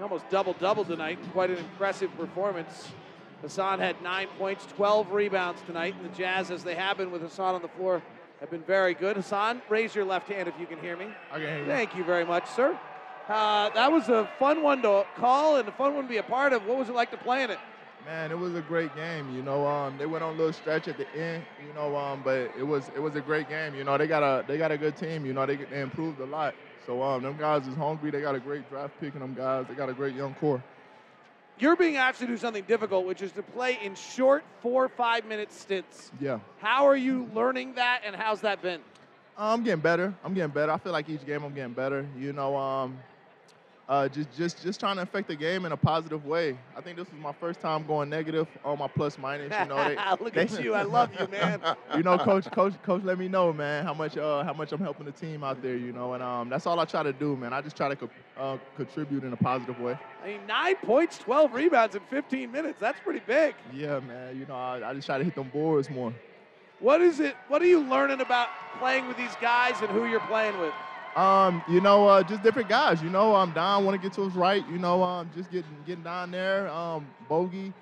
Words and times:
He 0.00 0.02
almost 0.02 0.30
double 0.30 0.54
double 0.54 0.82
tonight. 0.82 1.18
Quite 1.34 1.50
an 1.50 1.58
impressive 1.58 2.10
performance. 2.16 2.88
Hassan 3.42 3.80
had 3.80 4.00
nine 4.00 4.28
points, 4.38 4.64
12 4.74 5.12
rebounds 5.12 5.60
tonight, 5.66 5.94
and 5.94 6.10
the 6.10 6.16
Jazz, 6.16 6.50
as 6.50 6.64
they 6.64 6.74
have 6.74 6.96
been 6.96 7.10
with 7.10 7.20
Hassan 7.20 7.54
on 7.54 7.60
the 7.60 7.68
floor, 7.68 8.02
have 8.40 8.50
been 8.50 8.62
very 8.62 8.94
good. 8.94 9.16
Hassan, 9.16 9.60
raise 9.68 9.94
your 9.94 10.06
left 10.06 10.26
hand 10.26 10.48
if 10.48 10.54
you 10.58 10.64
can 10.64 10.78
hear 10.78 10.96
me. 10.96 11.08
I 11.30 11.34
can 11.34 11.42
hear 11.42 11.58
you. 11.58 11.66
Thank 11.66 11.94
you 11.94 12.02
very 12.02 12.24
much, 12.24 12.48
sir. 12.48 12.78
Uh, 13.28 13.68
that 13.74 13.92
was 13.92 14.08
a 14.08 14.26
fun 14.38 14.62
one 14.62 14.80
to 14.80 15.04
call 15.16 15.56
and 15.56 15.68
a 15.68 15.72
fun 15.72 15.94
one 15.94 16.04
to 16.04 16.08
be 16.08 16.16
a 16.16 16.22
part 16.22 16.54
of. 16.54 16.64
What 16.64 16.78
was 16.78 16.88
it 16.88 16.94
like 16.94 17.10
to 17.10 17.18
play 17.18 17.42
in 17.42 17.50
it? 17.50 17.58
Man, 18.06 18.30
it 18.30 18.38
was 18.38 18.54
a 18.54 18.62
great 18.62 18.96
game. 18.96 19.36
You 19.36 19.42
know, 19.42 19.66
um, 19.66 19.98
they 19.98 20.06
went 20.06 20.24
on 20.24 20.32
a 20.32 20.38
little 20.38 20.54
stretch 20.54 20.88
at 20.88 20.96
the 20.96 21.14
end. 21.14 21.44
You 21.66 21.74
know, 21.74 21.94
um, 21.94 22.22
but 22.24 22.50
it 22.58 22.66
was 22.66 22.90
it 22.96 23.00
was 23.00 23.16
a 23.16 23.20
great 23.20 23.50
game. 23.50 23.74
You 23.74 23.84
know, 23.84 23.98
they 23.98 24.06
got 24.06 24.22
a 24.22 24.46
they 24.46 24.56
got 24.56 24.72
a 24.72 24.78
good 24.78 24.96
team. 24.96 25.26
You 25.26 25.34
know, 25.34 25.44
they, 25.44 25.56
they 25.56 25.82
improved 25.82 26.20
a 26.20 26.24
lot. 26.24 26.54
So 26.86 27.02
um, 27.02 27.22
them 27.22 27.36
guys 27.38 27.66
is 27.66 27.74
hungry. 27.74 28.10
They 28.10 28.20
got 28.20 28.34
a 28.34 28.40
great 28.40 28.68
draft 28.70 28.94
pick 29.00 29.14
in 29.14 29.20
them 29.20 29.34
guys. 29.34 29.66
They 29.68 29.74
got 29.74 29.88
a 29.88 29.92
great 29.94 30.14
young 30.14 30.34
core. 30.34 30.62
You're 31.58 31.76
being 31.76 31.96
asked 31.96 32.20
to 32.20 32.26
do 32.26 32.38
something 32.38 32.64
difficult, 32.64 33.04
which 33.04 33.20
is 33.20 33.32
to 33.32 33.42
play 33.42 33.78
in 33.82 33.94
short 33.94 34.44
four 34.62 34.84
or 34.84 34.88
five 34.88 35.26
minute 35.26 35.52
stints. 35.52 36.10
Yeah. 36.18 36.40
How 36.58 36.86
are 36.86 36.96
you 36.96 37.28
learning 37.34 37.74
that, 37.74 38.00
and 38.04 38.16
how's 38.16 38.40
that 38.40 38.62
been? 38.62 38.80
I'm 39.36 39.62
getting 39.62 39.80
better. 39.80 40.14
I'm 40.24 40.32
getting 40.32 40.52
better. 40.52 40.72
I 40.72 40.78
feel 40.78 40.92
like 40.92 41.08
each 41.08 41.24
game 41.26 41.42
I'm 41.44 41.54
getting 41.54 41.74
better. 41.74 42.06
You 42.18 42.32
know, 42.32 42.56
um, 42.56 42.98
uh, 43.90 44.08
just 44.08 44.32
just 44.36 44.62
just 44.62 44.78
trying 44.78 44.94
to 44.94 45.02
affect 45.02 45.26
the 45.26 45.34
game 45.34 45.64
in 45.64 45.72
a 45.72 45.76
positive 45.76 46.24
way. 46.24 46.56
I 46.76 46.80
think 46.80 46.96
this 46.96 47.10
was 47.10 47.20
my 47.20 47.32
first 47.40 47.60
time 47.60 47.84
going 47.84 48.08
negative 48.08 48.46
on 48.64 48.78
my 48.78 48.86
plus 48.86 49.18
minus. 49.18 49.52
You 49.58 49.66
know, 49.66 49.76
they, 49.76 49.96
look 50.24 50.32
they, 50.32 50.42
at 50.42 50.62
you. 50.62 50.74
I 50.74 50.82
love 50.82 51.10
you, 51.18 51.26
man. 51.26 51.60
you 51.96 52.04
know, 52.04 52.16
coach, 52.16 52.48
coach, 52.52 52.80
coach, 52.84 53.02
let 53.02 53.18
me 53.18 53.26
know, 53.26 53.52
man, 53.52 53.84
how 53.84 53.92
much 53.92 54.16
uh, 54.16 54.44
how 54.44 54.52
much 54.52 54.70
I'm 54.70 54.80
helping 54.80 55.06
the 55.06 55.12
team 55.12 55.42
out 55.42 55.60
there. 55.60 55.76
You 55.76 55.92
know, 55.92 56.14
and 56.14 56.22
um, 56.22 56.48
that's 56.48 56.68
all 56.68 56.78
I 56.78 56.84
try 56.84 57.02
to 57.02 57.12
do, 57.12 57.36
man. 57.36 57.52
I 57.52 57.60
just 57.60 57.76
try 57.76 57.88
to 57.88 57.96
co- 57.96 58.10
uh, 58.36 58.58
contribute 58.76 59.24
in 59.24 59.32
a 59.32 59.36
positive 59.36 59.80
way. 59.80 59.96
I 60.22 60.28
mean, 60.28 60.46
nine 60.46 60.76
points, 60.76 61.18
12 61.18 61.52
rebounds 61.52 61.96
in 61.96 62.02
15 62.02 62.52
minutes. 62.52 62.78
That's 62.78 63.00
pretty 63.00 63.22
big. 63.26 63.56
Yeah, 63.74 63.98
man. 63.98 64.38
You 64.38 64.46
know, 64.46 64.54
I, 64.54 64.88
I 64.88 64.94
just 64.94 65.06
try 65.06 65.18
to 65.18 65.24
hit 65.24 65.34
them 65.34 65.48
boards 65.48 65.90
more. 65.90 66.14
What 66.78 67.02
is 67.02 67.18
it? 67.18 67.34
What 67.48 67.60
are 67.60 67.66
you 67.66 67.80
learning 67.80 68.20
about 68.20 68.50
playing 68.78 69.08
with 69.08 69.16
these 69.16 69.34
guys 69.40 69.80
and 69.80 69.90
who 69.90 70.06
you're 70.06 70.20
playing 70.20 70.58
with? 70.60 70.72
Um, 71.16 71.62
you 71.68 71.80
know, 71.80 72.06
uh, 72.06 72.22
just 72.22 72.42
different 72.42 72.68
guys. 72.68 73.02
You 73.02 73.10
know, 73.10 73.34
um, 73.34 73.52
Don 73.52 73.84
want 73.84 74.00
to 74.00 74.02
get 74.02 74.14
to 74.14 74.22
his 74.22 74.34
right. 74.34 74.66
You 74.68 74.78
know, 74.78 75.02
um, 75.02 75.30
just 75.34 75.50
getting 75.50 75.76
getting 75.86 76.04
down 76.04 76.30
there. 76.30 76.68
Um, 76.68 77.06
Bogey, 77.28 77.72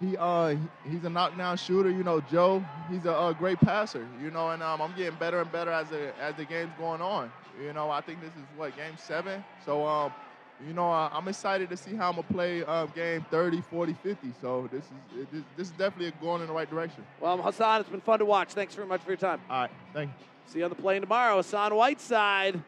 he 0.00 0.16
uh, 0.16 0.54
he's 0.88 1.04
a 1.04 1.10
knockdown 1.10 1.56
shooter. 1.56 1.90
You 1.90 2.04
know, 2.04 2.20
Joe, 2.20 2.64
he's 2.88 3.06
a, 3.06 3.10
a 3.10 3.34
great 3.36 3.60
passer. 3.60 4.06
You 4.22 4.30
know, 4.30 4.50
and 4.50 4.62
um, 4.62 4.80
I'm 4.80 4.94
getting 4.96 5.18
better 5.18 5.40
and 5.40 5.50
better 5.50 5.72
as 5.72 5.90
the 5.90 6.12
as 6.20 6.36
the 6.36 6.44
game's 6.44 6.72
going 6.78 7.00
on. 7.00 7.32
You 7.60 7.72
know, 7.72 7.90
I 7.90 8.00
think 8.00 8.20
this 8.20 8.32
is 8.32 8.44
what 8.56 8.76
game 8.76 8.94
seven. 8.96 9.44
So 9.64 9.84
um, 9.84 10.12
you 10.66 10.72
know, 10.72 10.90
uh, 10.90 11.10
I'm 11.12 11.26
excited 11.26 11.68
to 11.70 11.76
see 11.76 11.94
how 11.94 12.10
I'm 12.10 12.16
gonna 12.16 12.28
play 12.28 12.62
um, 12.64 12.92
game 12.94 13.24
30, 13.30 13.62
40, 13.62 13.94
50. 13.94 14.32
So 14.40 14.68
this 14.72 14.84
is 14.84 15.26
this, 15.32 15.42
this 15.56 15.66
is 15.68 15.72
definitely 15.72 16.12
going 16.20 16.40
in 16.42 16.46
the 16.46 16.54
right 16.54 16.70
direction. 16.70 17.04
Well, 17.20 17.38
Hassan, 17.38 17.80
it's 17.80 17.90
been 17.90 18.00
fun 18.00 18.20
to 18.20 18.24
watch. 18.24 18.52
Thanks 18.52 18.74
very 18.74 18.86
much 18.86 19.02
for 19.02 19.10
your 19.10 19.16
time. 19.16 19.40
All 19.50 19.62
right, 19.62 19.70
thank 19.92 20.10
you. 20.20 20.29
See 20.50 20.58
you 20.58 20.64
on 20.64 20.70
the 20.70 20.74
plane 20.74 21.00
tomorrow. 21.00 21.36
Hassan 21.36 21.76
Whiteside 21.76 22.60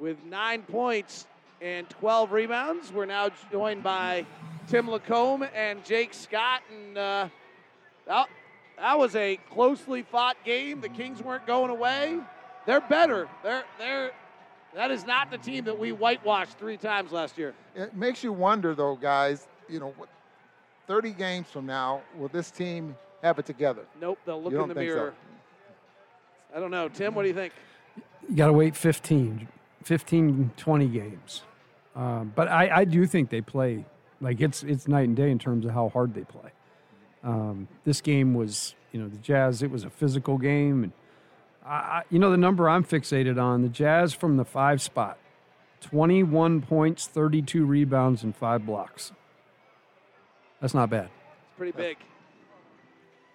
with 0.00 0.16
nine 0.24 0.62
points 0.62 1.26
and 1.60 1.86
12 1.90 2.32
rebounds. 2.32 2.90
We're 2.90 3.04
now 3.04 3.28
joined 3.52 3.82
by 3.82 4.24
Tim 4.68 4.86
LaComb 4.86 5.46
and 5.54 5.84
Jake 5.84 6.14
Scott. 6.14 6.62
And 6.74 6.96
uh, 6.96 7.28
that, 8.06 8.28
that 8.78 8.98
was 8.98 9.14
a 9.14 9.36
closely 9.50 10.00
fought 10.00 10.38
game. 10.42 10.80
The 10.80 10.88
Kings 10.88 11.22
weren't 11.22 11.46
going 11.46 11.70
away. 11.70 12.18
They're 12.64 12.80
better. 12.80 13.28
They're 13.42 13.64
they're 13.78 14.12
that 14.74 14.90
is 14.90 15.04
not 15.04 15.30
the 15.30 15.38
team 15.38 15.66
that 15.66 15.78
we 15.78 15.92
whitewashed 15.92 16.56
three 16.56 16.78
times 16.78 17.12
last 17.12 17.36
year. 17.36 17.52
It 17.76 17.94
makes 17.94 18.24
you 18.24 18.32
wonder, 18.32 18.74
though, 18.74 18.96
guys. 18.96 19.46
You 19.68 19.80
know, 19.80 19.94
30 20.86 21.10
games 21.12 21.46
from 21.46 21.66
now, 21.66 22.00
will 22.16 22.28
this 22.28 22.50
team 22.50 22.96
have 23.22 23.38
it 23.38 23.44
together? 23.44 23.82
Nope, 24.00 24.18
they'll 24.24 24.42
look 24.42 24.54
in 24.54 24.68
the 24.68 24.74
think 24.74 24.90
so? 24.90 25.12
I 26.54 26.60
don't 26.60 26.70
know. 26.70 26.88
Tim, 26.88 27.14
what 27.14 27.22
do 27.22 27.28
you 27.28 27.34
think? 27.34 27.52
You 28.28 28.36
got 28.36 28.46
to 28.46 28.52
wait 28.52 28.76
15, 28.76 29.48
15, 29.82 30.52
20 30.56 30.88
games. 30.88 31.42
Um, 31.96 32.32
but 32.34 32.48
I, 32.48 32.70
I 32.78 32.84
do 32.84 33.06
think 33.06 33.30
they 33.30 33.40
play 33.40 33.84
like 34.20 34.40
it's 34.40 34.62
it's 34.62 34.88
night 34.88 35.08
and 35.08 35.16
day 35.16 35.30
in 35.30 35.38
terms 35.38 35.64
of 35.64 35.72
how 35.72 35.88
hard 35.88 36.14
they 36.14 36.22
play. 36.22 36.50
Um, 37.22 37.68
this 37.84 38.00
game 38.00 38.34
was, 38.34 38.74
you 38.92 39.00
know, 39.00 39.08
the 39.08 39.18
Jazz. 39.18 39.62
It 39.62 39.70
was 39.70 39.84
a 39.84 39.90
physical 39.90 40.38
game, 40.38 40.84
and 40.84 40.92
I, 41.64 41.74
I, 41.74 42.02
you 42.10 42.18
know, 42.18 42.30
the 42.30 42.36
number 42.36 42.68
I'm 42.68 42.84
fixated 42.84 43.40
on 43.40 43.62
the 43.62 43.68
Jazz 43.68 44.12
from 44.12 44.36
the 44.36 44.44
five 44.44 44.80
spot, 44.80 45.18
21 45.80 46.62
points, 46.62 47.06
32 47.06 47.64
rebounds, 47.64 48.22
and 48.22 48.34
five 48.34 48.66
blocks. 48.66 49.12
That's 50.60 50.74
not 50.74 50.90
bad. 50.90 51.06
It's 51.06 51.56
pretty 51.56 51.72
big. 51.72 51.96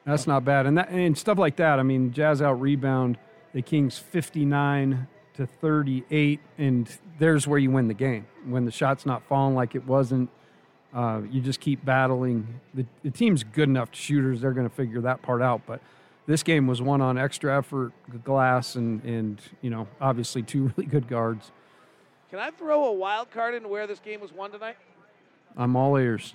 That's 0.10 0.26
not 0.26 0.44
bad, 0.44 0.66
and 0.66 0.78
that 0.78 0.90
and 0.90 1.16
stuff 1.16 1.38
like 1.38 1.58
that. 1.58 1.80
I 1.80 1.84
mean, 1.84 2.12
Jazz 2.12 2.42
out 2.42 2.60
rebound 2.60 3.18
the 3.54 3.62
Kings 3.62 4.00
59 4.00 5.08
to 5.36 5.46
38, 5.46 6.40
and 6.58 6.98
there's 7.20 7.48
where 7.48 7.60
you 7.60 7.70
win 7.70 7.88
the 7.88 7.94
game 7.94 8.26
when 8.46 8.66
the 8.66 8.72
shot's 8.72 9.06
not 9.06 9.24
falling 9.28 9.54
like 9.54 9.76
it 9.76 9.86
wasn't. 9.86 10.30
Uh, 10.94 11.22
you 11.30 11.42
just 11.42 11.60
keep 11.60 11.86
battling. 11.86 12.60
The, 12.74 12.86
the 13.04 13.12
team's 13.12 13.44
good 13.44 13.70
enough 13.70 13.90
shooters; 13.92 14.42
they're 14.42 14.54
going 14.54 14.68
to 14.68 14.76
figure 14.76 15.02
that 15.02 15.22
part 15.22 15.44
out. 15.44 15.62
But 15.68 15.80
this 16.26 16.42
game 16.42 16.66
was 16.66 16.82
won 16.82 17.02
on 17.02 17.20
extra 17.20 17.56
effort, 17.56 17.92
glass, 18.24 18.76
and 18.76 19.04
and 19.04 19.40
you 19.62 19.70
know 19.70 19.88
obviously 20.02 20.42
two 20.42 20.72
really 20.78 20.90
good 20.90 21.08
guards. 21.08 21.52
Can 22.32 22.40
I 22.40 22.50
throw 22.50 22.86
a 22.86 22.94
wild 22.94 23.30
card 23.30 23.54
into 23.54 23.70
where 23.70 23.86
this 23.86 24.00
game 24.00 24.22
was 24.22 24.34
won 24.34 24.52
tonight? 24.52 24.78
I'm 25.56 25.76
all 25.76 25.96
ears. 25.98 26.34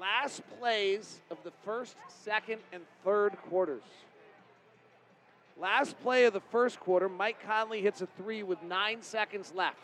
Last 0.00 0.42
plays 0.58 1.20
of 1.30 1.38
the 1.44 1.52
first, 1.64 1.96
second, 2.08 2.60
and 2.72 2.82
third 3.04 3.36
quarters. 3.48 3.82
Last 5.60 5.98
play 6.02 6.24
of 6.24 6.32
the 6.32 6.40
first 6.40 6.78
quarter, 6.78 7.08
Mike 7.08 7.38
Conley 7.44 7.82
hits 7.82 8.00
a 8.00 8.06
three 8.16 8.42
with 8.42 8.62
nine 8.62 9.02
seconds 9.02 9.52
left. 9.54 9.76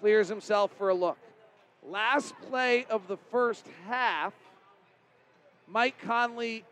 Clears 0.00 0.28
himself 0.28 0.70
for 0.76 0.90
a 0.90 0.94
look. 0.94 1.18
Last 1.88 2.34
play 2.48 2.84
of 2.90 3.08
the 3.08 3.16
first 3.30 3.66
half, 3.86 4.34
Mike 5.66 5.98
Conley, 6.02 6.64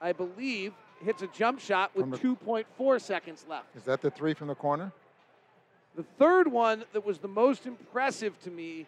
I 0.00 0.12
believe, 0.12 0.74
hits 1.04 1.22
a 1.22 1.28
jump 1.28 1.60
shot 1.60 1.94
with 1.94 2.10
the- 2.10 2.18
2.4 2.18 2.98
seconds 2.98 3.44
left. 3.48 3.74
Is 3.76 3.84
that 3.84 4.00
the 4.00 4.10
three 4.10 4.34
from 4.34 4.48
the 4.48 4.54
corner? 4.54 4.92
The 5.94 6.02
third 6.18 6.48
one 6.48 6.84
that 6.92 7.06
was 7.06 7.18
the 7.18 7.28
most 7.28 7.64
impressive 7.64 8.38
to 8.42 8.50
me, 8.50 8.86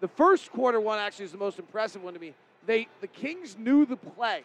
the 0.00 0.08
first 0.08 0.50
quarter 0.52 0.80
one 0.80 0.98
actually 0.98 1.26
is 1.26 1.32
the 1.32 1.38
most 1.38 1.58
impressive 1.58 2.02
one 2.02 2.14
to 2.14 2.20
me. 2.20 2.34
They 2.66 2.88
the 3.00 3.06
Kings 3.06 3.56
knew 3.58 3.86
the 3.86 3.96
play. 3.96 4.42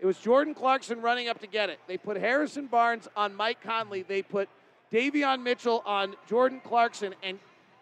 It 0.00 0.06
was 0.06 0.18
Jordan 0.18 0.54
Clarkson 0.54 1.00
running 1.00 1.28
up 1.28 1.40
to 1.40 1.46
get 1.46 1.70
it. 1.70 1.78
They 1.86 1.96
put 1.96 2.16
Harrison 2.16 2.66
Barnes 2.66 3.06
on 3.16 3.34
Mike 3.36 3.62
Conley. 3.62 4.02
They 4.02 4.22
put 4.22 4.48
Davion 4.92 5.42
Mitchell 5.42 5.82
on 5.86 6.16
Jordan 6.28 6.60
Clarkson, 6.64 7.14
and 7.22 7.38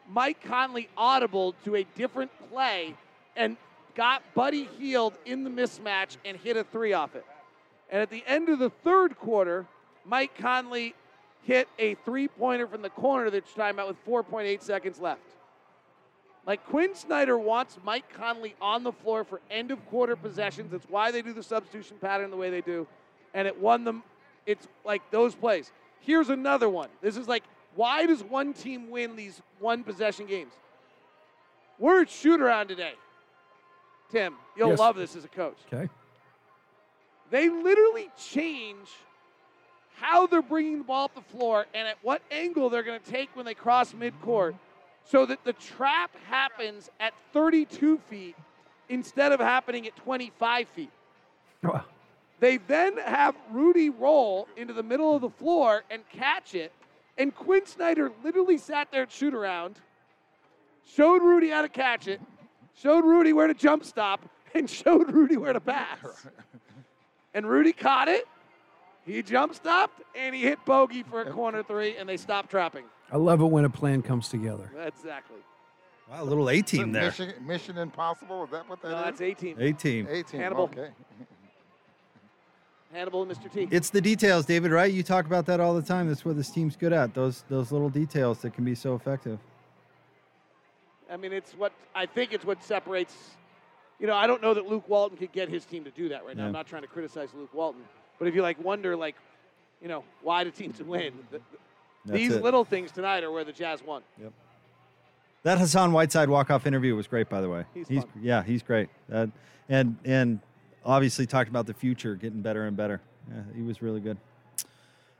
Mike 0.08 0.42
Conley 0.44 0.88
audible 0.96 1.54
to 1.64 1.76
a 1.76 1.84
different 1.96 2.30
play 2.50 2.94
and 3.36 3.56
got 3.94 4.22
Buddy 4.34 4.68
Hield 4.78 5.14
in 5.24 5.44
the 5.44 5.50
mismatch 5.50 6.16
and 6.24 6.36
hit 6.36 6.56
a 6.56 6.64
three 6.64 6.92
off 6.92 7.14
it. 7.16 7.24
And 7.90 8.02
at 8.02 8.10
the 8.10 8.22
end 8.26 8.48
of 8.48 8.58
the 8.58 8.70
third 8.70 9.18
quarter, 9.18 9.66
Mike 10.04 10.36
Conley 10.36 10.94
hit 11.44 11.68
a 11.78 11.94
three 12.04 12.28
pointer 12.28 12.66
from 12.66 12.82
the 12.82 12.90
corner 12.90 13.30
you're 13.30 13.40
talking 13.40 13.70
about 13.70 13.88
with 13.88 14.06
4.8 14.06 14.62
seconds 14.62 15.00
left. 15.00 15.22
Like 16.46 16.64
Quin 16.66 16.94
Snyder 16.94 17.38
wants 17.38 17.78
Mike 17.84 18.12
Conley 18.14 18.54
on 18.60 18.82
the 18.82 18.92
floor 18.92 19.24
for 19.24 19.40
end 19.50 19.70
of 19.70 19.84
quarter 19.88 20.16
possessions. 20.16 20.72
That's 20.72 20.86
why 20.88 21.10
they 21.10 21.22
do 21.22 21.32
the 21.32 21.42
substitution 21.42 21.96
pattern 22.00 22.30
the 22.30 22.36
way 22.36 22.50
they 22.50 22.62
do. 22.62 22.86
And 23.34 23.46
it 23.46 23.58
won 23.60 23.84
them. 23.84 24.02
It's 24.46 24.66
like 24.84 25.02
those 25.10 25.34
plays. 25.34 25.70
Here's 26.00 26.30
another 26.30 26.68
one. 26.68 26.88
This 27.02 27.16
is 27.16 27.28
like, 27.28 27.44
why 27.74 28.06
does 28.06 28.22
one 28.24 28.52
team 28.52 28.90
win 28.90 29.16
these 29.16 29.40
one 29.58 29.84
possession 29.84 30.26
games? 30.26 30.52
We're 31.78 32.02
at 32.02 32.10
shoot 32.10 32.40
around 32.40 32.68
today. 32.68 32.94
Tim, 34.10 34.34
you'll 34.56 34.70
Yes. 34.70 34.78
love 34.78 34.96
this 34.96 35.14
as 35.14 35.24
a 35.24 35.28
coach. 35.28 35.58
Okay. 35.72 35.88
They 37.30 37.48
literally 37.48 38.10
change 38.18 38.88
how 39.94 40.26
they're 40.26 40.42
bringing 40.42 40.78
the 40.78 40.84
ball 40.84 41.04
up 41.04 41.14
the 41.14 41.20
floor 41.20 41.66
and 41.74 41.86
at 41.86 41.98
what 42.02 42.22
angle 42.30 42.70
they're 42.70 42.82
going 42.82 43.00
to 43.00 43.10
take 43.10 43.28
when 43.36 43.44
they 43.46 43.54
cross 43.54 43.92
midcourt 43.92 44.54
so 45.10 45.26
that 45.26 45.42
the 45.44 45.52
trap 45.54 46.14
happens 46.28 46.88
at 47.00 47.12
32 47.32 47.98
feet 48.08 48.36
instead 48.88 49.32
of 49.32 49.40
happening 49.40 49.86
at 49.86 49.96
25 49.96 50.68
feet. 50.68 50.90
Wow. 51.62 51.84
They 52.38 52.58
then 52.58 52.96
have 52.98 53.34
Rudy 53.50 53.90
roll 53.90 54.46
into 54.56 54.72
the 54.72 54.82
middle 54.82 55.14
of 55.14 55.20
the 55.20 55.30
floor 55.30 55.82
and 55.90 56.08
catch 56.10 56.54
it. 56.54 56.72
And 57.18 57.34
Quin 57.34 57.66
Snyder 57.66 58.12
literally 58.22 58.56
sat 58.56 58.90
there 58.92 59.02
at 59.02 59.12
shoot 59.12 59.34
around, 59.34 59.76
showed 60.86 61.22
Rudy 61.22 61.50
how 61.50 61.62
to 61.62 61.68
catch 61.68 62.06
it, 62.06 62.20
showed 62.74 63.04
Rudy 63.04 63.32
where 63.32 63.48
to 63.48 63.54
jump 63.54 63.84
stop, 63.84 64.24
and 64.54 64.70
showed 64.70 65.10
Rudy 65.12 65.36
where 65.36 65.52
to 65.52 65.60
pass. 65.60 65.98
And 67.32 67.46
Rudy 67.46 67.72
caught 67.72 68.08
it. 68.08 68.26
He 69.06 69.22
jump 69.22 69.54
stopped 69.54 70.02
and 70.16 70.34
he 70.34 70.42
hit 70.42 70.58
bogey 70.64 71.04
for 71.04 71.22
a 71.22 71.30
corner 71.30 71.62
three, 71.62 71.96
and 71.96 72.08
they 72.08 72.16
stopped 72.16 72.50
trapping. 72.50 72.82
I 73.12 73.16
love 73.16 73.40
it 73.40 73.46
when 73.46 73.64
a 73.64 73.70
plan 73.70 74.02
comes 74.02 74.28
together. 74.28 74.70
Exactly. 74.84 75.38
Wow, 76.10 76.22
a 76.22 76.24
little 76.24 76.50
A 76.50 76.60
team 76.62 76.92
there. 76.92 77.04
Mission, 77.04 77.32
Mission 77.46 77.78
Impossible. 77.78 78.44
Is 78.44 78.50
that 78.50 78.68
what 78.68 78.82
that 78.82 78.90
No, 78.90 78.98
is? 78.98 79.04
that's 79.04 79.20
18. 79.20 79.60
A 79.60 79.72
team. 79.72 80.06
18. 80.10 80.40
Hannibal. 80.40 80.64
Okay. 80.64 80.88
Hannibal 82.92 83.22
and 83.22 83.30
Mr. 83.30 83.50
T. 83.52 83.68
It's 83.70 83.90
the 83.90 84.00
details, 84.00 84.44
David. 84.46 84.72
Right? 84.72 84.92
You 84.92 85.04
talk 85.04 85.26
about 85.26 85.46
that 85.46 85.60
all 85.60 85.74
the 85.74 85.82
time. 85.82 86.08
That's 86.08 86.24
what 86.24 86.36
this 86.36 86.50
team's 86.50 86.74
good 86.76 86.92
at. 86.92 87.14
Those 87.14 87.44
those 87.48 87.70
little 87.70 87.88
details 87.88 88.40
that 88.42 88.52
can 88.54 88.64
be 88.64 88.74
so 88.74 88.94
effective. 88.96 89.38
I 91.08 91.16
mean, 91.16 91.32
it's 91.32 91.52
what 91.52 91.72
I 91.94 92.06
think 92.06 92.32
it's 92.32 92.44
what 92.44 92.62
separates. 92.64 93.14
You 94.00 94.08
know, 94.08 94.14
I 94.14 94.26
don't 94.26 94.42
know 94.42 94.54
that 94.54 94.66
Luke 94.66 94.88
Walton 94.88 95.16
could 95.18 95.30
get 95.30 95.48
his 95.48 95.64
team 95.64 95.84
to 95.84 95.90
do 95.90 96.08
that 96.08 96.24
right 96.26 96.36
now. 96.36 96.42
Yeah. 96.44 96.46
I'm 96.48 96.52
not 96.52 96.66
trying 96.66 96.82
to 96.82 96.88
criticize 96.88 97.28
Luke 97.34 97.52
Walton, 97.54 97.82
but 98.18 98.26
if 98.26 98.34
you 98.34 98.42
like 98.42 98.58
wonder, 98.64 98.96
like, 98.96 99.14
you 99.80 99.86
know, 99.88 100.02
why 100.22 100.42
do 100.42 100.50
teams 100.50 100.82
win? 100.82 101.12
th- 101.12 101.30
th- 101.30 101.42
That's 102.04 102.16
These 102.18 102.32
it. 102.32 102.42
little 102.42 102.64
things 102.64 102.90
tonight 102.92 103.24
are 103.24 103.30
where 103.30 103.44
the 103.44 103.52
Jazz 103.52 103.82
won. 103.82 104.02
Yep. 104.20 104.32
That 105.42 105.58
Hassan 105.58 105.92
Whiteside 105.92 106.28
walk 106.28 106.50
off 106.50 106.66
interview 106.66 106.94
was 106.94 107.06
great, 107.06 107.28
by 107.28 107.40
the 107.40 107.48
way. 107.48 107.64
He's 107.74 107.88
fun. 107.88 108.04
yeah, 108.20 108.42
he's 108.42 108.62
great. 108.62 108.88
Uh, 109.10 109.26
and 109.68 109.96
and 110.04 110.40
obviously 110.84 111.26
talked 111.26 111.48
about 111.48 111.66
the 111.66 111.74
future 111.74 112.14
getting 112.14 112.42
better 112.42 112.66
and 112.66 112.76
better. 112.76 113.00
Yeah, 113.30 113.42
he 113.54 113.62
was 113.62 113.80
really 113.80 114.00
good. 114.00 114.18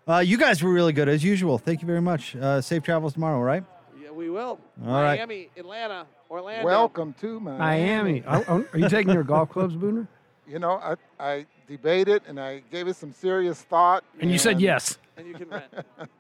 Uh, 0.09 0.19
you 0.19 0.37
guys 0.37 0.63
were 0.63 0.71
really 0.73 0.93
good 0.93 1.09
as 1.09 1.23
usual. 1.23 1.59
Thank 1.59 1.81
you 1.83 1.87
very 1.87 2.01
much. 2.01 2.35
Uh, 2.35 2.61
safe 2.61 2.83
travels 2.83 3.13
tomorrow, 3.15 3.41
right? 3.41 3.63
Yeah, 4.03 4.11
we 4.11 4.29
will. 4.29 4.59
All 4.85 5.03
right. 5.03 5.19
Miami, 5.19 5.51
Atlanta, 5.57 6.07
Orlando. 6.31 6.67
Welcome 6.67 7.15
to 7.21 7.39
Miami. 7.39 8.21
Miami. 8.21 8.25
Oh, 8.49 8.65
Are 8.73 8.79
you 8.79 8.89
taking 8.89 9.13
your 9.13 9.23
golf 9.23 9.51
clubs, 9.51 9.75
Booner? 9.77 10.09
You 10.49 10.59
know, 10.59 10.73
I, 10.73 10.97
I 11.21 11.47
debated 11.69 12.23
and 12.27 12.41
I 12.41 12.63
gave 12.73 12.89
it 12.89 12.97
some 12.97 13.13
serious 13.13 13.63
thought. 13.63 14.03
And 14.19 14.31
you 14.33 14.39
said 14.39 14.61
yes. 14.61 14.99
and 15.17 15.29
you 15.29 15.35
can 15.35 15.49
rent. 15.49 15.73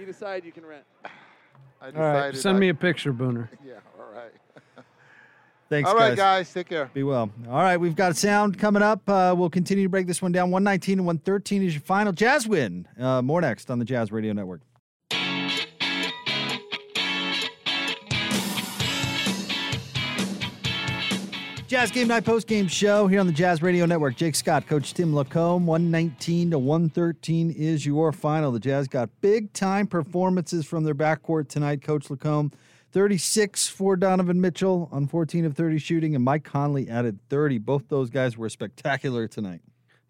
you 0.00 0.06
decide 0.06 0.44
you 0.44 0.52
can 0.52 0.64
rent. 0.66 0.84
I 1.04 1.86
All 1.86 1.90
decided 1.92 2.14
right. 2.24 2.36
Send 2.36 2.56
I- 2.56 2.60
me 2.60 2.68
a 2.70 2.74
picture, 2.74 3.12
Booner. 3.12 3.48
Yeah, 3.64 3.74
all 3.98 4.12
right. 4.12 4.32
Thanks, 5.68 5.88
all 5.88 5.94
right, 5.94 6.16
guys. 6.16 6.46
guys. 6.48 6.52
Take 6.52 6.68
care. 6.68 6.90
Be 6.92 7.04
well. 7.04 7.30
All 7.48 7.62
right, 7.62 7.76
we've 7.76 7.94
got 7.94 8.16
sound 8.16 8.58
coming 8.58 8.82
up. 8.82 9.08
Uh, 9.08 9.34
we'll 9.38 9.50
continue 9.50 9.84
to 9.84 9.88
break 9.88 10.08
this 10.08 10.20
one 10.20 10.32
down. 10.32 10.50
119 10.50 10.98
and 10.98 11.06
113 11.06 11.62
is 11.62 11.74
your 11.74 11.80
final 11.82 12.12
Jazz 12.12 12.48
win. 12.48 12.88
Uh, 12.98 13.22
more 13.22 13.40
next 13.40 13.70
on 13.70 13.78
the 13.78 13.84
Jazz 13.84 14.10
Radio 14.10 14.32
Network. 14.32 14.62
Jazz 21.70 21.92
Game 21.92 22.08
Night 22.08 22.24
Post 22.24 22.48
Game 22.48 22.66
Show 22.66 23.06
here 23.06 23.20
on 23.20 23.28
the 23.28 23.32
Jazz 23.32 23.62
Radio 23.62 23.86
Network. 23.86 24.16
Jake 24.16 24.34
Scott, 24.34 24.66
Coach 24.66 24.92
Tim 24.92 25.12
LaComb. 25.12 25.66
119 25.66 26.50
to 26.50 26.58
113 26.58 27.52
is 27.52 27.86
your 27.86 28.10
final. 28.10 28.50
The 28.50 28.58
Jazz 28.58 28.88
got 28.88 29.08
big 29.20 29.52
time 29.52 29.86
performances 29.86 30.66
from 30.66 30.82
their 30.82 30.96
backcourt 30.96 31.48
tonight. 31.48 31.80
Coach 31.80 32.08
LaComb, 32.08 32.52
36 32.90 33.68
for 33.68 33.94
Donovan 33.94 34.40
Mitchell 34.40 34.88
on 34.90 35.06
14 35.06 35.44
of 35.44 35.54
30 35.54 35.78
shooting, 35.78 36.16
and 36.16 36.24
Mike 36.24 36.42
Conley 36.42 36.88
added 36.88 37.20
30. 37.28 37.58
Both 37.58 37.88
those 37.88 38.10
guys 38.10 38.36
were 38.36 38.48
spectacular 38.48 39.28
tonight. 39.28 39.60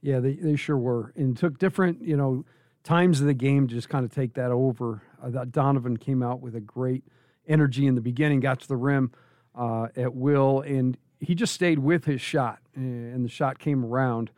Yeah, 0.01 0.21
they, 0.21 0.37
they 0.37 0.57
sure 0.57 0.79
were, 0.79 1.12
and 1.15 1.37
took 1.37 1.59
different 1.59 2.01
you 2.01 2.17
know 2.17 2.47
times 2.85 3.21
of 3.21 3.27
the 3.27 3.35
game 3.35 3.69
to 3.69 3.75
just 3.75 3.91
kind 3.91 4.07
of 4.07 4.11
take 4.11 4.33
that 4.33 4.51
over. 4.51 5.03
Thought 5.31 5.53
Donovan 5.53 5.99
came 5.99 6.23
out 6.23 6.41
with 6.41 6.57
a 6.57 6.61
great 6.61 7.05
energy 7.47 7.87
in 7.87 7.97
the 7.97 8.01
beginning, 8.01 8.41
got 8.41 8.61
to 8.61 8.69
the 8.69 8.77
rim 8.79 9.12
uh, 9.55 9.89
at 9.95 10.15
will, 10.15 10.62
and 10.62 10.97
he 11.21 11.35
just 11.35 11.53
stayed 11.55 11.79
with 11.79 12.05
his 12.07 12.21
shot, 12.21 12.59
and 12.75 13.25
the 13.25 13.29
shot 13.29 13.59
came 13.59 13.85
around. 13.85 14.31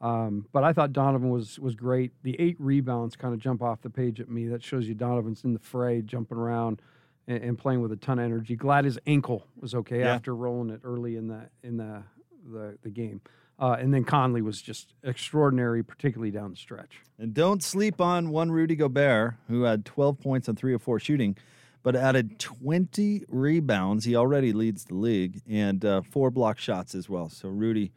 Um, 0.00 0.46
but 0.52 0.64
I 0.64 0.72
thought 0.72 0.92
Donovan 0.94 1.28
was 1.30 1.58
was 1.58 1.74
great. 1.74 2.12
The 2.22 2.34
eight 2.40 2.56
rebounds 2.58 3.16
kind 3.16 3.34
of 3.34 3.40
jump 3.40 3.62
off 3.62 3.82
the 3.82 3.90
page 3.90 4.18
at 4.20 4.28
me. 4.30 4.46
That 4.48 4.62
shows 4.64 4.88
you 4.88 4.94
Donovan's 4.94 5.44
in 5.44 5.52
the 5.52 5.58
fray, 5.58 6.00
jumping 6.00 6.38
around 6.38 6.80
and, 7.28 7.42
and 7.42 7.58
playing 7.58 7.82
with 7.82 7.92
a 7.92 7.96
ton 7.96 8.18
of 8.18 8.24
energy. 8.24 8.56
Glad 8.56 8.86
his 8.86 8.98
ankle 9.06 9.44
was 9.60 9.74
okay 9.74 10.00
Yeah. 10.00 10.14
after 10.14 10.34
rolling 10.34 10.70
it 10.70 10.80
early 10.84 11.16
in 11.16 11.28
the 11.28 11.50
in 11.62 11.76
the 11.76 12.02
the, 12.50 12.78
the 12.82 12.88
game. 12.90 13.20
Uh, 13.58 13.76
and 13.78 13.92
then 13.92 14.04
Conley 14.04 14.40
was 14.40 14.62
just 14.62 14.94
extraordinary, 15.04 15.82
particularly 15.82 16.30
down 16.30 16.52
the 16.52 16.56
stretch. 16.56 17.02
And 17.18 17.34
don't 17.34 17.62
sleep 17.62 18.00
on 18.00 18.30
one 18.30 18.50
Rudy 18.50 18.74
Gobert, 18.74 19.34
who 19.48 19.64
had 19.64 19.84
12 19.84 20.18
points 20.18 20.48
on 20.48 20.56
three 20.56 20.72
of 20.72 20.80
four 20.80 20.98
shooting, 20.98 21.36
but 21.82 21.96
added 21.96 22.38
20 22.38 23.24
rebounds. 23.28 24.04
He 24.04 24.16
already 24.16 24.52
leads 24.52 24.84
the 24.84 24.94
league, 24.94 25.42
and 25.48 25.84
uh, 25.84 26.02
four 26.02 26.30
block 26.30 26.58
shots 26.58 26.94
as 26.94 27.08
well. 27.08 27.28
So 27.28 27.48
Rudy 27.48 27.92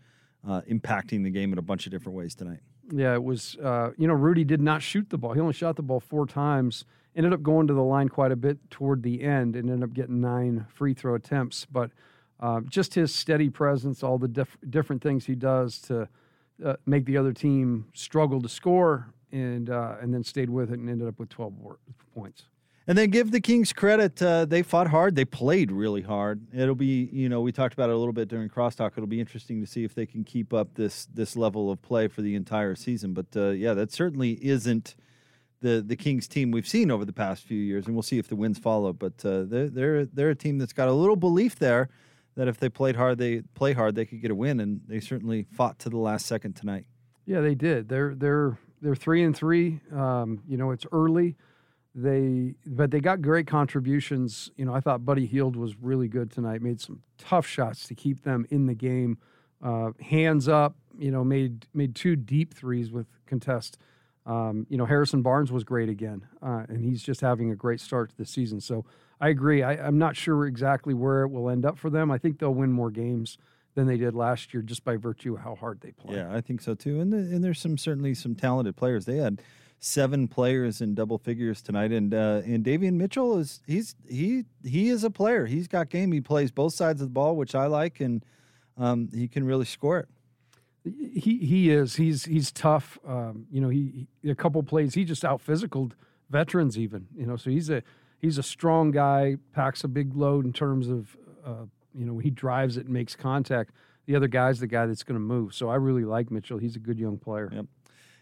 uh, 0.47 0.61
impacting 0.69 1.23
the 1.23 1.29
game 1.29 1.51
in 1.51 1.59
a 1.59 1.61
bunch 1.61 1.85
of 1.85 1.91
different 1.91 2.17
ways 2.17 2.35
tonight. 2.35 2.59
Yeah, 2.91 3.13
it 3.13 3.23
was. 3.23 3.55
Uh, 3.63 3.91
you 3.97 4.07
know, 4.07 4.13
Rudy 4.13 4.43
did 4.43 4.61
not 4.61 4.81
shoot 4.81 5.09
the 5.09 5.17
ball. 5.17 5.33
He 5.33 5.39
only 5.39 5.53
shot 5.53 5.75
the 5.75 5.81
ball 5.81 5.99
four 5.99 6.25
times. 6.25 6.85
Ended 7.15 7.33
up 7.33 7.43
going 7.43 7.67
to 7.67 7.73
the 7.73 7.83
line 7.83 8.09
quite 8.09 8.31
a 8.31 8.35
bit 8.35 8.57
toward 8.69 9.03
the 9.03 9.21
end, 9.21 9.55
and 9.55 9.69
ended 9.69 9.89
up 9.89 9.93
getting 9.93 10.19
nine 10.19 10.65
free 10.73 10.93
throw 10.93 11.15
attempts. 11.15 11.65
But 11.65 11.91
uh, 12.39 12.61
just 12.61 12.93
his 12.93 13.13
steady 13.13 13.49
presence, 13.49 14.03
all 14.03 14.17
the 14.17 14.27
diff- 14.27 14.57
different 14.69 15.01
things 15.01 15.25
he 15.25 15.35
does 15.35 15.79
to 15.83 16.09
uh, 16.63 16.75
make 16.85 17.05
the 17.05 17.17
other 17.17 17.31
team 17.31 17.85
struggle 17.93 18.41
to 18.41 18.49
score, 18.49 19.13
and 19.31 19.69
uh, 19.69 19.95
and 20.01 20.13
then 20.13 20.23
stayed 20.23 20.49
with 20.49 20.71
it 20.71 20.79
and 20.79 20.89
ended 20.89 21.07
up 21.07 21.19
with 21.19 21.29
12 21.29 21.53
points. 22.13 22.45
And 22.85 22.97
then 22.97 23.11
give 23.11 23.31
the 23.31 23.39
Kings 23.39 23.71
credit. 23.71 24.21
Uh, 24.21 24.43
they 24.43 24.61
fought 24.61 24.87
hard. 24.87 25.15
They 25.15 25.23
played 25.23 25.71
really 25.71 26.01
hard. 26.01 26.41
It'll 26.53 26.75
be, 26.75 27.09
you 27.13 27.29
know, 27.29 27.39
we 27.39 27.53
talked 27.53 27.73
about 27.73 27.89
it 27.89 27.95
a 27.95 27.97
little 27.97 28.13
bit 28.13 28.27
during 28.27 28.49
crosstalk. 28.49 28.91
It'll 28.97 29.07
be 29.07 29.21
interesting 29.21 29.61
to 29.61 29.67
see 29.67 29.85
if 29.85 29.95
they 29.95 30.05
can 30.05 30.25
keep 30.25 30.53
up 30.53 30.73
this 30.75 31.07
this 31.13 31.37
level 31.37 31.71
of 31.71 31.81
play 31.81 32.09
for 32.09 32.21
the 32.21 32.35
entire 32.35 32.75
season. 32.75 33.13
But 33.13 33.27
uh, 33.35 33.49
yeah, 33.51 33.73
that 33.73 33.91
certainly 33.91 34.33
isn't 34.45 34.95
the 35.61 35.81
the 35.81 35.95
Kings 35.95 36.27
team 36.27 36.51
we've 36.51 36.67
seen 36.67 36.91
over 36.91 37.05
the 37.05 37.13
past 37.13 37.43
few 37.45 37.57
years, 37.57 37.85
and 37.85 37.95
we'll 37.95 38.03
see 38.03 38.19
if 38.19 38.27
the 38.27 38.35
wins 38.35 38.59
follow. 38.59 38.91
But 38.91 39.25
uh, 39.25 39.43
they're 39.43 39.69
they're 39.69 40.05
they're 40.05 40.29
a 40.31 40.35
team 40.35 40.57
that's 40.57 40.73
got 40.73 40.89
a 40.89 40.93
little 40.93 41.15
belief 41.15 41.57
there 41.57 41.89
that 42.35 42.47
if 42.47 42.59
they 42.59 42.69
played 42.69 42.95
hard, 42.95 43.17
they 43.17 43.41
play 43.53 43.73
hard, 43.73 43.95
they 43.95 44.05
could 44.05 44.21
get 44.21 44.31
a 44.31 44.35
win, 44.35 44.59
and 44.59 44.81
they 44.87 44.99
certainly 44.99 45.47
fought 45.51 45.79
to 45.79 45.89
the 45.89 45.97
last 45.97 46.25
second 46.25 46.53
tonight. 46.53 46.85
Yeah, 47.25 47.39
they 47.39 47.55
did. 47.55 47.87
They're 47.87 48.13
they're 48.13 48.59
they're 48.81 48.95
three 48.95 49.23
and 49.23 49.35
three. 49.35 49.79
Um, 49.95 50.43
you 50.47 50.57
know, 50.57 50.71
it's 50.71 50.85
early. 50.91 51.37
They 51.95 52.55
but 52.65 52.89
they 52.89 52.99
got 52.99 53.21
great 53.21 53.45
contributions. 53.45 54.49
You 54.55 54.65
know, 54.65 54.73
I 54.73 54.79
thought 54.79 55.05
Buddy 55.05 55.25
Hield 55.27 55.55
was 55.55 55.75
really 55.79 56.07
good 56.07 56.31
tonight. 56.31 56.61
Made 56.61 56.81
some 56.81 57.03
tough 57.17 57.45
shots 57.45 57.87
to 57.87 57.95
keep 57.95 58.23
them 58.23 58.47
in 58.49 58.65
the 58.65 58.73
game. 58.73 59.19
Uh, 59.61 59.91
hands 60.01 60.47
up. 60.47 60.75
You 60.97 61.11
know, 61.11 61.23
made 61.23 61.67
made 61.73 61.95
two 61.95 62.15
deep 62.15 62.53
threes 62.53 62.91
with 62.91 63.07
contest. 63.27 63.77
Um, 64.25 64.65
you 64.69 64.77
know, 64.77 64.85
Harrison 64.85 65.21
Barnes 65.21 65.51
was 65.51 65.63
great 65.63 65.89
again, 65.89 66.25
uh, 66.41 66.63
and 66.69 66.83
he's 66.83 67.03
just 67.03 67.21
having 67.21 67.51
a 67.51 67.55
great 67.55 67.79
start 67.79 68.09
to 68.09 68.17
the 68.17 68.25
season. 68.25 68.61
So 68.61 68.85
I 69.19 69.29
agree. 69.29 69.61
I, 69.61 69.73
I'm 69.73 69.97
not 69.97 70.15
sure 70.15 70.47
exactly 70.47 70.93
where 70.93 71.23
it 71.23 71.29
will 71.29 71.49
end 71.49 71.65
up 71.65 71.77
for 71.77 71.89
them. 71.89 72.09
I 72.09 72.17
think 72.17 72.39
they'll 72.39 72.53
win 72.53 72.71
more 72.71 72.89
games 72.89 73.37
than 73.75 73.87
they 73.87 73.97
did 73.97 74.15
last 74.15 74.53
year 74.53 74.63
just 74.63 74.83
by 74.83 74.97
virtue 74.97 75.35
of 75.35 75.41
how 75.41 75.55
hard 75.55 75.81
they 75.81 75.91
play. 75.91 76.15
Yeah, 76.15 76.33
I 76.33 76.41
think 76.41 76.61
so 76.61 76.73
too. 76.73 76.99
And 76.99 77.11
the, 77.11 77.17
and 77.17 77.43
there's 77.43 77.59
some 77.59 77.77
certainly 77.77 78.13
some 78.13 78.35
talented 78.35 78.75
players. 78.75 79.05
They 79.05 79.17
had 79.17 79.41
seven 79.83 80.29
players 80.29 80.79
in 80.79 80.95
double 80.95 81.17
figures 81.17 81.61
tonight, 81.61 81.91
and 81.91 82.13
uh, 82.13 82.41
and 82.45 82.63
Davion 82.63 82.93
Mitchell 82.93 83.37
is 83.37 83.61
he's 83.67 83.95
he 84.07 84.45
he 84.63 84.89
is 84.89 85.03
a 85.03 85.09
player. 85.09 85.45
He's 85.45 85.67
got 85.67 85.89
game. 85.89 86.11
He 86.11 86.21
plays 86.21 86.51
both 86.51 86.73
sides 86.73 87.01
of 87.01 87.09
the 87.09 87.13
ball, 87.13 87.35
which 87.35 87.53
I 87.53 87.65
like, 87.67 87.99
and 87.99 88.25
um, 88.77 89.09
he 89.13 89.27
can 89.27 89.45
really 89.45 89.65
score 89.65 89.99
it. 89.99 90.07
He 90.85 91.37
he 91.37 91.69
is. 91.69 91.95
He's 91.95 92.25
he's 92.25 92.51
tough. 92.51 92.97
Um, 93.05 93.45
you 93.51 93.59
know, 93.59 93.69
he, 93.69 94.07
he 94.21 94.29
a 94.29 94.35
couple 94.35 94.63
plays 94.63 94.93
he 94.93 95.03
just 95.03 95.25
out 95.25 95.45
physicaled 95.45 95.91
veterans 96.29 96.77
even. 96.77 97.07
You 97.15 97.25
know, 97.25 97.35
so 97.35 97.49
he's 97.49 97.69
a 97.69 97.83
he's 98.19 98.37
a 98.37 98.43
strong 98.43 98.91
guy. 98.91 99.35
Packs 99.53 99.83
a 99.83 99.89
big 99.89 100.15
load 100.15 100.45
in 100.45 100.53
terms 100.53 100.87
of 100.87 101.17
uh, 101.45 101.65
you 101.93 102.05
know 102.05 102.19
he 102.19 102.29
drives 102.29 102.77
it 102.77 102.85
and 102.85 102.93
makes 102.93 103.15
contact. 103.15 103.71
The 104.05 104.15
other 104.15 104.27
guy's 104.27 104.59
the 104.59 104.67
guy 104.67 104.85
that's 104.85 105.03
going 105.03 105.15
to 105.15 105.25
move. 105.25 105.53
So 105.53 105.69
I 105.69 105.75
really 105.75 106.03
like 106.03 106.29
Mitchell. 106.31 106.57
He's 106.57 106.75
a 106.75 106.79
good 106.79 106.99
young 106.99 107.17
player. 107.17 107.49
Yep. 107.53 107.65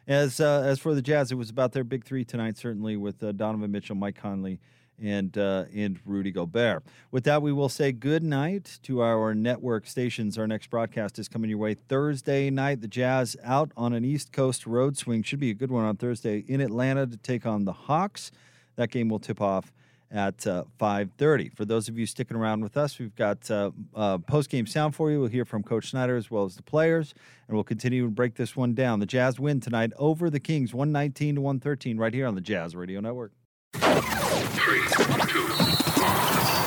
As 0.08 0.40
uh, 0.40 0.64
as 0.66 0.80
for 0.80 0.96
the 0.96 1.02
Jazz, 1.02 1.32
it 1.32 1.36
was 1.36 1.50
about 1.50 1.74
their 1.74 1.84
big 1.84 2.04
three 2.04 2.26
tonight, 2.26 2.58
certainly 2.58 2.98
with 2.98 3.24
uh, 3.24 3.32
Donovan 3.32 3.72
Mitchell, 3.72 3.96
Mike 3.96 4.16
Conley, 4.16 4.60
and 5.02 5.38
uh, 5.38 5.66
and 5.76 6.00
Rudy 6.06 6.32
Gobert. 6.32 6.84
With 7.12 7.24
that, 7.26 7.42
we 7.42 7.52
will 7.52 7.70
say 7.70 7.92
good 7.92 8.24
night 8.24 8.80
to 8.84 9.02
our 9.02 9.36
network 9.36 9.86
stations. 9.86 10.38
Our 10.38 10.48
next 10.48 10.70
broadcast 10.70 11.20
is 11.20 11.28
coming 11.28 11.50
your 11.50 11.60
way 11.60 11.76
Thursday 11.76 12.50
night. 12.50 12.82
The 12.82 12.88
Jazz 12.88 13.36
out 13.44 13.72
on 13.78 13.94
an 13.94 14.04
East 14.04 14.32
Coast 14.32 14.66
road 14.66 14.98
swing 14.98 15.24
should 15.24 15.40
be 15.40 15.52
a 15.52 15.56
good 15.56 15.72
one 15.72 15.86
on 15.86 15.98
Thursday 15.98 16.40
in 16.48 16.62
Atlanta 16.62 17.06
to 17.06 17.18
take 17.18 17.46
on 17.46 17.66
the 17.66 17.74
Hawks. 17.74 18.32
That 18.78 18.90
game 18.90 19.10
will 19.10 19.20
tip 19.20 19.40
off 19.40 19.72
at 20.12 20.46
uh, 20.46 20.64
5.30 20.80 21.56
for 21.56 21.66
those 21.66 21.88
of 21.88 21.98
you 21.98 22.06
sticking 22.06 22.36
around 22.38 22.62
with 22.62 22.78
us 22.78 23.00
we've 23.00 23.16
got 23.16 23.50
uh, 23.50 23.72
uh, 23.96 24.18
post-game 24.18 24.68
sound 24.68 24.96
for 24.96 25.12
you. 25.12 25.20
We'll 25.20 25.30
hear 25.30 25.46
from 25.46 25.64
coach 25.64 25.90
snyder 25.90 26.18
as 26.18 26.30
well 26.30 26.46
as 26.46 26.56
the 26.56 26.64
players 26.64 27.14
and 27.48 27.56
we'll 27.56 27.64
continue 27.64 28.06
to 28.06 28.12
break 28.12 28.36
this 28.36 28.56
one 28.56 28.74
down. 28.74 29.00
The 29.00 29.06
jazz 29.06 29.40
win 29.40 29.60
tonight 29.60 29.92
over 29.98 30.30
the 30.30 30.40
kings 30.40 30.74
119 30.74 31.36
to 31.36 31.42
113 31.42 31.98
right 31.98 32.14
here 32.14 32.28
on 32.28 32.36
the 32.36 32.42
jazz 32.42 32.76
radio 32.76 33.00
network. 33.00 33.32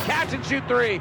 Catch 0.06 0.34
and 0.34 0.44
shoot 0.44 0.66
three. 0.68 1.00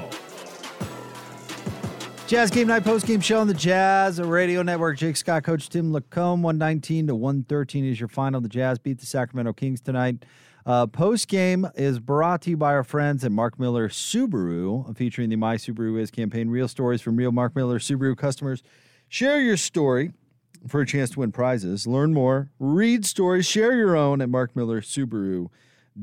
Jazz 2.31 2.49
Game 2.49 2.67
Night 2.67 2.85
post 2.85 3.05
game 3.05 3.19
show 3.19 3.41
on 3.41 3.47
the 3.47 3.53
Jazz 3.53 4.17
Radio 4.21 4.61
Network. 4.61 4.97
Jake 4.97 5.17
Scott, 5.17 5.43
Coach 5.43 5.67
Tim 5.67 5.91
LaComb. 5.91 6.41
119 6.41 7.07
to 7.07 7.13
113 7.13 7.83
is 7.83 7.99
your 7.99 8.07
final. 8.07 8.39
The 8.39 8.47
Jazz 8.47 8.79
beat 8.79 8.99
the 8.99 9.05
Sacramento 9.05 9.51
Kings 9.51 9.81
tonight. 9.81 10.23
Uh, 10.65 10.87
post 10.87 11.27
game 11.27 11.67
is 11.75 11.99
brought 11.99 12.43
to 12.43 12.51
you 12.51 12.55
by 12.55 12.71
our 12.71 12.85
friends 12.85 13.25
at 13.25 13.33
Mark 13.33 13.59
Miller 13.59 13.89
Subaru, 13.89 14.95
featuring 14.95 15.29
the 15.29 15.35
My 15.35 15.57
Subaru 15.57 15.99
Is 15.99 16.09
campaign. 16.09 16.49
Real 16.49 16.69
stories 16.69 17.01
from 17.01 17.17
real 17.17 17.33
Mark 17.33 17.53
Miller 17.53 17.79
Subaru 17.79 18.15
customers. 18.15 18.63
Share 19.09 19.41
your 19.41 19.57
story 19.57 20.13
for 20.69 20.79
a 20.79 20.85
chance 20.85 21.09
to 21.09 21.19
win 21.19 21.33
prizes. 21.33 21.85
Learn 21.85 22.13
more, 22.13 22.49
read 22.59 23.05
stories, 23.05 23.45
share 23.45 23.75
your 23.75 23.97
own 23.97 24.21
at 24.21 24.29
Mark 24.29 24.55
Miller 24.55 24.79
Subaru 24.79 25.49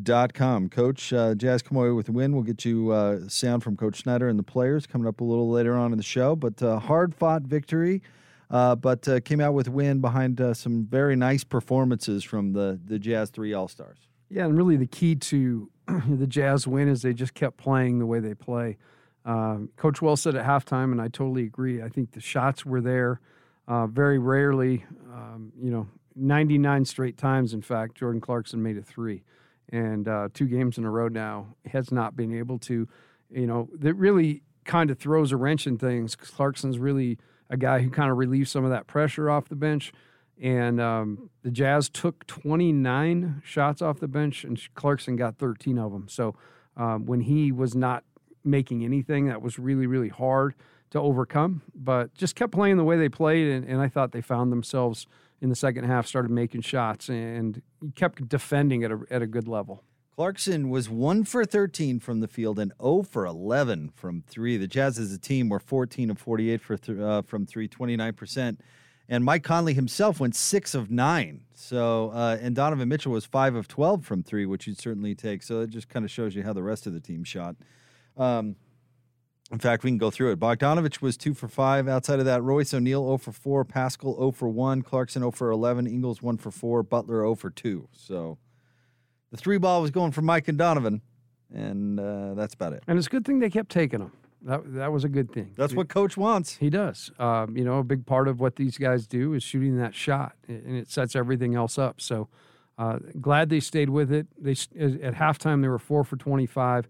dot 0.03 0.35
com. 0.35 0.69
Coach 0.69 1.13
uh, 1.13 1.35
Jazz 1.35 1.63
come 1.63 1.79
away 1.79 1.91
with 1.91 2.09
a 2.09 2.13
win. 2.13 2.33
We'll 2.33 2.43
get 2.43 2.65
you 2.65 2.91
uh, 2.91 3.29
sound 3.29 3.63
from 3.63 3.77
Coach 3.77 4.03
Snyder 4.03 4.29
and 4.29 4.39
the 4.39 4.43
players 4.45 4.87
coming 4.87 5.07
up 5.07 5.21
a 5.21 5.25
little 5.25 5.51
later 5.51 5.77
on 5.77 5.93
in 5.93 5.99
the 5.99 6.05
show. 6.05 6.37
But 6.37 6.63
uh, 6.63 6.79
hard 6.79 7.15
fought 7.15 7.43
victory, 7.43 8.03
uh, 8.51 8.75
but 8.75 9.07
uh, 9.09 9.21
came 9.21 9.41
out 9.41 9.55
with 9.55 9.69
win 9.69 10.01
behind 10.01 10.41
uh, 10.41 10.55
some 10.55 10.87
very 10.87 11.17
nice 11.17 11.45
performances 11.45 12.25
from 12.25 12.53
the 12.53 12.79
the 12.85 12.99
Jazz 12.99 13.31
three 13.31 13.53
All 13.53 13.69
Stars. 13.69 13.99
Yeah, 14.29 14.45
and 14.45 14.57
really 14.57 14.77
the 14.77 14.87
key 14.87 15.15
to 15.17 15.71
the 16.09 16.27
Jazz 16.27 16.67
win 16.67 16.89
is 16.89 17.03
they 17.03 17.15
just 17.15 17.35
kept 17.35 17.57
playing 17.57 17.99
the 17.99 18.07
way 18.07 18.21
they 18.21 18.35
play. 18.35 18.77
Coach 19.77 20.01
Wells 20.01 20.23
said 20.23 20.37
at 20.37 20.47
halftime, 20.47 20.91
and 20.91 21.03
I 21.03 21.09
totally 21.09 21.43
agree. 21.45 21.83
I 21.83 21.91
think 21.91 22.13
the 22.13 22.21
shots 22.21 22.65
were 22.65 22.81
there. 22.81 23.21
very 23.69 24.19
rarely, 24.19 24.87
um, 25.13 25.53
you 25.61 25.71
know, 25.71 25.87
99 26.17 26.87
straight 26.87 27.19
times, 27.19 27.53
in 27.53 27.61
fact, 27.61 27.97
Jordan 27.97 28.23
Clarkson 28.23 28.63
made 28.63 28.79
a 28.79 28.83
three 28.83 29.23
and 29.71 30.09
uh, 30.09 30.29
two 30.33 30.47
games 30.47 30.79
in 30.79 30.85
a 30.85 30.91
row 30.91 31.09
now 31.09 31.55
has 31.67 31.93
not 31.93 32.17
been 32.17 32.37
able 32.37 32.59
to, 32.61 32.89
you 33.31 33.47
know, 33.47 33.69
that 33.75 33.95
really 33.95 34.43
kind 34.65 34.91
of 34.91 34.99
throws 34.99 35.33
a 35.33 35.37
wrench 35.37 35.67
in 35.67 35.79
things. 35.79 36.17
Clarkson's 36.17 36.79
really 36.79 37.19
a 37.51 37.57
guy 37.57 37.81
who 37.81 37.91
kind 37.91 38.11
of 38.11 38.17
relieves 38.17 38.51
some 38.51 38.65
of 38.65 38.71
that 38.71 38.87
pressure 38.87 39.31
off 39.31 39.49
the 39.49 39.57
bench. 39.57 39.93
And 40.41 40.81
um, 40.81 41.31
the 41.43 41.51
Jazz 41.51 41.89
took 41.89 42.27
29 42.27 43.43
shots 43.45 43.83
off 43.83 43.99
the 43.99 44.09
bench, 44.09 44.45
and 44.45 44.61
Clarkson 44.75 45.17
got 45.17 45.37
13 45.39 45.79
of 45.79 45.93
them. 45.93 46.07
So 46.09 46.37
um, 46.77 47.07
when 47.07 47.23
he 47.23 47.51
was 47.51 47.75
not 47.75 48.05
making 48.45 48.85
anything, 48.85 49.27
that 49.27 49.43
was 49.43 49.59
really, 49.59 49.87
really 49.87 50.11
hard 50.11 50.55
to 50.91 51.01
overcome. 51.01 51.63
But 51.75 52.15
just 52.15 52.37
kept 52.37 52.53
playing 52.53 52.77
the 52.77 52.85
way 52.85 52.97
they 52.97 53.09
played, 53.09 53.49
and, 53.49 53.65
and 53.65 53.81
I 53.81 53.89
thought 53.89 54.13
they 54.13 54.21
found 54.23 54.53
themselves– 54.53 55.07
in 55.41 55.49
the 55.49 55.57
second 55.57 55.85
half 55.85 56.07
started 56.07 56.31
making 56.31 56.63
shots 56.63 57.09
and 57.09 57.63
kept 57.95 58.29
defending 58.29 58.85
at 58.85 58.91
a, 58.91 59.01
at 59.11 59.23
a 59.23 59.27
good 59.27 59.49
level. 59.49 59.83
Clarkson 60.17 60.69
was 60.69 60.91
1 60.91 61.25
for 61.25 61.45
13 61.45 62.01
from 62.01 62.19
the 62.19 62.27
field 62.27 62.59
and 62.59 62.73
0 62.83 63.05
for 63.05 63.25
11 63.25 63.93
from 63.95 64.25
3. 64.27 64.57
The 64.57 64.67
Jazz 64.67 64.99
as 64.99 65.13
a 65.13 65.19
team 65.19 65.49
were 65.49 65.61
14 65.61 66.11
of 66.11 66.19
48 66.19 66.61
for 66.61 66.77
th- 66.77 66.99
uh, 66.99 67.23
from 67.23 67.47
3, 67.47 67.69
29%. 67.69 68.59
And 69.09 69.25
Mike 69.25 69.45
Conley 69.45 69.75
himself 69.75 70.19
went 70.19 70.35
6 70.35 70.75
of 70.75 70.91
9. 70.91 71.45
So 71.55 72.11
uh, 72.11 72.37
and 72.41 72.57
Donovan 72.57 72.89
Mitchell 72.89 73.13
was 73.13 73.27
5 73.27 73.55
of 73.55 73.69
12 73.69 74.05
from 74.05 74.25
3, 74.25 74.45
which 74.47 74.67
you'd 74.67 74.81
certainly 74.81 75.15
take. 75.15 75.45
So 75.45 75.61
it 75.61 75.71
just 75.71 75.89
kind 75.89 76.05
of 76.05 76.11
shows 76.11 76.35
you 76.35 76.43
how 76.43 76.53
the 76.53 76.65
rest 76.65 76.89
of 76.89 76.95
the 76.95 77.01
team 77.01 77.23
shot. 77.23 77.55
Um, 78.17 78.57
in 79.51 79.59
fact, 79.59 79.83
we 79.83 79.91
can 79.91 79.99
go 79.99 80.11
through 80.11 80.33
it. 80.33 80.39
Bogdanovich 80.39 81.01
was 81.01 81.17
two 81.17 81.33
for 81.33 81.49
five. 81.49 81.89
Outside 81.89 82.19
of 82.19 82.27
that, 82.27 82.43
Royce 82.43 82.75
O'Neale 82.75 83.05
0 83.05 83.19
for 83.19 83.33
4, 83.33 83.65
Paschall 83.65 84.17
0 84.17 84.33
for 84.33 84.49
1, 84.49 84.83
Clarkson 84.83 85.21
0 85.21 85.31
for 85.31 85.51
11, 85.51 85.87
Ingles 85.87 86.23
1 86.23 86.37
for 86.37 86.51
4, 86.51 86.83
Butler 86.83 87.21
0 87.21 87.35
for 87.35 87.51
2. 87.51 87.89
So 87.93 88.39
the 89.31 89.39
three 89.39 89.59
ball 89.59 89.81
was 89.81 89.91
going 89.91 90.13
for 90.13 90.21
Mike 90.21 90.49
and 90.49 90.59
Donovan, 90.59 91.01
and 91.53 91.99
uh, 91.99 92.35
that's 92.35 92.55
about 92.55 92.75
it. 92.75 92.83
And 92.87 92.99
it's 92.99 93.07
a 93.07 93.11
good 93.11 93.25
thing 93.25 93.39
they 93.39 93.51
kept 93.51 93.71
taking 93.71 94.01
them. 94.01 94.13
That, 94.43 94.75
that 94.75 94.93
was 94.93 95.03
a 95.03 95.09
good 95.09 95.33
thing. 95.33 95.53
That's 95.57 95.75
what 95.75 95.89
coach 95.89 96.17
wants. 96.17 96.57
He 96.57 96.71
does. 96.71 97.11
Um, 97.19 97.57
you 97.57 97.65
know, 97.65 97.79
a 97.79 97.85
big 97.85 98.07
part 98.07 98.29
of 98.29 98.41
what 98.41 98.57
these 98.57 98.79
guys 98.79 99.07
do 99.07 99.33
is 99.35 99.43
shooting 99.43 99.79
that 99.79 99.95
shot, 99.95 100.35
and 100.47 100.77
it 100.77 100.91
sets 100.91 101.17
everything 101.17 101.55
else 101.55 101.77
up. 101.77 102.01
So 102.01 102.29
uh, 102.77 102.99
glad 103.21 103.49
they 103.49 103.61
stayed 103.61 103.91
with 103.91 104.13
it. 104.13 104.29
They 104.39 104.53
At 104.53 105.15
halftime, 105.15 105.63
they 105.63 105.69
were 105.69 105.79
4 105.79 106.05
for 106.05 106.17
25. 106.17 106.87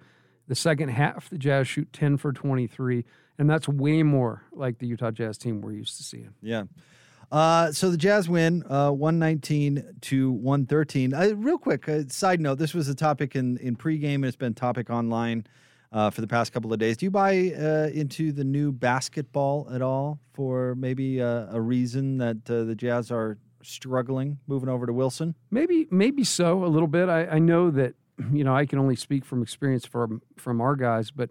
The 0.49 0.55
second 0.55 0.89
half, 0.89 1.29
the 1.29 1.39
Jazz 1.39 1.69
shoot 1.69 1.93
10 1.93 2.17
for 2.17 2.33
23, 2.33 3.05
and 3.39 3.49
that's 3.49 3.69
way 3.69 4.03
more 4.03 4.43
like 4.53 4.79
the 4.79 4.87
Utah 4.87 5.11
Jazz 5.11 5.37
team 5.37 5.61
we're 5.61 5.73
used 5.73 5.99
to 5.99 6.03
seeing. 6.03 6.35
Yeah. 6.43 6.65
Uh, 7.31 7.71
so 7.73 7.91
the 7.91 7.99
Jazz 7.99 8.29
win 8.29 8.65
uh, 8.71 8.91
119 8.91 9.97
to 10.01 10.33
113. 10.33 11.13
Uh, 11.13 11.33
real 11.37 11.59
quick, 11.59 11.87
uh, 11.87 12.03
side 12.09 12.41
note 12.41 12.57
this 12.57 12.73
was 12.73 12.89
a 12.89 12.95
topic 12.95 13.37
in, 13.37 13.59
in 13.59 13.77
pregame, 13.77 14.17
and 14.17 14.25
it's 14.25 14.37
been 14.37 14.55
topic 14.55 14.89
online 14.89 15.47
uh, 15.93 16.09
for 16.09 16.23
the 16.23 16.27
past 16.27 16.53
couple 16.53 16.73
of 16.73 16.79
days. 16.79 16.97
Do 16.97 17.05
you 17.05 17.11
buy 17.11 17.53
uh, 17.53 17.91
into 17.93 18.33
the 18.33 18.45
new 18.45 18.73
basketball 18.73 19.69
at 19.71 19.83
all 19.83 20.19
for 20.33 20.75
maybe 20.77 21.19
a 21.19 21.61
reason 21.61 22.17
that 22.19 22.47
the 22.47 22.75
Jazz 22.75 23.11
are 23.11 23.37
struggling 23.63 24.39
moving 24.47 24.71
over 24.71 24.87
to 24.87 24.93
Wilson? 24.95 25.35
Maybe, 25.51 25.87
maybe 25.91 26.25
so, 26.25 26.65
a 26.65 26.67
little 26.67 26.89
bit. 26.89 27.11
I, 27.11 27.27
I 27.27 27.39
know 27.39 27.71
that 27.73 27.95
you 28.33 28.45
know, 28.45 28.55
I 28.55 28.67
can 28.67 28.79
only 28.79 28.97
speak 28.97 29.25
from 29.25 29.43
experience 29.43 29.87
from 29.87 30.23
from 30.37 30.61
our 30.61 30.77
guys, 30.77 31.11
but 31.11 31.31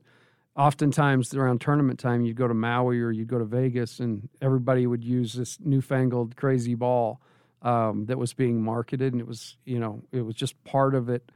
oftentimes 0.56 1.34
around 1.36 1.62
tournament 1.62 2.00
time, 2.00 2.26
you'd 2.26 2.36
go 2.36 2.48
to 2.48 2.54
Maui 2.54 3.00
or 3.00 3.12
you'd 3.12 3.28
go 3.28 3.38
to 3.38 3.46
Vegas, 3.46 4.00
and 4.00 4.28
everybody 4.42 4.88
would 4.88 5.04
use 5.04 5.34
this 5.34 5.60
newfangled 5.60 6.36
crazy 6.36 6.76
ball 6.76 7.22
um, 7.62 8.06
that 8.06 8.18
was 8.18 8.34
being 8.34 8.62
marketed, 8.62 9.14
and 9.14 9.22
it 9.22 9.28
was 9.28 9.58
you 9.66 9.80
know 9.80 10.04
it 10.12 10.22
was 10.22 10.36
just 10.36 10.62
part 10.64 10.96
of 10.96 11.10
it. 11.10 11.32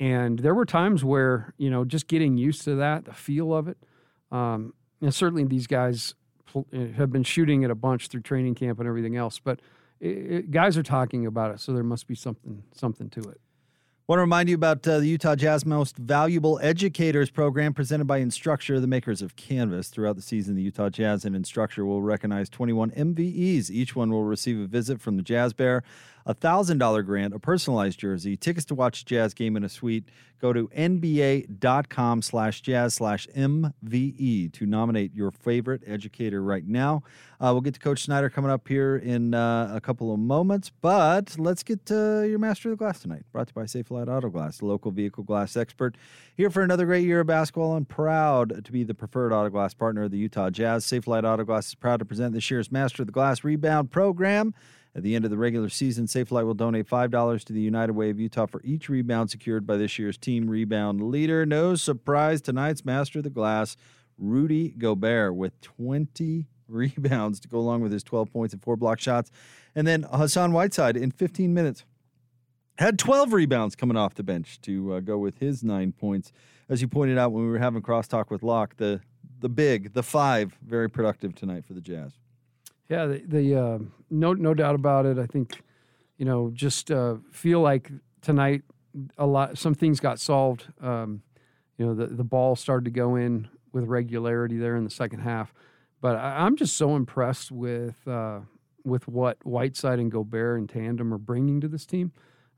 And 0.00 0.38
there 0.38 0.54
were 0.54 0.66
times 0.66 1.04
where 1.04 1.54
you 1.56 1.70
know 1.70 1.84
just 1.84 2.08
getting 2.08 2.36
used 2.36 2.62
to 2.62 2.76
that, 2.76 3.06
the 3.06 3.14
feel 3.14 3.54
of 3.54 3.68
it, 3.68 3.78
um, 4.30 4.74
and 5.00 5.14
certainly 5.14 5.44
these 5.44 5.66
guys 5.66 6.14
eh, 6.72 6.88
have 6.96 7.10
been 7.10 7.24
shooting 7.24 7.62
it 7.62 7.70
a 7.70 7.74
bunch 7.74 8.08
through 8.08 8.22
training 8.22 8.54
camp 8.54 8.78
and 8.78 8.88
everything 8.88 9.16
else, 9.16 9.38
but. 9.38 9.60
It, 10.00 10.08
it, 10.30 10.50
guys 10.52 10.78
are 10.78 10.84
talking 10.84 11.26
about 11.26 11.52
it, 11.52 11.58
so 11.58 11.72
there 11.72 11.82
must 11.82 12.06
be 12.06 12.14
something 12.14 12.62
something 12.72 13.10
to 13.10 13.20
it. 13.30 13.40
Want 14.08 14.20
to 14.20 14.22
remind 14.22 14.48
you 14.48 14.54
about 14.54 14.88
uh, 14.88 15.00
the 15.00 15.06
Utah 15.06 15.34
Jazz 15.34 15.66
Most 15.66 15.98
Valuable 15.98 16.58
Educators 16.62 17.28
program 17.28 17.74
presented 17.74 18.06
by 18.06 18.22
Instructure, 18.22 18.80
the 18.80 18.86
makers 18.86 19.20
of 19.20 19.36
Canvas. 19.36 19.88
Throughout 19.88 20.16
the 20.16 20.22
season, 20.22 20.54
the 20.54 20.62
Utah 20.62 20.88
Jazz 20.88 21.26
and 21.26 21.36
Instructure 21.36 21.84
will 21.84 22.00
recognize 22.00 22.48
21 22.48 22.92
MVEs. 22.92 23.68
Each 23.68 23.94
one 23.94 24.10
will 24.10 24.24
receive 24.24 24.58
a 24.60 24.66
visit 24.66 24.98
from 25.02 25.18
the 25.18 25.22
Jazz 25.22 25.52
Bear, 25.52 25.82
a 26.28 26.34
$1,000 26.34 27.06
grant, 27.06 27.34
a 27.34 27.38
personalized 27.38 27.98
jersey, 27.98 28.36
tickets 28.36 28.66
to 28.66 28.74
watch 28.74 29.00
a 29.00 29.04
Jazz 29.06 29.32
game 29.32 29.56
in 29.56 29.64
a 29.64 29.68
suite. 29.68 30.04
Go 30.40 30.52
to 30.52 30.68
nba.com 30.68 32.22
slash 32.22 32.60
jazz 32.60 32.94
slash 32.94 33.26
MVE 33.36 34.52
to 34.52 34.66
nominate 34.66 35.12
your 35.12 35.32
favorite 35.32 35.82
educator 35.84 36.40
right 36.42 36.64
now. 36.64 37.02
Uh, 37.40 37.50
we'll 37.52 37.60
get 37.60 37.74
to 37.74 37.80
Coach 37.80 38.04
Snyder 38.04 38.30
coming 38.30 38.50
up 38.50 38.68
here 38.68 38.96
in 38.96 39.34
uh, 39.34 39.72
a 39.74 39.80
couple 39.80 40.12
of 40.12 40.20
moments, 40.20 40.70
but 40.80 41.36
let's 41.38 41.64
get 41.64 41.86
to 41.86 42.24
your 42.28 42.38
Master 42.38 42.68
of 42.68 42.78
the 42.78 42.84
Glass 42.84 43.00
tonight. 43.00 43.24
Brought 43.32 43.48
to 43.48 43.52
you 43.56 43.62
by 43.62 43.66
Safelite 43.66 44.08
Auto 44.08 44.28
Glass, 44.28 44.58
the 44.58 44.66
local 44.66 44.92
vehicle 44.92 45.24
glass 45.24 45.56
expert. 45.56 45.96
Here 46.36 46.50
for 46.50 46.62
another 46.62 46.86
great 46.86 47.04
year 47.04 47.20
of 47.20 47.26
basketball. 47.26 47.74
I'm 47.74 47.84
proud 47.84 48.64
to 48.64 48.70
be 48.70 48.84
the 48.84 48.94
preferred 48.94 49.32
auto 49.32 49.48
glass 49.48 49.74
partner 49.74 50.04
of 50.04 50.12
the 50.12 50.18
Utah 50.18 50.50
Jazz. 50.50 50.84
Safelite 50.84 51.24
Auto 51.24 51.42
Glass 51.44 51.68
is 51.68 51.74
proud 51.74 51.98
to 51.98 52.04
present 52.04 52.32
this 52.32 52.48
year's 52.48 52.70
Master 52.70 53.02
of 53.02 53.06
the 53.06 53.12
Glass 53.12 53.42
Rebound 53.42 53.90
program. 53.90 54.54
At 54.94 55.02
the 55.02 55.14
end 55.14 55.24
of 55.24 55.30
the 55.30 55.38
regular 55.38 55.68
season, 55.68 56.06
Safelite 56.06 56.44
will 56.44 56.54
donate 56.54 56.88
$5 56.88 57.44
to 57.44 57.52
the 57.52 57.60
United 57.60 57.92
Way 57.92 58.10
of 58.10 58.18
Utah 58.18 58.46
for 58.46 58.60
each 58.64 58.88
rebound 58.88 59.30
secured 59.30 59.66
by 59.66 59.76
this 59.76 59.98
year's 59.98 60.18
team 60.18 60.48
rebound 60.48 61.10
leader. 61.10 61.46
No 61.46 61.74
surprise, 61.74 62.40
tonight's 62.40 62.84
Master 62.84 63.20
of 63.20 63.24
the 63.24 63.30
Glass, 63.30 63.76
Rudy 64.16 64.70
Gobert, 64.70 65.34
with 65.34 65.60
20 65.60 66.46
rebounds 66.68 67.40
to 67.40 67.48
go 67.48 67.58
along 67.58 67.82
with 67.82 67.92
his 67.92 68.02
12 68.02 68.30
points 68.30 68.52
and 68.52 68.62
four 68.62 68.76
block 68.76 68.98
shots. 68.98 69.30
And 69.74 69.86
then 69.86 70.04
Hassan 70.10 70.52
Whiteside 70.52 70.96
in 70.96 71.10
15 71.10 71.52
minutes 71.52 71.84
had 72.78 72.98
12 72.98 73.32
rebounds 73.32 73.74
coming 73.74 73.96
off 73.96 74.14
the 74.14 74.22
bench 74.22 74.60
to 74.62 74.94
uh, 74.94 75.00
go 75.00 75.18
with 75.18 75.38
his 75.38 75.62
nine 75.62 75.92
points. 75.92 76.32
As 76.68 76.80
you 76.82 76.88
pointed 76.88 77.18
out 77.18 77.32
when 77.32 77.44
we 77.44 77.50
were 77.50 77.58
having 77.58 77.82
crosstalk 77.82 78.30
with 78.30 78.42
Locke, 78.42 78.76
the 78.76 79.00
the 79.40 79.48
big, 79.48 79.92
the 79.92 80.02
five, 80.02 80.58
very 80.66 80.90
productive 80.90 81.34
tonight 81.34 81.64
for 81.64 81.74
the 81.74 81.80
Jazz. 81.80 82.18
Yeah, 82.88 83.06
the, 83.06 83.22
the 83.26 83.54
uh, 83.54 83.78
no 84.10 84.32
no 84.32 84.54
doubt 84.54 84.74
about 84.74 85.06
it. 85.06 85.18
I 85.18 85.26
think 85.26 85.62
you 86.16 86.24
know 86.24 86.50
just 86.52 86.90
uh, 86.90 87.16
feel 87.30 87.60
like 87.60 87.90
tonight 88.22 88.62
a 89.16 89.26
lot 89.26 89.58
some 89.58 89.74
things 89.74 90.00
got 90.00 90.18
solved. 90.18 90.66
Um, 90.80 91.22
you 91.76 91.86
know 91.86 91.94
the 91.94 92.06
the 92.06 92.24
ball 92.24 92.56
started 92.56 92.84
to 92.86 92.90
go 92.90 93.16
in 93.16 93.48
with 93.72 93.84
regularity 93.84 94.56
there 94.56 94.76
in 94.76 94.84
the 94.84 94.90
second 94.90 95.20
half, 95.20 95.52
but 96.00 96.16
I, 96.16 96.46
am 96.46 96.56
just 96.56 96.76
so 96.76 96.96
impressed 96.96 97.50
with 97.52 98.06
uh, 98.08 98.40
with 98.84 99.06
what 99.06 99.44
Whiteside 99.44 99.98
and 99.98 100.10
Gobert 100.10 100.58
in 100.58 100.66
tandem 100.66 101.12
are 101.12 101.18
bringing 101.18 101.60
to 101.60 101.68
this 101.68 101.86
team. 101.86 102.12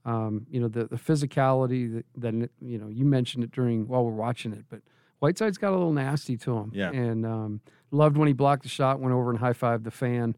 Um, 0.05 0.47
you 0.51 0.61
know, 0.61 0.69
the, 0.69 0.87
the 0.87 0.97
physicality 0.97 1.93
that, 1.93 2.07
that, 2.17 2.51
you 2.63 2.79
know, 2.79 2.89
you 2.89 3.05
mentioned 3.05 3.45
it 3.45 3.51
during 3.51 3.87
while 3.87 4.03
we're 4.03 4.13
watching 4.13 4.53
it, 4.53 4.65
but 4.71 4.81
Whiteside's 5.19 5.59
got 5.59 5.71
a 5.71 5.77
little 5.77 5.93
nasty 5.93 6.39
to 6.39 6.57
him. 6.57 6.73
Yeah. 6.75 6.91
And 6.91 7.27
um, 7.27 7.61
loved 7.91 8.17
when 8.17 8.29
he 8.29 8.35
blocked 8.35 8.63
the 8.63 8.69
shot, 8.69 9.01
went 9.01 9.15
over 9.15 9.31
and 9.31 9.39
high 9.39 9.53
fived 9.53 9.85
the 9.85 9.91
fan 9.91 10.37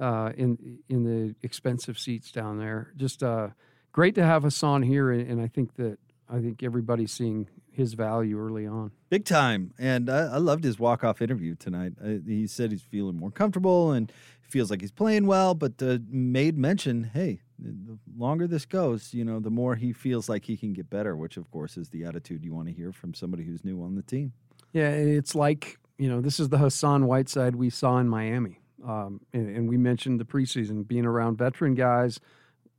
uh, 0.00 0.32
in 0.36 0.78
in 0.88 1.04
the 1.04 1.34
expensive 1.42 1.98
seats 1.98 2.32
down 2.32 2.58
there. 2.58 2.92
Just 2.96 3.22
uh, 3.22 3.48
great 3.92 4.14
to 4.16 4.24
have 4.24 4.42
Hassan 4.42 4.82
here, 4.82 5.10
and, 5.10 5.28
and 5.30 5.40
I 5.40 5.46
think 5.46 5.76
that 5.76 5.98
I 6.28 6.40
think 6.40 6.62
everybody's 6.62 7.12
seeing 7.12 7.48
his 7.72 7.94
value 7.94 8.38
early 8.38 8.66
on. 8.66 8.92
Big 9.08 9.24
time. 9.24 9.72
And 9.78 10.10
I, 10.10 10.34
I 10.34 10.36
loved 10.38 10.64
his 10.64 10.78
walk 10.78 11.02
off 11.04 11.22
interview 11.22 11.54
tonight. 11.54 11.92
Uh, 12.02 12.14
he 12.26 12.46
said 12.46 12.72
he's 12.72 12.82
feeling 12.82 13.16
more 13.16 13.30
comfortable 13.30 13.92
and 13.92 14.12
feels 14.42 14.70
like 14.70 14.80
he's 14.80 14.92
playing 14.92 15.26
well, 15.26 15.54
but 15.54 15.80
uh, 15.82 15.98
made 16.08 16.58
mention 16.58 17.04
hey, 17.04 17.40
the 17.58 17.98
longer 18.16 18.46
this 18.46 18.66
goes, 18.66 19.14
you 19.14 19.24
know, 19.24 19.38
the 19.38 19.50
more 19.50 19.76
he 19.76 19.92
feels 19.92 20.28
like 20.28 20.44
he 20.44 20.56
can 20.56 20.72
get 20.72 20.90
better, 20.90 21.16
which 21.16 21.36
of 21.36 21.50
course 21.50 21.76
is 21.76 21.90
the 21.90 22.04
attitude 22.04 22.44
you 22.44 22.52
want 22.52 22.66
to 22.68 22.74
hear 22.74 22.92
from 22.92 23.14
somebody 23.14 23.44
who's 23.44 23.64
new 23.64 23.82
on 23.82 23.94
the 23.94 24.02
team. 24.02 24.32
Yeah, 24.72 24.90
it's 24.90 25.34
like, 25.34 25.78
you 26.00 26.08
know, 26.08 26.22
this 26.22 26.40
is 26.40 26.48
the 26.48 26.56
Hassan 26.58 27.06
Whiteside 27.06 27.54
we 27.54 27.68
saw 27.68 27.98
in 27.98 28.08
Miami. 28.08 28.58
Um, 28.82 29.20
and, 29.34 29.54
and, 29.54 29.68
we 29.68 29.76
mentioned 29.76 30.18
the 30.18 30.24
preseason 30.24 30.88
being 30.88 31.04
around 31.04 31.36
veteran 31.36 31.74
guys, 31.74 32.18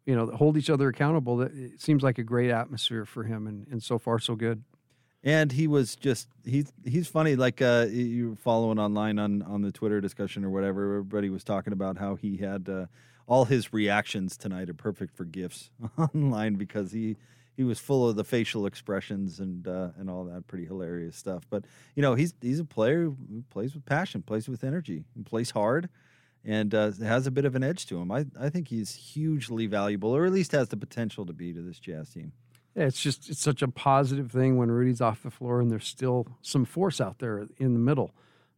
you 0.07 0.15
know, 0.15 0.25
that 0.25 0.35
hold 0.35 0.57
each 0.57 0.71
other 0.71 0.89
accountable. 0.89 1.37
That 1.37 1.53
it 1.53 1.79
seems 1.79 2.01
like 2.01 2.17
a 2.17 2.23
great 2.23 2.49
atmosphere 2.49 3.05
for 3.05 3.23
him, 3.23 3.45
and, 3.45 3.67
and 3.67 3.83
so 3.83 3.99
far 3.99 4.17
so 4.17 4.35
good 4.35 4.63
and 5.23 5.51
he 5.51 5.67
was 5.67 5.95
just 5.95 6.27
he's 6.43 6.73
he's 6.83 7.07
funny 7.07 7.35
like 7.35 7.61
uh 7.61 7.85
you 7.91 8.31
were 8.31 8.35
following 8.35 8.79
online 8.79 9.19
on 9.19 9.41
on 9.43 9.61
the 9.61 9.71
twitter 9.71 10.01
discussion 10.01 10.43
or 10.43 10.49
whatever 10.49 10.97
everybody 10.97 11.29
was 11.29 11.43
talking 11.43 11.73
about 11.73 11.97
how 11.97 12.15
he 12.15 12.37
had 12.37 12.67
uh, 12.67 12.85
all 13.27 13.45
his 13.45 13.71
reactions 13.71 14.35
tonight 14.35 14.69
are 14.69 14.73
perfect 14.73 15.15
for 15.15 15.25
gifs 15.25 15.69
online 15.97 16.55
because 16.55 16.91
he 16.91 17.17
he 17.55 17.63
was 17.63 17.79
full 17.79 18.07
of 18.07 18.15
the 18.15 18.23
facial 18.23 18.65
expressions 18.65 19.39
and 19.39 19.67
uh, 19.67 19.89
and 19.97 20.09
all 20.09 20.25
that 20.25 20.47
pretty 20.47 20.65
hilarious 20.65 21.15
stuff 21.15 21.43
but 21.49 21.65
you 21.95 22.01
know 22.01 22.15
he's 22.15 22.33
he's 22.41 22.59
a 22.59 22.65
player 22.65 23.03
who 23.03 23.43
plays 23.49 23.73
with 23.73 23.85
passion 23.85 24.21
plays 24.21 24.47
with 24.47 24.63
energy 24.63 25.05
and 25.15 25.25
plays 25.25 25.51
hard 25.51 25.89
and 26.43 26.73
uh, 26.73 26.91
has 27.03 27.27
a 27.27 27.31
bit 27.31 27.45
of 27.45 27.55
an 27.55 27.63
edge 27.63 27.85
to 27.85 27.99
him 27.99 28.11
I, 28.11 28.25
I 28.39 28.49
think 28.49 28.67
he's 28.67 28.95
hugely 28.95 29.67
valuable 29.67 30.15
or 30.15 30.25
at 30.25 30.31
least 30.31 30.51
has 30.53 30.69
the 30.69 30.77
potential 30.77 31.25
to 31.25 31.33
be 31.33 31.53
to 31.53 31.61
this 31.61 31.79
jazz 31.79 32.09
team 32.09 32.31
yeah, 32.75 32.85
it's 32.85 33.01
just 33.01 33.29
it's 33.29 33.41
such 33.41 33.61
a 33.61 33.67
positive 33.67 34.31
thing 34.31 34.57
when 34.57 34.71
Rudy's 34.71 35.01
off 35.01 35.23
the 35.23 35.31
floor 35.31 35.59
and 35.59 35.69
there's 35.69 35.87
still 35.87 36.27
some 36.41 36.63
force 36.65 37.01
out 37.01 37.19
there 37.19 37.47
in 37.57 37.73
the 37.73 37.79
middle, 37.79 38.11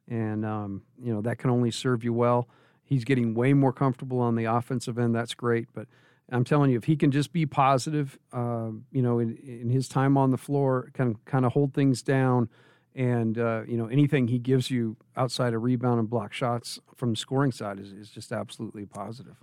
and 0.07 0.45
um, 0.45 0.83
you 1.01 1.13
know 1.13 1.21
that 1.21 1.39
can 1.39 1.49
only 1.49 1.71
serve 1.71 2.03
you 2.03 2.13
well. 2.13 2.47
He's 2.83 3.05
getting 3.05 3.33
way 3.33 3.53
more 3.53 3.73
comfortable 3.73 4.19
on 4.19 4.35
the 4.35 4.45
offensive 4.45 4.99
end. 4.99 5.15
That's 5.15 5.33
great, 5.33 5.67
but 5.73 5.87
I'm 6.31 6.43
telling 6.43 6.71
you, 6.71 6.77
if 6.77 6.85
he 6.85 6.95
can 6.95 7.11
just 7.11 7.33
be 7.33 7.45
positive, 7.45 8.17
uh, 8.31 8.69
you 8.91 9.01
know, 9.01 9.19
in, 9.19 9.35
in, 9.37 9.69
his 9.69 9.87
time 9.87 10.17
on 10.17 10.31
the 10.31 10.37
floor, 10.37 10.89
can 10.93 11.15
kind 11.25 11.45
of 11.45 11.51
hold 11.51 11.73
things 11.73 12.01
down, 12.01 12.49
and 12.95 13.37
uh, 13.37 13.63
you 13.67 13.77
know 13.77 13.87
anything 13.87 14.27
he 14.27 14.39
gives 14.39 14.71
you 14.71 14.95
outside 15.17 15.53
of 15.53 15.63
rebound 15.63 15.99
and 15.99 16.09
block 16.09 16.33
shots 16.33 16.79
from 16.95 17.11
the 17.11 17.17
scoring 17.17 17.51
side 17.51 17.79
is, 17.79 17.91
is 17.91 18.09
just 18.09 18.31
absolutely 18.31 18.85
positive. 18.85 19.35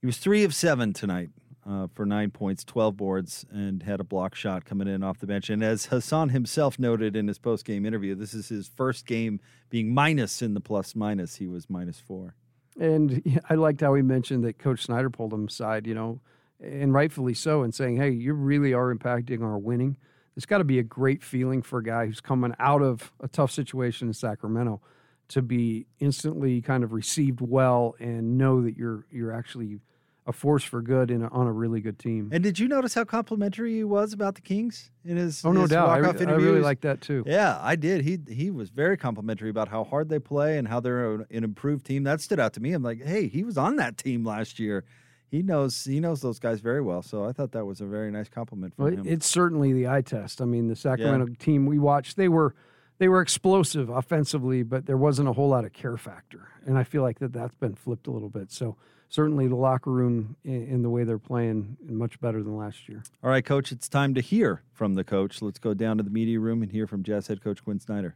He 0.00 0.06
was 0.06 0.18
three 0.18 0.44
of 0.44 0.54
seven 0.54 0.92
tonight 0.92 1.30
uh, 1.68 1.88
for 1.92 2.06
nine 2.06 2.30
points, 2.30 2.64
12 2.64 2.96
boards, 2.96 3.44
and 3.50 3.82
had 3.82 4.00
a 4.00 4.04
block 4.04 4.34
shot 4.34 4.64
coming 4.64 4.88
in 4.88 5.02
off 5.02 5.18
the 5.18 5.26
bench. 5.26 5.50
And 5.50 5.62
as 5.62 5.86
Hassan 5.86 6.30
himself 6.30 6.78
noted 6.78 7.14
in 7.16 7.28
his 7.28 7.38
post 7.38 7.64
game 7.64 7.84
interview, 7.84 8.14
this 8.14 8.32
is 8.32 8.48
his 8.48 8.68
first 8.68 9.06
game 9.06 9.40
being 9.68 9.92
minus 9.92 10.40
in 10.40 10.54
the 10.54 10.60
plus 10.60 10.94
minus. 10.94 11.36
He 11.36 11.46
was 11.46 11.68
minus 11.68 11.98
four. 11.98 12.34
And 12.78 13.40
I 13.50 13.54
liked 13.54 13.80
how 13.80 13.94
he 13.94 14.02
mentioned 14.02 14.44
that 14.44 14.58
Coach 14.58 14.84
Snyder 14.84 15.10
pulled 15.10 15.32
him 15.32 15.46
aside, 15.46 15.86
you 15.86 15.94
know, 15.94 16.20
and 16.60 16.92
rightfully 16.92 17.34
so, 17.34 17.62
and 17.62 17.74
saying, 17.74 17.96
hey, 17.96 18.10
you 18.10 18.32
really 18.32 18.72
are 18.72 18.94
impacting 18.94 19.42
our 19.42 19.58
winning. 19.58 19.96
It's 20.36 20.46
got 20.46 20.58
to 20.58 20.64
be 20.64 20.78
a 20.78 20.84
great 20.84 21.22
feeling 21.22 21.62
for 21.62 21.80
a 21.80 21.82
guy 21.82 22.06
who's 22.06 22.20
coming 22.20 22.54
out 22.58 22.82
of 22.82 23.12
a 23.20 23.28
tough 23.28 23.50
situation 23.50 24.08
in 24.08 24.14
Sacramento 24.14 24.80
to 25.28 25.42
be 25.42 25.86
instantly 26.00 26.62
kind 26.62 26.84
of 26.84 26.92
received 26.92 27.40
well 27.40 27.94
and 27.98 28.38
know 28.38 28.62
that 28.62 28.76
you're 28.76 29.04
you're 29.10 29.32
actually 29.32 29.80
a 30.28 30.32
force 30.32 30.62
for 30.62 30.82
good 30.82 31.10
in 31.10 31.22
a, 31.22 31.28
on 31.28 31.46
a 31.46 31.52
really 31.52 31.80
good 31.80 31.98
team. 31.98 32.28
And 32.30 32.44
did 32.44 32.58
you 32.58 32.68
notice 32.68 32.92
how 32.92 33.04
complimentary 33.04 33.74
he 33.76 33.82
was 33.82 34.12
about 34.12 34.34
the 34.34 34.42
Kings 34.42 34.90
in 35.02 35.16
his? 35.16 35.42
Oh 35.42 35.52
no 35.52 35.62
his 35.62 35.70
doubt, 35.70 35.88
I, 35.88 35.94
I, 35.96 36.34
really 36.34 36.60
like 36.60 36.82
that 36.82 37.00
too. 37.00 37.24
Yeah, 37.26 37.58
I 37.60 37.74
did. 37.76 38.02
He 38.02 38.18
he 38.28 38.50
was 38.50 38.68
very 38.68 38.98
complimentary 38.98 39.48
about 39.48 39.68
how 39.68 39.84
hard 39.84 40.10
they 40.10 40.18
play 40.18 40.58
and 40.58 40.68
how 40.68 40.80
they're 40.80 41.14
an 41.14 41.26
improved 41.30 41.86
team. 41.86 42.04
That 42.04 42.20
stood 42.20 42.38
out 42.38 42.52
to 42.52 42.60
me. 42.60 42.74
I'm 42.74 42.82
like, 42.82 43.02
hey, 43.02 43.26
he 43.26 43.42
was 43.42 43.56
on 43.56 43.76
that 43.76 43.96
team 43.96 44.22
last 44.22 44.58
year. 44.58 44.84
He 45.30 45.42
knows 45.42 45.84
he 45.84 45.98
knows 45.98 46.20
those 46.20 46.38
guys 46.38 46.60
very 46.60 46.82
well. 46.82 47.02
So 47.02 47.24
I 47.24 47.32
thought 47.32 47.52
that 47.52 47.64
was 47.64 47.80
a 47.80 47.86
very 47.86 48.10
nice 48.10 48.28
compliment 48.28 48.76
from 48.76 48.84
well, 48.84 48.94
him. 48.94 49.06
It's 49.06 49.26
certainly 49.26 49.72
the 49.72 49.88
eye 49.88 50.02
test. 50.02 50.42
I 50.42 50.44
mean, 50.44 50.68
the 50.68 50.76
Sacramento 50.76 51.28
yeah. 51.28 51.34
team 51.38 51.64
we 51.64 51.78
watched, 51.78 52.18
they 52.18 52.28
were 52.28 52.54
they 52.98 53.08
were 53.08 53.22
explosive 53.22 53.88
offensively, 53.88 54.62
but 54.62 54.84
there 54.84 54.98
wasn't 54.98 55.28
a 55.28 55.32
whole 55.32 55.48
lot 55.48 55.64
of 55.64 55.72
care 55.72 55.96
factor. 55.96 56.48
And 56.66 56.76
I 56.76 56.84
feel 56.84 57.00
like 57.00 57.18
that 57.20 57.32
that's 57.32 57.54
been 57.54 57.74
flipped 57.74 58.06
a 58.08 58.10
little 58.10 58.28
bit. 58.28 58.52
So 58.52 58.76
certainly 59.08 59.48
the 59.48 59.56
locker 59.56 59.90
room 59.90 60.36
in, 60.44 60.82
the 60.82 60.90
way 60.90 61.04
they're 61.04 61.18
playing 61.18 61.76
much 61.82 62.20
better 62.20 62.42
than 62.42 62.56
last 62.56 62.88
year. 62.88 63.02
All 63.22 63.30
right, 63.30 63.44
coach, 63.44 63.72
it's 63.72 63.88
time 63.88 64.14
to 64.14 64.20
hear 64.20 64.62
from 64.72 64.94
the 64.94 65.04
coach. 65.04 65.40
Let's 65.42 65.58
go 65.58 65.74
down 65.74 65.96
to 65.98 66.02
the 66.02 66.10
media 66.10 66.38
room 66.38 66.62
and 66.62 66.70
hear 66.70 66.86
from 66.86 67.02
Jazz 67.02 67.26
head 67.26 67.42
coach 67.42 67.64
Quin 67.64 67.80
Snyder. 67.80 68.14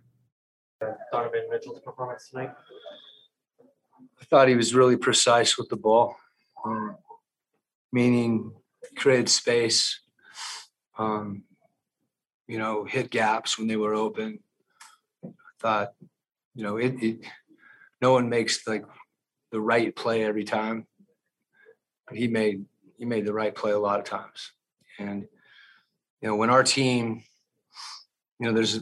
Donovan 1.13 1.47
Mitchell's 1.51 1.81
performance 1.81 2.29
tonight. 2.29 2.51
I 4.21 4.25
thought 4.25 4.49
he 4.49 4.55
was 4.55 4.75
really 4.75 4.97
precise 4.97 5.59
with 5.59 5.69
the 5.69 5.77
ball, 5.77 6.17
um, 6.65 6.97
meaning 7.93 8.53
created 8.97 9.29
space. 9.29 10.01
Um, 10.99 11.45
you 12.47 12.59
know, 12.59 12.85
hit 12.85 13.11
gaps 13.11 13.59
when 13.59 13.67
they 13.67 13.77
were 13.77 13.95
open. 13.95 14.41
I 15.25 15.31
thought, 15.61 15.95
you 16.55 16.63
know, 16.63 16.77
it, 16.77 17.03
it 17.03 17.21
no 18.01 18.13
one 18.13 18.29
makes 18.29 18.67
like 18.67 18.85
the 19.53 19.61
right 19.61 19.95
play 19.95 20.25
every 20.25 20.45
time. 20.45 20.87
But 22.09 22.17
he 22.17 22.27
made 22.27 22.65
he 22.99 23.05
made 23.05 23.25
the 23.25 23.33
right 23.33 23.55
play 23.55 23.73
a 23.73 23.79
lot 23.79 24.01
of 24.01 24.05
times. 24.05 24.53
And 24.99 25.27
you 26.21 26.29
know, 26.29 26.37
when 26.37 26.51
our 26.51 26.65
team, 26.65 27.23
you 28.41 28.47
know, 28.47 28.53
there's 28.53 28.81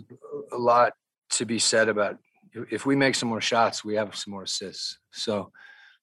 a, 0.53 0.57
lot 0.57 0.93
to 1.31 1.45
be 1.45 1.59
said 1.59 1.89
about 1.89 2.19
if 2.53 2.87
we 2.87 2.97
make 2.97 3.15
some 3.15 3.29
more 3.29 3.41
shots, 3.41 3.85
we 3.85 3.95
have 3.97 4.15
some 4.17 4.33
more 4.33 4.43
assists. 4.43 4.99
So 5.13 5.53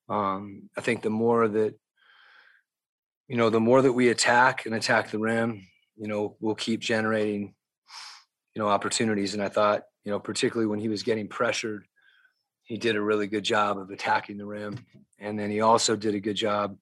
um, 0.09 0.69
I 0.77 0.81
think 0.81 1.01
the 1.01 1.09
more 1.09 1.47
that 1.47 1.75
you 3.27 3.35
know, 3.35 3.49
the 3.49 3.59
more 3.59 3.81
that 3.81 3.93
we 3.93 4.09
attack 4.09 4.65
and 4.65 4.73
attack 4.73 5.11
the 5.11 5.19
rim, 5.19 5.67
you 5.97 6.07
know, 6.07 6.37
we'll 6.39 6.55
keep 6.55 6.79
generating, 6.79 7.53
you 8.55 8.61
know, 8.61 8.69
opportunities. 8.69 9.33
And 9.33 9.43
I 9.43 9.49
thought, 9.49 9.83
you 10.05 10.11
know, 10.11 10.19
particularly 10.19 10.67
when 10.67 10.79
he 10.79 10.87
was 10.87 11.03
getting 11.03 11.27
pressured, 11.27 11.85
he 12.67 12.77
did 12.77 12.97
a 12.97 13.01
really 13.01 13.27
good 13.27 13.43
job 13.43 13.79
of 13.79 13.89
attacking 13.89 14.37
the 14.37 14.45
rim. 14.45 14.77
And 15.19 15.39
then 15.39 15.49
he 15.49 15.61
also 15.61 15.95
did 15.95 16.15
a 16.15 16.19
good 16.19 16.35
job, 16.35 16.77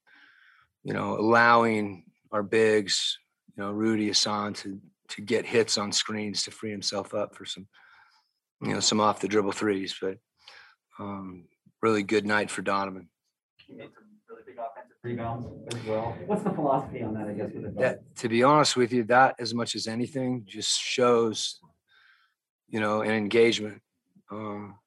you 0.83 0.93
know, 0.93 1.17
allowing 1.17 2.05
our 2.31 2.41
bigs, 2.41 3.19
you 3.55 3.63
know, 3.63 3.71
Rudy 3.71 4.07
Hassan 4.07 4.53
to 4.55 4.81
to 5.09 5.21
get 5.21 5.45
hits 5.45 5.77
on 5.77 5.91
screens 5.91 6.43
to 6.43 6.51
free 6.51 6.71
himself 6.71 7.13
up 7.13 7.35
for 7.35 7.45
some, 7.45 7.67
you 8.61 8.73
know, 8.73 8.79
some 8.79 8.99
off 8.99 9.21
the 9.21 9.27
dribble 9.27 9.51
threes. 9.51 9.95
But 10.01 10.17
um, 10.99 11.45
really 11.83 12.01
good 12.01 12.25
night 12.25 12.49
for 12.49 12.63
Donovan. 12.63 13.07
He 13.57 13.75
made 13.75 13.91
some 13.93 14.05
really 14.27 14.41
big 14.43 14.55
offensive 14.57 14.97
rebounds 15.03 15.45
as 15.71 15.85
well. 15.85 16.17
What's 16.25 16.41
the 16.41 16.49
philosophy 16.49 17.03
on 17.03 17.13
that? 17.13 17.27
I 17.27 17.33
guess 17.33 17.51
with 17.53 17.77
that, 17.77 18.15
to 18.15 18.27
be 18.27 18.41
honest 18.41 18.75
with 18.75 18.91
you, 18.91 19.03
that 19.03 19.35
as 19.39 19.53
much 19.53 19.75
as 19.75 19.85
anything 19.85 20.45
just 20.47 20.81
shows, 20.81 21.59
you 22.67 22.79
know, 22.79 23.01
an 23.01 23.11
engagement. 23.11 23.83
Um, 24.31 24.79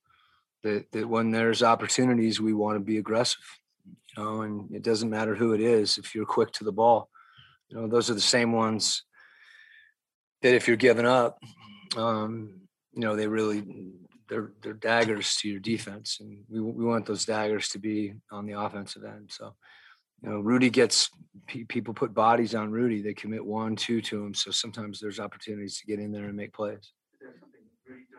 that 0.62 0.90
that 0.92 1.09
when 1.09 1.31
there's 1.31 1.62
opportunities, 1.62 2.40
we 2.40 2.53
want 2.53 2.77
to 2.77 2.81
be 2.85 2.99
aggressive. 2.99 3.44
You 4.16 4.23
know, 4.23 4.42
and 4.42 4.75
it 4.75 4.83
doesn't 4.83 5.11
matter 5.11 5.35
who 5.35 5.53
it 5.53 5.61
is. 5.61 5.99
If 5.99 6.14
you're 6.14 6.27
quick 6.27 6.51
to 6.53 6.64
the 6.64 6.73
ball, 6.73 7.09
you 7.68 7.77
know, 7.77 7.87
those 7.87 8.11
are 8.11 8.14
the 8.14 8.21
same 8.21 8.53
ones 8.53 9.05
that 10.42 10.55
if 10.55 10.66
you're 10.66 10.77
giving 10.77 11.07
up, 11.07 11.38
um, 11.97 12.61
you 12.94 13.01
know, 13.01 13.16
they 13.16 13.27
really 13.27 13.64
they're 14.29 14.53
they're 14.62 14.75
daggers 14.75 15.37
to 15.37 15.49
your 15.49 15.61
defense, 15.61 16.18
and 16.21 16.44
we 16.49 16.61
we 16.61 16.85
want 16.85 17.07
those 17.07 17.25
daggers 17.25 17.68
to 17.71 17.79
be 17.79 18.14
on 18.31 18.47
the 18.47 18.59
offensive 18.59 19.05
end. 19.05 19.31
So, 19.31 19.55
you 20.23 20.31
know, 20.31 20.40
Rudy 20.40 20.71
gets 20.71 21.11
people 21.47 21.94
put 21.94 22.12
bodies 22.12 22.55
on 22.55 22.73
Rudy. 22.73 23.01
They 23.01 23.14
commit 23.14 23.44
one, 23.44 23.77
two 23.77 24.01
to 24.03 24.25
him. 24.25 24.35
So 24.35 24.51
sometimes 24.51 25.01
there's 25.01 25.21
opportunities 25.21 25.79
to 25.79 25.87
get 25.87 26.01
in 26.01 26.12
there 26.12 26.25
and 26.25 26.37
make 26.37 26.53
plays 26.53 26.92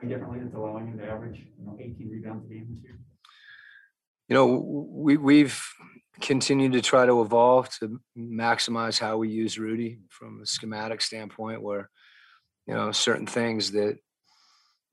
differently 0.07 0.39
that's 0.39 0.55
allowing 0.55 0.87
him 0.87 0.99
to 0.99 1.05
average, 1.05 1.37
you 1.37 1.65
know, 1.65 1.77
18 1.79 2.09
rebounds 2.09 2.45
a 2.45 2.47
game 2.47 2.67
this 2.69 2.83
year? 2.83 2.99
You 4.27 4.35
know, 4.35 4.45
we 4.91 5.17
we've 5.17 5.61
continued 6.21 6.73
to 6.73 6.81
try 6.81 7.05
to 7.05 7.21
evolve 7.21 7.69
to 7.79 7.99
maximize 8.17 8.99
how 8.99 9.17
we 9.17 9.29
use 9.29 9.57
Rudy 9.57 9.99
from 10.09 10.41
a 10.41 10.45
schematic 10.45 11.01
standpoint, 11.01 11.63
where 11.63 11.89
you 12.67 12.73
know 12.73 12.91
certain 12.91 13.25
things 13.25 13.71
that 13.71 13.97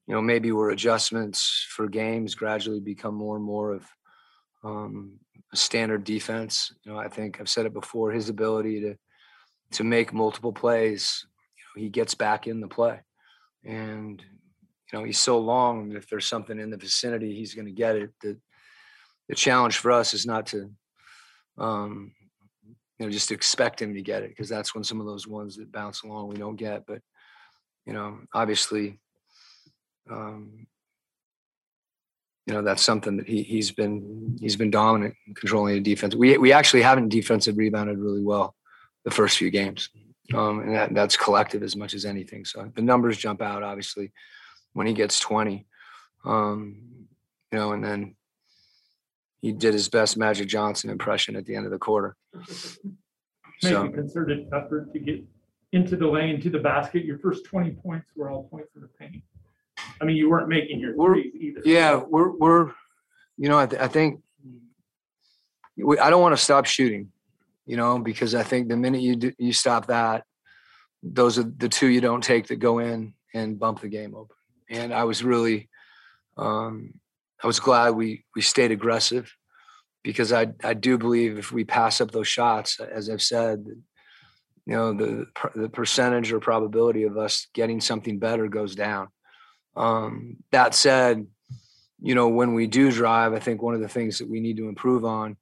you 0.06 0.14
know 0.14 0.22
maybe 0.22 0.52
were 0.52 0.70
adjustments 0.70 1.66
for 1.68 1.88
games 1.88 2.34
gradually 2.34 2.80
become 2.80 3.14
more 3.14 3.36
and 3.36 3.44
more 3.44 3.72
of 3.72 3.86
um, 4.64 5.18
a 5.52 5.56
standard 5.56 6.04
defense. 6.04 6.72
You 6.84 6.92
know, 6.92 6.98
I 6.98 7.08
think 7.08 7.38
I've 7.38 7.50
said 7.50 7.66
it 7.66 7.74
before. 7.74 8.12
His 8.12 8.28
ability 8.30 8.80
to 8.80 8.96
to 9.72 9.84
make 9.84 10.12
multiple 10.12 10.52
plays, 10.52 11.26
you 11.56 11.80
know, 11.80 11.84
he 11.84 11.90
gets 11.90 12.14
back 12.14 12.46
in 12.46 12.60
the 12.60 12.68
play. 12.68 13.00
And 13.64 14.22
you 14.92 14.98
know, 14.98 15.04
he's 15.04 15.18
so 15.18 15.38
long 15.38 15.92
if 15.92 16.08
there's 16.08 16.26
something 16.26 16.58
in 16.58 16.70
the 16.70 16.76
vicinity, 16.76 17.34
he's 17.34 17.54
going 17.54 17.66
to 17.66 17.72
get 17.72 17.96
it. 17.96 18.10
The 18.20 18.38
the 19.28 19.34
challenge 19.34 19.78
for 19.78 19.90
us 19.90 20.14
is 20.14 20.26
not 20.26 20.46
to 20.46 20.70
um, 21.58 22.12
you 22.98 23.06
know, 23.06 23.12
just 23.12 23.30
expect 23.30 23.80
him 23.80 23.94
to 23.94 24.02
get 24.02 24.22
it 24.22 24.30
because 24.30 24.48
that's 24.48 24.74
when 24.74 24.84
some 24.84 25.00
of 25.00 25.06
those 25.06 25.26
ones 25.26 25.56
that 25.56 25.72
bounce 25.72 26.02
along 26.02 26.28
we 26.28 26.36
don't 26.36 26.56
get. 26.56 26.86
But 26.86 27.02
you 27.84 27.92
know, 27.92 28.18
obviously, 28.32 28.98
um, 30.10 30.66
you 32.46 32.54
know 32.54 32.62
that's 32.62 32.82
something 32.82 33.16
that 33.18 33.28
he 33.28 33.42
he's 33.42 33.70
been 33.72 34.36
he's 34.40 34.56
been 34.56 34.70
dominant 34.70 35.14
in 35.26 35.34
controlling 35.34 35.74
the 35.74 35.80
defense. 35.80 36.14
We 36.14 36.38
we 36.38 36.52
actually 36.52 36.82
haven't 36.82 37.08
defensive 37.08 37.58
rebounded 37.58 37.98
really 37.98 38.22
well 38.22 38.54
the 39.04 39.10
first 39.10 39.36
few 39.36 39.50
games, 39.50 39.90
um, 40.34 40.60
and 40.60 40.74
that, 40.74 40.94
that's 40.94 41.16
collective 41.16 41.62
as 41.62 41.76
much 41.76 41.92
as 41.92 42.04
anything. 42.04 42.44
So 42.44 42.70
the 42.74 42.82
numbers 42.82 43.18
jump 43.18 43.42
out 43.42 43.62
obviously 43.62 44.12
when 44.76 44.86
he 44.86 44.92
gets 44.92 45.18
twenty, 45.18 45.66
um, 46.26 46.76
you 47.50 47.58
know, 47.58 47.72
and 47.72 47.82
then 47.82 48.14
he 49.40 49.50
did 49.50 49.72
his 49.72 49.88
best 49.88 50.18
Magic 50.18 50.48
Johnson 50.48 50.90
impression 50.90 51.34
at 51.34 51.46
the 51.46 51.56
end 51.56 51.64
of 51.64 51.72
the 51.72 51.78
quarter. 51.78 52.14
Make 53.62 53.72
So 53.72 53.86
a 53.86 53.88
concerted 53.90 54.48
effort 54.52 54.92
to 54.92 54.98
get 54.98 55.24
into 55.72 55.96
the 55.96 56.06
lane, 56.06 56.42
to 56.42 56.50
the 56.50 56.58
basket. 56.58 57.06
Your 57.06 57.18
first 57.18 57.46
twenty 57.46 57.70
points 57.70 58.06
were 58.14 58.30
all 58.30 58.44
points 58.44 58.68
in 58.76 58.82
the 58.82 58.88
paint. 58.88 59.22
I 59.98 60.04
mean, 60.04 60.16
you 60.16 60.28
weren't 60.28 60.48
making 60.48 60.78
your 60.78 60.94
threes 60.94 61.32
either. 61.34 61.62
Yeah, 61.64 62.02
we're 62.06 62.32
we're, 62.36 62.72
you 63.38 63.48
know, 63.48 63.58
I, 63.58 63.64
th- 63.64 63.80
I 63.80 63.88
think 63.88 64.20
we, 65.78 65.98
I 65.98 66.10
don't 66.10 66.20
want 66.20 66.36
to 66.36 66.42
stop 66.42 66.66
shooting, 66.66 67.10
you 67.64 67.78
know, 67.78 67.98
because 67.98 68.34
I 68.34 68.42
think 68.42 68.68
the 68.68 68.76
minute 68.76 69.00
you 69.00 69.16
do, 69.16 69.32
you 69.38 69.54
stop 69.54 69.86
that, 69.86 70.24
those 71.02 71.38
are 71.38 71.44
the 71.44 71.70
two 71.70 71.86
you 71.86 72.02
don't 72.02 72.22
take 72.22 72.48
that 72.48 72.56
go 72.56 72.78
in 72.80 73.14
and 73.32 73.58
bump 73.58 73.80
the 73.80 73.88
game 73.88 74.14
open. 74.14 74.35
And 74.68 74.92
I 74.92 75.04
was 75.04 75.22
really, 75.22 75.68
um, 76.36 76.94
I 77.42 77.46
was 77.46 77.60
glad 77.60 77.90
we 77.90 78.24
we 78.34 78.42
stayed 78.42 78.72
aggressive 78.72 79.32
because 80.02 80.32
I 80.32 80.48
I 80.64 80.74
do 80.74 80.98
believe 80.98 81.38
if 81.38 81.52
we 81.52 81.64
pass 81.64 82.00
up 82.00 82.10
those 82.10 82.28
shots, 82.28 82.80
as 82.80 83.08
I've 83.10 83.22
said, 83.22 83.64
you 84.66 84.74
know, 84.74 84.92
the 84.92 85.26
the 85.54 85.68
percentage 85.68 86.32
or 86.32 86.40
probability 86.40 87.04
of 87.04 87.16
us 87.16 87.46
getting 87.54 87.80
something 87.80 88.18
better 88.18 88.48
goes 88.48 88.74
down. 88.74 89.08
Um, 89.76 90.38
that 90.50 90.74
said, 90.74 91.26
you 92.00 92.14
know, 92.14 92.28
when 92.28 92.54
we 92.54 92.66
do 92.66 92.90
drive, 92.90 93.32
I 93.32 93.38
think 93.38 93.62
one 93.62 93.74
of 93.74 93.80
the 93.80 93.88
things 93.88 94.18
that 94.18 94.28
we 94.28 94.40
need 94.40 94.56
to 94.56 94.68
improve 94.68 95.04
on, 95.04 95.36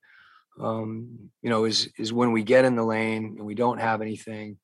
um, 0.60 1.30
you 1.40 1.50
know, 1.50 1.64
is 1.64 1.88
is 1.98 2.12
when 2.12 2.32
we 2.32 2.42
get 2.42 2.64
in 2.64 2.76
the 2.76 2.84
lane 2.84 3.36
and 3.38 3.46
we 3.46 3.54
don't 3.54 3.80
have 3.80 4.02
anything, 4.02 4.58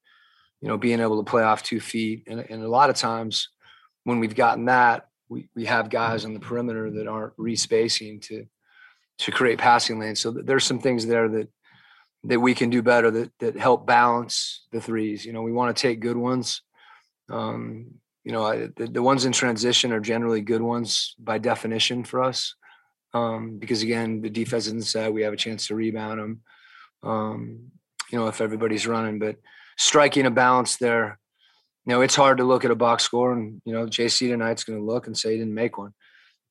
you 0.60 0.68
know, 0.68 0.76
being 0.76 1.00
able 1.00 1.22
to 1.22 1.30
play 1.30 1.42
off 1.42 1.62
two 1.62 1.80
feet. 1.80 2.24
And, 2.26 2.40
and 2.40 2.62
a 2.62 2.68
lot 2.68 2.90
of 2.90 2.96
times 2.96 3.48
when 4.04 4.20
we've 4.20 4.34
gotten 4.34 4.66
that, 4.66 5.06
we, 5.28 5.48
we 5.54 5.64
have 5.66 5.90
guys 5.90 6.24
on 6.24 6.34
the 6.34 6.40
perimeter 6.40 6.90
that 6.90 7.06
aren't 7.06 7.34
respacing 7.36 8.20
to 8.20 8.46
to 9.18 9.30
create 9.30 9.58
passing 9.58 9.98
lanes. 9.98 10.18
So 10.18 10.30
there's 10.30 10.64
some 10.64 10.80
things 10.80 11.06
there 11.06 11.28
that 11.28 11.48
that 12.24 12.40
we 12.40 12.54
can 12.54 12.70
do 12.70 12.82
better 12.82 13.10
that 13.10 13.32
that 13.38 13.56
help 13.56 13.86
balance 13.86 14.66
the 14.72 14.80
threes. 14.80 15.24
You 15.24 15.32
know, 15.32 15.42
we 15.42 15.52
want 15.52 15.74
to 15.74 15.80
take 15.80 16.00
good 16.00 16.16
ones. 16.16 16.62
Um, 17.30 17.94
you 18.24 18.32
know, 18.32 18.44
I, 18.44 18.68
the, 18.76 18.86
the 18.86 19.02
ones 19.02 19.24
in 19.24 19.32
transition 19.32 19.92
are 19.92 20.00
generally 20.00 20.40
good 20.40 20.62
ones 20.62 21.14
by 21.18 21.38
definition 21.38 22.04
for 22.04 22.22
us. 22.22 22.54
Um, 23.14 23.58
because 23.58 23.82
again, 23.82 24.20
the 24.20 24.30
defense 24.30 24.66
isn't 24.66 24.86
set. 24.86 25.12
We 25.12 25.22
have 25.22 25.32
a 25.32 25.36
chance 25.36 25.66
to 25.68 25.74
rebound 25.74 26.20
them. 26.20 26.40
Um, 27.02 27.70
you 28.10 28.18
know, 28.18 28.26
if 28.26 28.40
everybody's 28.40 28.86
running, 28.86 29.18
but 29.18 29.36
striking 29.78 30.26
a 30.26 30.30
balance 30.30 30.76
there, 30.76 31.18
you 31.86 31.94
know, 31.94 32.02
it's 32.02 32.16
hard 32.16 32.38
to 32.38 32.44
look 32.44 32.64
at 32.64 32.70
a 32.70 32.76
box 32.76 33.04
score 33.04 33.32
and, 33.32 33.60
you 33.64 33.72
know, 33.72 33.86
JC 33.86 34.28
tonight's 34.28 34.64
going 34.64 34.78
to 34.78 34.84
look 34.84 35.06
and 35.06 35.16
say 35.16 35.32
he 35.32 35.38
didn't 35.38 35.54
make 35.54 35.78
one. 35.78 35.94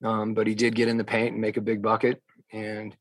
Um, 0.04 0.34
but 0.34 0.48
he 0.48 0.56
did 0.56 0.76
get 0.76 0.88
in 0.88 0.98
the 0.98 1.04
paint 1.04 1.34
and 1.34 1.42
make 1.42 1.58
a 1.58 1.62
big 1.62 1.82
bucket. 1.82 2.22
And, 2.52 2.96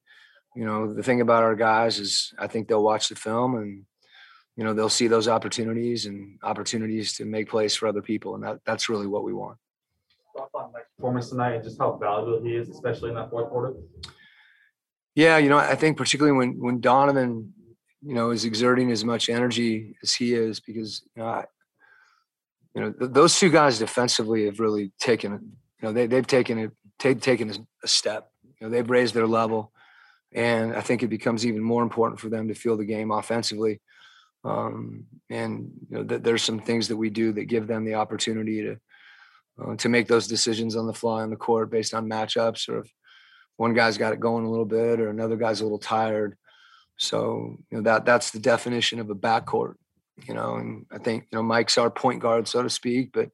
you 0.55 0.65
know, 0.65 0.93
the 0.93 1.03
thing 1.03 1.21
about 1.21 1.43
our 1.43 1.55
guys 1.55 1.99
is 1.99 2.35
I 2.39 2.47
think 2.47 2.69
they'll 2.69 2.83
watch 2.83 3.09
the 3.09 3.15
film 3.15 3.57
and, 3.57 3.85
you 4.57 4.65
know, 4.65 4.75
they'll 4.75 4.89
see 4.89 5.07
those 5.07 5.29
opportunities 5.29 6.07
and 6.07 6.39
opportunities 6.43 7.15
to 7.15 7.25
make 7.25 7.49
plays 7.49 7.77
for 7.77 7.87
other 7.87 8.03
people. 8.03 8.35
And 8.35 8.45
that, 8.45 8.59
that's 8.67 8.89
really 8.89 9.07
what 9.07 9.25
we 9.25 9.33
want. 9.33 9.57
Thoughts 10.37 10.51
on 10.55 10.73
Mike's 10.73 10.89
performance 10.97 11.31
tonight 11.31 11.55
and 11.55 11.65
just 11.65 11.79
how 11.79 11.97
valuable 11.97 12.43
he 12.43 12.57
is, 12.57 12.69
especially 12.69 13.11
in 13.11 13.15
that 13.15 13.31
fourth 13.31 13.49
quarter? 13.51 13.75
Yeah, 15.15 15.39
you 15.39 15.49
know, 15.49 15.59
I 15.59 15.75
think 15.75 15.97
particularly 15.97 16.37
when 16.37 16.61
when 16.61 16.81
Donovan, 16.81 17.53
you 18.03 18.15
know, 18.15 18.31
is 18.31 18.45
exerting 18.45 18.93
as 18.93 19.05
much 19.05 19.29
energy 19.29 19.97
as 20.01 20.13
he 20.13 20.33
is, 20.33 20.61
because 20.61 21.03
you 21.17 21.23
know, 21.23 21.29
I, 21.29 21.45
you 22.75 22.83
know, 22.83 22.93
th- 22.93 23.13
those 23.13 23.39
two 23.39 23.51
guys 23.51 23.79
defensively 23.79 24.45
have 24.47 24.61
really 24.61 24.93
taken, 24.99 25.33
you 25.33 25.89
know, 25.89 25.93
they 25.93 26.07
they've 26.07 26.27
taken 26.27 26.59
it, 26.59 26.71
ta- 26.99 27.15
taken 27.15 27.51
a, 27.51 27.55
a 27.85 27.89
step. 27.89 28.31
You 28.61 28.67
know, 28.67 28.71
they've 28.71 28.89
raised 28.89 29.15
their 29.15 29.27
level, 29.27 29.73
and 30.33 30.75
I 30.75 30.81
think 30.81 31.03
it 31.03 31.09
becomes 31.09 31.47
even 31.47 31.63
more 31.63 31.83
important 31.83 32.21
for 32.21 32.29
them 32.29 32.49
to 32.49 32.55
feel 32.55 32.77
the 32.77 32.85
game 32.85 33.11
offensively. 33.11 33.81
Um, 34.45 35.07
and 35.31 35.71
you 35.91 35.99
know, 35.99 36.05
th- 36.05 36.23
there's 36.23 36.43
some 36.43 36.61
things 36.61 36.89
that 36.89 36.97
we 36.97 37.11
do 37.11 37.33
that 37.33 37.47
give 37.47 37.67
them 37.67 37.85
the 37.85 37.95
opportunity 37.95 38.63
to 38.63 38.79
uh, 39.61 39.77
to 39.77 39.89
make 39.89 40.07
those 40.07 40.29
decisions 40.29 40.77
on 40.77 40.87
the 40.87 40.95
fly 40.95 41.23
on 41.23 41.31
the 41.31 41.37
court 41.37 41.71
based 41.71 41.95
on 41.95 42.09
matchups 42.09 42.69
or 42.69 42.81
if 42.81 42.93
one 43.57 43.75
guy's 43.75 43.99
got 43.99 44.13
it 44.13 44.21
going 44.21 44.45
a 44.45 44.51
little 44.51 44.65
bit 44.65 45.01
or 45.01 45.11
another 45.11 45.37
guy's 45.37 45.61
a 45.61 45.65
little 45.65 45.81
tired. 45.81 46.37
So, 46.97 47.57
you 47.71 47.79
know, 47.79 47.83
that 47.83 48.05
that's 48.05 48.31
the 48.31 48.39
definition 48.39 49.01
of 49.01 49.11
a 49.11 49.15
backcourt, 49.15 49.75
you 50.27 50.35
know, 50.35 50.57
and 50.57 50.87
I 50.91 50.99
think, 50.99 51.27
you 51.31 51.37
know, 51.37 51.43
Mike's 51.43 51.79
our 51.79 51.91
point 51.91 52.21
guard, 52.21 52.49
so 52.49 52.63
to 52.63 52.71
speak, 52.71 53.13
but 53.13 53.31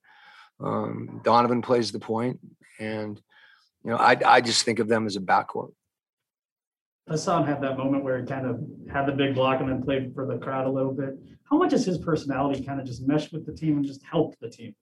um, 0.60 1.20
Donovan 1.24 1.62
plays 1.62 1.92
the 1.92 1.98
point 1.98 2.40
and, 2.78 3.20
you 3.84 3.90
know, 3.90 3.96
I, 3.96 4.16
I 4.24 4.40
just 4.40 4.64
think 4.64 4.78
of 4.78 4.88
them 4.88 5.06
as 5.06 5.16
a 5.16 5.20
backcourt. 5.20 5.72
Hassan 7.08 7.46
had 7.46 7.60
that 7.62 7.76
moment 7.76 8.02
where 8.02 8.18
he 8.18 8.26
kind 8.26 8.46
of 8.46 8.60
had 8.90 9.06
the 9.06 9.12
big 9.12 9.34
block 9.34 9.60
and 9.60 9.68
then 9.68 9.82
played 9.82 10.14
for 10.14 10.26
the 10.26 10.38
crowd 10.38 10.66
a 10.66 10.70
little 10.70 10.94
bit. 10.94 11.18
How 11.50 11.58
much 11.58 11.72
has 11.72 11.84
his 11.84 11.98
personality 11.98 12.64
kind 12.64 12.80
of 12.80 12.86
just 12.86 13.06
meshed 13.06 13.32
with 13.32 13.44
the 13.44 13.52
team 13.52 13.76
and 13.76 13.84
just 13.84 14.02
helped 14.10 14.40
the 14.40 14.48
team? 14.48 14.74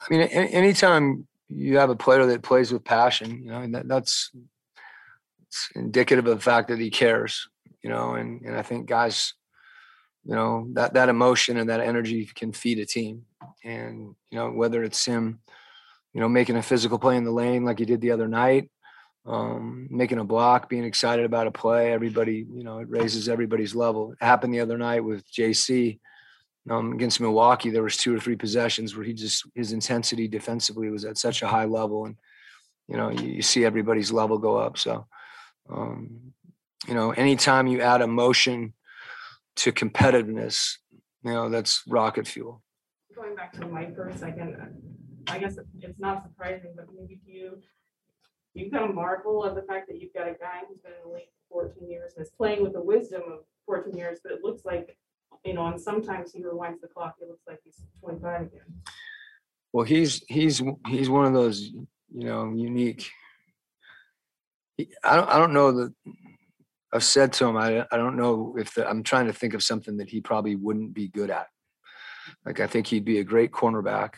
I 0.00 0.06
mean, 0.10 0.22
anytime 0.22 1.28
you 1.48 1.78
have 1.78 1.90
a 1.90 1.96
player 1.96 2.26
that 2.26 2.42
plays 2.42 2.72
with 2.72 2.84
passion, 2.84 3.42
you 3.44 3.50
know, 3.50 3.66
that, 3.68 3.86
that's 3.86 4.32
it's 5.46 5.68
indicative 5.74 6.26
of 6.26 6.36
the 6.36 6.42
fact 6.42 6.68
that 6.68 6.78
he 6.78 6.90
cares, 6.90 7.48
you 7.82 7.90
know, 7.90 8.14
and, 8.14 8.40
and 8.42 8.56
I 8.56 8.62
think 8.62 8.88
guys, 8.88 9.34
you 10.24 10.34
know, 10.34 10.68
that, 10.72 10.94
that 10.94 11.08
emotion 11.08 11.56
and 11.56 11.68
that 11.70 11.80
energy 11.80 12.28
can 12.34 12.52
feed 12.52 12.78
a 12.78 12.86
team. 12.86 13.24
And, 13.64 14.14
you 14.30 14.38
know, 14.38 14.50
whether 14.50 14.82
it's 14.82 15.04
him, 15.04 15.40
you 16.12 16.20
know, 16.20 16.28
making 16.28 16.56
a 16.56 16.62
physical 16.62 16.98
play 16.98 17.16
in 17.16 17.24
the 17.24 17.30
lane 17.30 17.64
like 17.64 17.78
he 17.78 17.84
did 17.84 18.00
the 18.00 18.10
other 18.10 18.28
night, 18.28 18.70
um, 19.26 19.88
making 19.90 20.18
a 20.18 20.24
block, 20.24 20.68
being 20.68 20.84
excited 20.84 21.24
about 21.24 21.46
a 21.46 21.50
play, 21.50 21.92
everybody, 21.92 22.46
you 22.52 22.64
know, 22.64 22.78
it 22.78 22.88
raises 22.88 23.28
everybody's 23.28 23.74
level. 23.74 24.12
It 24.12 24.24
happened 24.24 24.52
the 24.52 24.60
other 24.60 24.78
night 24.78 25.04
with 25.04 25.30
JC 25.30 25.98
um, 26.68 26.92
against 26.92 27.20
Milwaukee, 27.20 27.70
there 27.70 27.82
was 27.82 27.96
two 27.96 28.14
or 28.14 28.20
three 28.20 28.36
possessions 28.36 28.94
where 28.94 29.04
he 29.04 29.14
just 29.14 29.44
his 29.54 29.72
intensity 29.72 30.28
defensively 30.28 30.90
was 30.90 31.04
at 31.04 31.16
such 31.16 31.42
a 31.42 31.48
high 31.48 31.64
level, 31.64 32.04
and 32.04 32.16
you 32.86 32.96
know 32.96 33.10
you, 33.10 33.28
you 33.28 33.42
see 33.42 33.64
everybody's 33.64 34.12
level 34.12 34.36
go 34.36 34.56
up. 34.56 34.76
So, 34.76 35.06
um, 35.70 36.32
you 36.86 36.94
know, 36.94 37.12
anytime 37.12 37.66
you 37.66 37.80
add 37.80 38.02
emotion 38.02 38.74
to 39.60 39.72
competitiveness, 39.72 40.76
you 41.24 41.32
know 41.32 41.48
that's 41.48 41.82
rocket 41.86 42.26
fuel. 42.26 42.62
Going 43.14 43.34
back 43.34 43.52
to 43.54 43.66
Mike 43.66 43.94
for 43.94 44.08
a 44.08 44.16
second, 44.16 44.56
I 45.28 45.38
guess 45.38 45.58
it's 45.80 46.00
not 46.00 46.22
surprising, 46.22 46.72
but 46.74 46.86
maybe 46.96 47.20
do 47.24 47.30
you, 47.30 47.58
you 48.54 48.70
kind 48.70 48.88
of 48.88 48.94
marvel 48.94 49.44
of 49.44 49.54
the 49.54 49.62
fact 49.62 49.88
that 49.88 50.00
you've 50.00 50.14
got 50.14 50.28
a 50.28 50.32
guy 50.32 50.60
who's 50.66 50.78
been 50.78 50.92
in 50.92 51.10
the 51.10 51.14
league 51.14 51.28
for 51.48 51.66
fourteen 51.68 51.90
years 51.90 52.14
and 52.16 52.24
is 52.24 52.32
playing 52.32 52.62
with 52.62 52.72
the 52.72 52.82
wisdom 52.82 53.22
of 53.30 53.40
fourteen 53.66 53.96
years, 53.96 54.20
but 54.22 54.32
it 54.32 54.42
looks 54.42 54.64
like, 54.64 54.96
you 55.44 55.52
know, 55.52 55.66
and 55.66 55.80
sometimes 55.80 56.32
he 56.32 56.42
rewinds 56.42 56.80
the 56.80 56.88
clock, 56.88 57.16
it 57.20 57.28
looks 57.28 57.46
like 57.46 57.60
he's 57.64 57.82
twenty-five 58.02 58.42
again. 58.42 58.82
Well, 59.72 59.84
he's 59.84 60.24
he's 60.28 60.62
he's 60.88 61.10
one 61.10 61.26
of 61.26 61.34
those 61.34 61.60
you 61.60 62.24
know 62.24 62.52
unique. 62.54 63.10
I 65.04 65.16
don't 65.16 65.28
I 65.28 65.38
don't 65.38 65.52
know 65.52 65.72
that 65.72 65.92
I've 66.92 67.04
said 67.04 67.32
to 67.34 67.46
him 67.46 67.56
I 67.56 67.86
I 67.90 67.96
don't 67.96 68.16
know 68.16 68.56
if 68.58 68.74
the, 68.74 68.88
I'm 68.88 69.02
trying 69.02 69.26
to 69.26 69.32
think 69.32 69.54
of 69.54 69.62
something 69.62 69.96
that 69.98 70.10
he 70.10 70.20
probably 70.20 70.56
wouldn't 70.56 70.94
be 70.94 71.08
good 71.08 71.30
at. 71.30 71.46
Like 72.44 72.60
I 72.60 72.66
think 72.66 72.86
he'd 72.86 73.04
be 73.04 73.18
a 73.18 73.24
great 73.24 73.52
cornerback. 73.52 74.14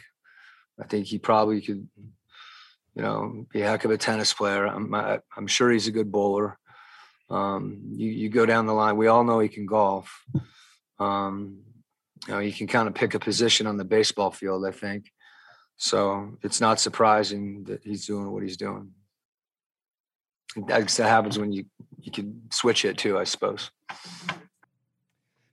I 0.80 0.86
think 0.86 1.06
he 1.06 1.18
probably 1.18 1.60
could, 1.60 1.88
you 2.94 3.02
know, 3.02 3.46
be 3.52 3.62
a 3.62 3.68
heck 3.68 3.84
of 3.84 3.90
a 3.90 3.98
tennis 3.98 4.32
player. 4.32 4.66
I'm 4.66 4.94
I, 4.94 5.20
I'm 5.36 5.46
sure 5.46 5.70
he's 5.70 5.88
a 5.88 5.92
good 5.92 6.10
bowler. 6.10 6.58
Um, 7.30 7.82
you 7.92 8.10
you 8.10 8.28
go 8.28 8.46
down 8.46 8.66
the 8.66 8.74
line. 8.74 8.96
We 8.96 9.06
all 9.06 9.24
know 9.24 9.38
he 9.38 9.48
can 9.48 9.66
golf. 9.66 10.24
Um, 10.98 11.62
you 12.26 12.34
know, 12.34 12.40
he 12.40 12.52
can 12.52 12.66
kind 12.66 12.88
of 12.88 12.94
pick 12.94 13.14
a 13.14 13.18
position 13.18 13.66
on 13.66 13.76
the 13.76 13.84
baseball 13.84 14.30
field. 14.30 14.64
I 14.66 14.70
think. 14.70 15.10
So 15.76 16.38
it's 16.42 16.60
not 16.60 16.80
surprising 16.80 17.64
that 17.64 17.82
he's 17.82 18.06
doing 18.06 18.30
what 18.30 18.42
he's 18.42 18.56
doing. 18.56 18.92
That's 20.66 20.96
that 20.96 21.08
happens 21.08 21.38
when 21.38 21.52
you 21.52 21.64
you 22.00 22.10
can 22.10 22.42
switch 22.50 22.84
it 22.84 22.98
too, 22.98 23.18
I 23.18 23.24
suppose. 23.24 23.70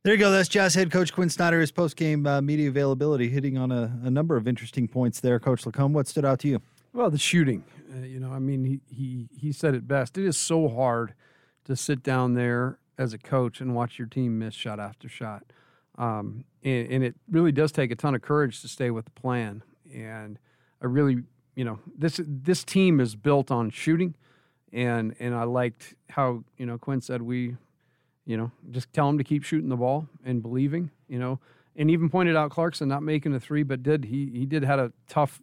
There 0.03 0.13
you 0.13 0.19
go. 0.19 0.31
That's 0.31 0.47
Jazz 0.47 0.75
head 0.75 0.91
coach 0.91 1.13
Quin 1.13 1.29
Snyder. 1.29 1.59
His 1.59 1.71
post 1.71 1.97
game 1.97 2.25
uh, 2.25 2.41
media 2.41 2.69
availability, 2.69 3.29
hitting 3.29 3.57
on 3.57 3.71
a, 3.71 3.99
a, 4.03 4.09
number 4.09 4.37
of 4.37 4.47
interesting 4.47 4.87
points 4.87 5.19
there. 5.19 5.39
Coach 5.39 5.65
LaComb, 5.65 5.91
what 5.91 6.07
stood 6.07 6.23
out 6.23 6.39
to 6.39 6.47
you? 6.47 6.61
Well, 6.93 7.09
the 7.09 7.17
shooting. 7.17 7.65
Uh, 7.93 8.05
you 8.05 8.19
know, 8.19 8.31
I 8.31 8.39
mean, 8.39 8.63
he, 8.63 8.79
he 8.89 9.27
he 9.37 9.51
said 9.51 9.75
it 9.75 9.87
best. 9.87 10.17
It 10.17 10.25
is 10.25 10.37
so 10.37 10.69
hard 10.69 11.13
to 11.65 11.75
sit 11.75 12.01
down 12.01 12.33
there 12.33 12.79
as 12.97 13.13
a 13.13 13.17
coach 13.17 13.59
and 13.59 13.75
watch 13.75 13.99
your 13.99 14.07
team 14.07 14.39
miss 14.39 14.53
shot 14.53 14.79
after 14.79 15.09
shot, 15.09 15.43
um, 15.97 16.45
and, 16.63 16.91
and 16.91 17.03
it 17.03 17.15
really 17.29 17.51
does 17.51 17.71
take 17.71 17.91
a 17.91 17.95
ton 17.95 18.15
of 18.15 18.21
courage 18.21 18.61
to 18.61 18.69
stay 18.69 18.91
with 18.91 19.05
the 19.05 19.11
plan. 19.11 19.63
And 19.93 20.39
I 20.81 20.85
really, 20.85 21.23
you 21.55 21.65
know, 21.65 21.79
this 21.97 22.21
this 22.25 22.63
team 22.63 23.01
is 23.01 23.15
built 23.15 23.51
on 23.51 23.69
shooting, 23.69 24.15
and 24.71 25.15
and 25.19 25.35
I 25.35 25.43
liked 25.43 25.95
how 26.09 26.43
you 26.57 26.65
know 26.65 26.77
Quin 26.77 27.01
said 27.01 27.21
we 27.21 27.55
you 28.29 28.37
know, 28.37 28.51
just 28.69 28.93
tell 28.93 29.09
him 29.09 29.17
to 29.17 29.23
keep 29.23 29.43
shooting 29.43 29.69
the 29.69 29.75
ball 29.75 30.07
and 30.23 30.43
believing, 30.43 30.91
you 31.07 31.17
know, 31.17 31.39
and 31.75 31.89
even 31.89 32.11
pointed 32.11 32.35
out 32.35 32.51
Clarkson 32.51 32.87
not 32.87 33.01
making 33.01 33.33
a 33.33 33.39
three, 33.39 33.63
but 33.63 33.81
did 33.81 34.05
he 34.05 34.29
he 34.31 34.45
did 34.45 34.63
had 34.63 34.77
a 34.77 34.91
tough 35.07 35.41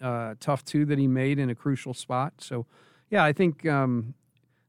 uh, 0.00 0.34
tough 0.38 0.64
two 0.64 0.84
that 0.84 1.00
he 1.00 1.08
made 1.08 1.40
in 1.40 1.50
a 1.50 1.54
crucial 1.56 1.92
spot. 1.92 2.34
So, 2.38 2.64
yeah, 3.10 3.24
I 3.24 3.32
think 3.32 3.66
um, 3.66 4.14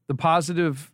the 0.08 0.16
positive 0.16 0.90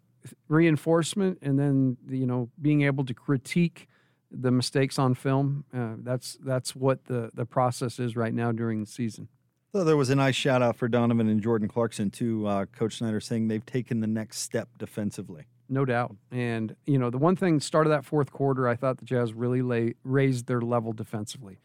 reinforcement 0.49 1.39
and 1.41 1.59
then 1.59 1.97
you 2.11 2.27
know 2.27 2.51
being 2.61 2.83
able 2.83 3.07
to 3.07 3.15
critique 3.15 3.89
the 4.31 4.51
mistakes 4.51 4.99
on 4.99 5.15
film. 5.15 5.65
Uh, 5.75 5.95
that's 6.01 6.37
that's 6.45 6.77
what 6.77 7.07
the 7.07 7.31
the 7.33 7.47
process 7.47 7.99
is 7.99 8.17
right 8.17 8.35
now 8.35 8.53
during 8.53 8.81
the 8.81 8.91
season. 8.91 9.29
So 9.77 9.85
there 9.85 9.99
was 9.99 10.09
a 10.09 10.17
nice 10.17 10.35
shout 10.35 10.63
out 10.63 10.77
for 10.77 10.89
Donovan 10.89 11.29
and 11.29 11.43
Jordan 11.43 11.69
Clarkson 11.69 12.11
too. 12.11 12.47
Uh, 12.47 12.65
Coach 12.65 12.97
Snyder 12.97 13.21
saying 13.21 13.49
they've 13.49 13.67
taken 13.67 14.01
the 14.01 14.07
next 14.07 14.39
step 14.39 14.71
defensively 14.79 15.45
no 15.69 15.85
doubt. 15.85 16.17
And 16.31 16.75
you 16.87 16.99
know, 16.99 17.11
the 17.11 17.19
one 17.19 17.37
thing 17.37 17.61
start 17.61 17.87
of 17.87 17.91
that 17.91 18.03
fourth 18.03 18.33
quarter, 18.33 18.67
I 18.69 18.75
thought 18.75 18.97
the 18.97 19.05
Jazz 19.05 19.35
really 19.35 19.61
lay, 19.61 19.93
raised 20.03 20.47
their 20.47 20.63
level 20.63 20.95
defensively. 20.95 21.59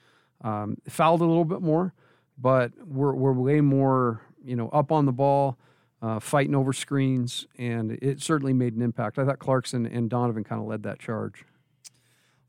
Um, 0.43 0.75
fouled 0.89 1.21
a 1.21 1.25
little 1.25 1.45
bit 1.45 1.61
more, 1.61 1.93
but 2.37 2.73
we're 2.85 3.13
we're 3.13 3.31
way 3.31 3.61
more 3.61 4.19
you 4.43 4.57
know 4.57 4.67
up 4.69 4.91
on 4.91 5.05
the 5.05 5.13
ball, 5.13 5.57
uh, 6.01 6.19
fighting 6.19 6.53
over 6.53 6.73
screens, 6.73 7.47
and 7.57 7.91
it 8.01 8.21
certainly 8.21 8.51
made 8.51 8.75
an 8.75 8.81
impact. 8.81 9.19
I 9.19 9.25
thought 9.25 9.39
Clarkson 9.39 9.85
and 9.85 10.09
Donovan 10.09 10.43
kind 10.43 10.59
of 10.59 10.67
led 10.67 10.83
that 10.83 10.99
charge. 10.99 11.45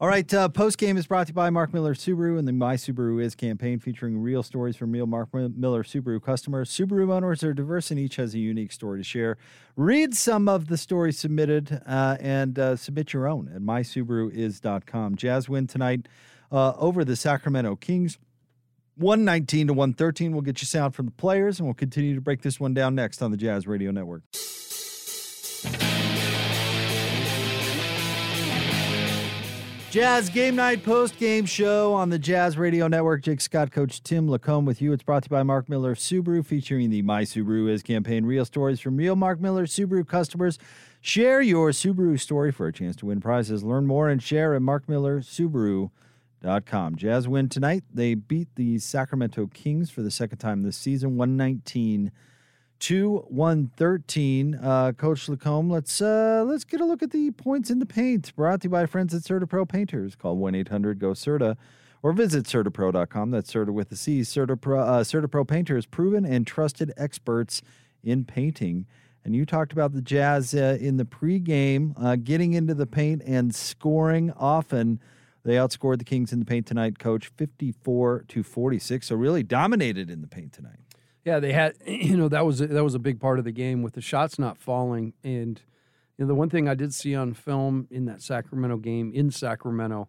All 0.02 0.08
right, 0.08 0.34
uh, 0.34 0.48
post 0.48 0.78
game 0.78 0.96
is 0.96 1.06
brought 1.06 1.28
to 1.28 1.30
you 1.30 1.34
by 1.34 1.48
Mark 1.50 1.72
Miller 1.72 1.94
Subaru 1.94 2.36
and 2.36 2.48
the 2.48 2.52
My 2.52 2.74
Subaru 2.74 3.22
Is 3.22 3.36
campaign, 3.36 3.78
featuring 3.78 4.20
real 4.20 4.42
stories 4.42 4.74
from 4.74 4.90
real 4.90 5.06
Mark 5.06 5.32
Miller 5.32 5.84
Subaru 5.84 6.20
customers. 6.20 6.70
Subaru 6.70 7.12
owners 7.12 7.44
are 7.44 7.54
diverse 7.54 7.92
and 7.92 8.00
each 8.00 8.16
has 8.16 8.34
a 8.34 8.40
unique 8.40 8.72
story 8.72 8.98
to 8.98 9.04
share. 9.04 9.38
Read 9.76 10.16
some 10.16 10.48
of 10.48 10.66
the 10.66 10.76
stories 10.76 11.20
submitted 11.20 11.80
uh, 11.86 12.16
and 12.18 12.58
uh, 12.58 12.74
submit 12.74 13.12
your 13.12 13.28
own 13.28 13.48
at 13.54 13.62
mysubaruis.com. 13.62 15.14
Jazz 15.14 15.48
win 15.48 15.68
tonight 15.68 16.08
uh, 16.50 16.72
over 16.78 17.04
the 17.04 17.14
Sacramento 17.14 17.76
Kings. 17.76 18.18
119 18.96 19.68
to 19.68 19.72
113. 19.72 20.32
We'll 20.32 20.42
get 20.42 20.60
you 20.60 20.66
sound 20.66 20.96
from 20.96 21.06
the 21.06 21.12
players, 21.12 21.60
and 21.60 21.68
we'll 21.68 21.74
continue 21.74 22.16
to 22.16 22.20
break 22.20 22.42
this 22.42 22.58
one 22.58 22.74
down 22.74 22.96
next 22.96 23.22
on 23.22 23.30
the 23.30 23.36
Jazz 23.36 23.68
Radio 23.68 23.92
Network. 23.92 24.22
Jazz 29.92 30.28
Game 30.30 30.56
Night 30.56 30.82
post 30.82 31.18
game 31.18 31.44
show 31.44 31.92
on 31.92 32.08
the 32.08 32.18
Jazz 32.18 32.56
Radio 32.56 32.88
Network. 32.88 33.20
Jake 33.20 33.42
Scott, 33.42 33.70
Coach 33.70 34.02
Tim 34.02 34.26
LaComb 34.26 34.64
with 34.64 34.80
you. 34.80 34.94
It's 34.94 35.02
brought 35.02 35.24
to 35.24 35.26
you 35.26 35.36
by 35.36 35.42
Mark 35.42 35.68
Miller 35.68 35.94
Subaru, 35.94 36.46
featuring 36.46 36.88
the 36.88 37.02
My 37.02 37.24
Subaru 37.24 37.68
Is 37.68 37.82
campaign. 37.82 38.24
Real 38.24 38.46
stories 38.46 38.80
from 38.80 38.96
real 38.96 39.16
Mark 39.16 39.38
Miller 39.38 39.66
Subaru 39.66 40.08
customers. 40.08 40.58
Share 41.02 41.42
your 41.42 41.72
Subaru 41.72 42.18
story 42.18 42.50
for 42.50 42.66
a 42.66 42.72
chance 42.72 42.96
to 42.96 43.04
win 43.04 43.20
prizes. 43.20 43.62
Learn 43.62 43.86
more 43.86 44.08
and 44.08 44.22
share 44.22 44.54
at 44.54 44.62
markmillersubaru.com. 44.62 46.96
Jazz 46.96 47.28
win 47.28 47.50
tonight. 47.50 47.84
They 47.92 48.14
beat 48.14 48.48
the 48.54 48.78
Sacramento 48.78 49.48
Kings 49.48 49.90
for 49.90 50.00
the 50.00 50.10
second 50.10 50.38
time 50.38 50.62
this 50.62 50.78
season, 50.78 51.18
119- 51.18 52.10
to 52.82 53.24
113. 53.28 54.56
Uh, 54.56 54.92
Coach 54.92 55.28
LaComb, 55.28 55.70
let's 55.70 56.02
uh, 56.02 56.44
let's 56.46 56.64
get 56.64 56.80
a 56.80 56.84
look 56.84 57.02
at 57.02 57.12
the 57.12 57.30
points 57.30 57.70
in 57.70 57.78
the 57.78 57.86
paint. 57.86 58.34
Brought 58.34 58.60
to 58.62 58.66
you 58.66 58.70
by 58.70 58.86
friends 58.86 59.14
at 59.14 59.22
CertaPro 59.22 59.68
Painters. 59.68 60.16
Call 60.16 60.36
1 60.36 60.54
800 60.56 60.98
GO 60.98 61.12
CERTA 61.12 61.56
or 62.02 62.12
visit 62.12 62.44
CertaPro.com. 62.46 63.30
That's 63.30 63.50
Certa 63.50 63.72
with 63.72 63.92
a 63.92 63.96
C. 63.96 64.24
C. 64.24 64.40
CertaPro, 64.40 64.80
uh, 64.80 65.00
CertaPro 65.02 65.46
Painters, 65.46 65.86
proven 65.86 66.24
and 66.24 66.44
trusted 66.44 66.92
experts 66.96 67.62
in 68.02 68.24
painting. 68.24 68.86
And 69.24 69.36
you 69.36 69.46
talked 69.46 69.72
about 69.72 69.92
the 69.92 70.02
Jazz 70.02 70.52
uh, 70.52 70.76
in 70.80 70.96
the 70.96 71.04
pregame, 71.04 71.94
uh, 71.96 72.16
getting 72.16 72.54
into 72.54 72.74
the 72.74 72.86
paint 72.86 73.22
and 73.24 73.54
scoring 73.54 74.32
often. 74.36 74.98
They 75.44 75.54
outscored 75.54 75.98
the 75.98 76.04
Kings 76.04 76.32
in 76.32 76.40
the 76.40 76.44
paint 76.44 76.66
tonight, 76.66 76.98
coach, 76.98 77.30
54 77.36 78.24
to 78.26 78.42
46. 78.42 79.06
So 79.06 79.14
really 79.14 79.44
dominated 79.44 80.10
in 80.10 80.20
the 80.20 80.26
paint 80.26 80.52
tonight. 80.52 80.81
Yeah, 81.24 81.38
they 81.38 81.52
had 81.52 81.74
you 81.86 82.16
know 82.16 82.28
that 82.28 82.44
was 82.44 82.58
that 82.58 82.84
was 82.84 82.94
a 82.94 83.00
big 83.00 83.20
part 83.20 83.38
of 83.38 83.44
the 83.44 83.52
game 83.52 83.82
with 83.82 83.94
the 83.94 84.00
shots 84.00 84.38
not 84.38 84.58
falling 84.58 85.14
and 85.22 85.60
you 86.18 86.24
know 86.24 86.28
the 86.28 86.34
one 86.34 86.50
thing 86.50 86.68
I 86.68 86.74
did 86.74 86.92
see 86.92 87.14
on 87.14 87.34
film 87.34 87.88
in 87.90 88.04
that 88.06 88.22
Sacramento 88.22 88.76
game 88.78 89.12
in 89.14 89.30
Sacramento, 89.30 90.08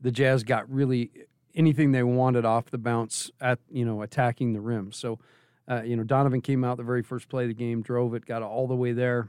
the 0.00 0.10
Jazz 0.10 0.42
got 0.42 0.70
really 0.70 1.10
anything 1.54 1.92
they 1.92 2.02
wanted 2.02 2.44
off 2.44 2.70
the 2.70 2.78
bounce 2.78 3.30
at 3.40 3.58
you 3.70 3.84
know 3.84 4.02
attacking 4.02 4.52
the 4.52 4.60
rim. 4.60 4.92
So 4.92 5.18
uh, 5.68 5.82
you 5.82 5.96
know 5.96 6.04
Donovan 6.04 6.40
came 6.40 6.64
out 6.64 6.76
the 6.76 6.82
very 6.82 7.02
first 7.02 7.28
play 7.28 7.44
of 7.44 7.48
the 7.48 7.54
game, 7.54 7.82
drove 7.82 8.14
it, 8.14 8.26
got 8.26 8.42
all 8.42 8.66
the 8.66 8.76
way 8.76 8.92
there, 8.92 9.28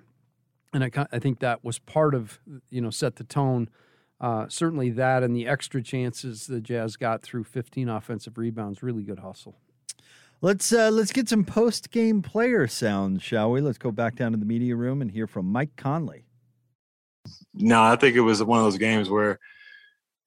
and 0.74 0.84
I 0.84 1.08
I 1.12 1.20
think 1.20 1.40
that 1.40 1.64
was 1.64 1.80
part 1.80 2.16
of 2.16 2.40
you 2.70 2.82
know 2.82 2.90
set 2.90 3.18
the 3.18 3.24
tone. 3.24 3.70
Uh, 4.20 4.48
certainly 4.50 4.90
that 4.90 5.22
and 5.22 5.36
the 5.36 5.48
extra 5.48 5.80
chances 5.80 6.48
the 6.48 6.60
Jazz 6.60 6.98
got 6.98 7.22
through 7.22 7.44
15 7.44 7.88
offensive 7.88 8.36
rebounds, 8.40 8.82
really 8.82 9.04
good 9.04 9.20
hustle. 9.20 9.58
Let's 10.40 10.72
uh, 10.72 10.92
let's 10.92 11.12
get 11.12 11.28
some 11.28 11.44
post 11.44 11.90
game 11.90 12.22
player 12.22 12.68
sounds, 12.68 13.24
shall 13.24 13.52
we? 13.52 13.60
Let's 13.60 13.80
go 13.80 13.92
back 13.92 14.16
down 14.16 14.34
to 14.34 14.38
the 14.38 14.46
media 14.46 14.76
room 14.76 15.02
and 15.02 15.10
hear 15.10 15.26
from 15.26 15.48
Mike 15.48 15.76
Conley. 15.76 16.26
No, 17.56 17.82
I 17.82 17.96
think 17.96 18.16
it 18.16 18.22
was 18.22 18.44
one 18.44 18.60
of 18.60 18.66
those 18.66 18.78
games 18.78 19.10
where, 19.10 19.40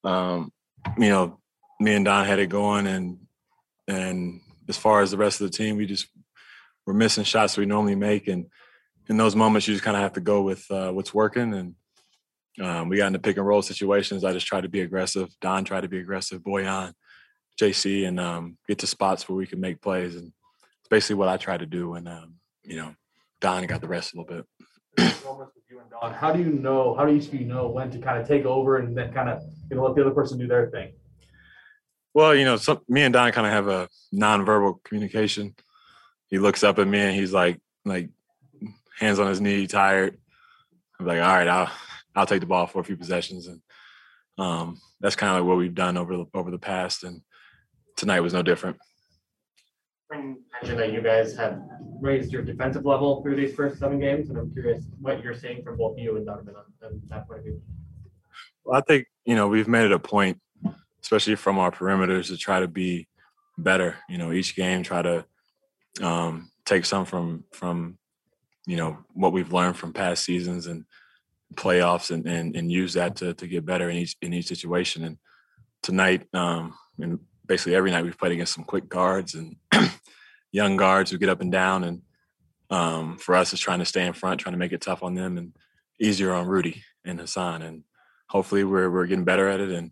um, 0.02 0.52
you 0.98 1.08
know, 1.10 1.38
me 1.78 1.94
and 1.94 2.04
Don 2.04 2.26
had 2.26 2.40
it 2.40 2.48
going, 2.48 2.88
and 2.88 3.18
and 3.86 4.40
as 4.68 4.76
far 4.76 5.00
as 5.00 5.12
the 5.12 5.16
rest 5.16 5.40
of 5.40 5.50
the 5.50 5.56
team, 5.56 5.76
we 5.76 5.86
just 5.86 6.08
were 6.86 6.94
missing 6.94 7.22
shots 7.22 7.56
we 7.56 7.64
normally 7.64 7.94
make, 7.94 8.26
and 8.26 8.46
in 9.08 9.16
those 9.16 9.36
moments, 9.36 9.68
you 9.68 9.74
just 9.74 9.84
kind 9.84 9.96
of 9.96 10.02
have 10.02 10.14
to 10.14 10.20
go 10.20 10.42
with 10.42 10.68
uh, 10.70 10.90
what's 10.90 11.14
working. 11.14 11.54
And 11.54 11.74
um, 12.60 12.88
we 12.88 12.96
got 12.96 13.08
into 13.08 13.18
pick 13.20 13.36
and 13.36 13.46
roll 13.46 13.62
situations. 13.62 14.24
I 14.24 14.32
just 14.32 14.46
tried 14.46 14.62
to 14.62 14.68
be 14.68 14.80
aggressive. 14.80 15.28
Don 15.40 15.64
tried 15.64 15.82
to 15.82 15.88
be 15.88 15.98
aggressive. 15.98 16.42
Bojan 16.42 16.94
JC 17.60 18.06
and 18.06 18.18
um, 18.18 18.56
get 18.66 18.78
to 18.78 18.86
spots 18.86 19.28
where 19.28 19.36
we 19.36 19.46
can 19.46 19.60
make 19.60 19.80
plays. 19.80 20.16
And 20.16 20.32
it's 20.80 20.88
basically 20.88 21.16
what 21.16 21.28
I 21.28 21.36
try 21.36 21.56
to 21.56 21.66
do. 21.66 21.94
And, 21.94 22.08
um, 22.08 22.34
you 22.64 22.76
know, 22.76 22.94
Don 23.40 23.66
got 23.66 23.80
the 23.80 23.88
rest 23.88 24.14
a 24.14 24.20
little 24.20 24.44
bit. 24.96 25.14
How 26.02 26.32
do 26.32 26.40
you 26.40 26.52
know, 26.52 26.94
how 26.94 27.04
do 27.04 27.12
each 27.12 27.28
of 27.28 27.34
you 27.34 27.44
know 27.44 27.68
when 27.68 27.90
to 27.90 27.98
kind 27.98 28.18
of 28.18 28.26
take 28.26 28.46
over 28.46 28.78
and 28.78 28.96
then 28.96 29.12
kind 29.12 29.28
of, 29.28 29.42
you 29.70 29.76
know, 29.76 29.84
let 29.84 29.94
the 29.94 30.00
other 30.00 30.12
person 30.12 30.38
do 30.38 30.46
their 30.46 30.70
thing? 30.70 30.92
Well, 32.14 32.34
you 32.34 32.46
know, 32.46 32.56
some, 32.56 32.80
me 32.88 33.02
and 33.02 33.12
Don 33.12 33.30
kind 33.32 33.46
of 33.46 33.52
have 33.52 33.68
a 33.68 33.88
nonverbal 34.14 34.82
communication. 34.82 35.54
He 36.28 36.38
looks 36.38 36.64
up 36.64 36.78
at 36.78 36.88
me 36.88 37.00
and 37.00 37.14
he's 37.14 37.34
like, 37.34 37.60
like 37.84 38.08
hands 38.98 39.18
on 39.18 39.28
his 39.28 39.42
knee, 39.42 39.66
tired. 39.66 40.16
I'm 40.98 41.04
like, 41.04 41.20
all 41.20 41.28
right, 41.36 41.48
I'll, 41.48 41.70
I'll 42.16 42.26
take 42.26 42.40
the 42.40 42.46
ball 42.46 42.66
for 42.66 42.80
a 42.80 42.84
few 42.84 42.96
possessions. 42.96 43.46
And 43.46 43.60
um, 44.38 44.80
that's 45.00 45.16
kind 45.16 45.32
of 45.32 45.42
like 45.42 45.48
what 45.48 45.58
we've 45.58 45.74
done 45.74 45.98
over 45.98 46.16
the, 46.16 46.24
over 46.32 46.50
the 46.50 46.58
past. 46.58 47.04
And 47.04 47.20
tonight 48.00 48.20
was 48.20 48.32
no 48.32 48.42
different. 48.42 48.76
You 50.12 50.38
mentioned 50.60 50.80
that 50.80 50.92
you 50.92 51.02
guys 51.02 51.36
have 51.36 51.60
raised 52.00 52.32
your 52.32 52.42
defensive 52.42 52.84
level 52.84 53.22
through 53.22 53.36
these 53.36 53.54
first 53.54 53.78
seven 53.78 54.00
games, 54.00 54.28
and 54.28 54.38
I'm 54.38 54.50
curious 54.52 54.84
what 55.00 55.22
you're 55.22 55.34
seeing 55.34 55.62
from 55.62 55.76
both 55.76 55.96
you 55.98 56.16
and 56.16 56.26
Donovan 56.26 56.54
on 56.56 57.00
that 57.08 57.28
point 57.28 57.40
of 57.40 57.44
view. 57.44 57.62
Well, 58.64 58.76
I 58.76 58.80
think 58.80 59.06
you 59.24 59.36
know 59.36 59.46
we've 59.46 59.68
made 59.68 59.84
it 59.84 59.92
a 59.92 59.98
point, 59.98 60.40
especially 61.02 61.36
from 61.36 61.58
our 61.58 61.70
perimeters, 61.70 62.26
to 62.28 62.36
try 62.36 62.58
to 62.58 62.66
be 62.66 63.06
better. 63.56 63.96
You 64.08 64.18
know, 64.18 64.32
each 64.32 64.56
game 64.56 64.82
try 64.82 65.02
to 65.02 65.24
um, 66.02 66.50
take 66.64 66.86
some 66.86 67.04
from 67.04 67.44
from 67.52 67.98
you 68.66 68.76
know 68.76 68.98
what 69.12 69.32
we've 69.32 69.52
learned 69.52 69.76
from 69.76 69.92
past 69.92 70.24
seasons 70.24 70.66
and 70.66 70.84
playoffs, 71.54 72.10
and 72.10 72.26
and, 72.26 72.56
and 72.56 72.72
use 72.72 72.94
that 72.94 73.14
to 73.16 73.34
to 73.34 73.46
get 73.46 73.64
better 73.64 73.88
in 73.90 73.96
each 73.96 74.16
in 74.22 74.34
each 74.34 74.46
situation. 74.46 75.04
And 75.04 75.18
tonight, 75.82 76.26
um, 76.34 76.74
and 76.98 77.20
basically 77.50 77.74
every 77.74 77.90
night 77.90 78.04
we've 78.04 78.16
played 78.16 78.30
against 78.30 78.54
some 78.54 78.62
quick 78.62 78.88
guards 78.88 79.34
and 79.34 79.56
young 80.52 80.76
guards 80.76 81.10
who 81.10 81.18
get 81.18 81.28
up 81.28 81.40
and 81.40 81.50
down. 81.50 81.82
And 81.82 82.02
um, 82.70 83.18
for 83.18 83.34
us, 83.34 83.52
it's 83.52 83.60
trying 83.60 83.80
to 83.80 83.84
stay 83.84 84.06
in 84.06 84.12
front, 84.12 84.40
trying 84.40 84.52
to 84.52 84.58
make 84.58 84.70
it 84.70 84.80
tough 84.80 85.02
on 85.02 85.14
them 85.14 85.36
and 85.36 85.52
easier 86.00 86.32
on 86.32 86.46
Rudy 86.46 86.84
and 87.04 87.18
Hassan. 87.18 87.62
And 87.62 87.82
hopefully 88.28 88.62
we're, 88.62 88.88
we're 88.88 89.06
getting 89.06 89.24
better 89.24 89.48
at 89.48 89.58
it 89.58 89.70
and, 89.72 89.90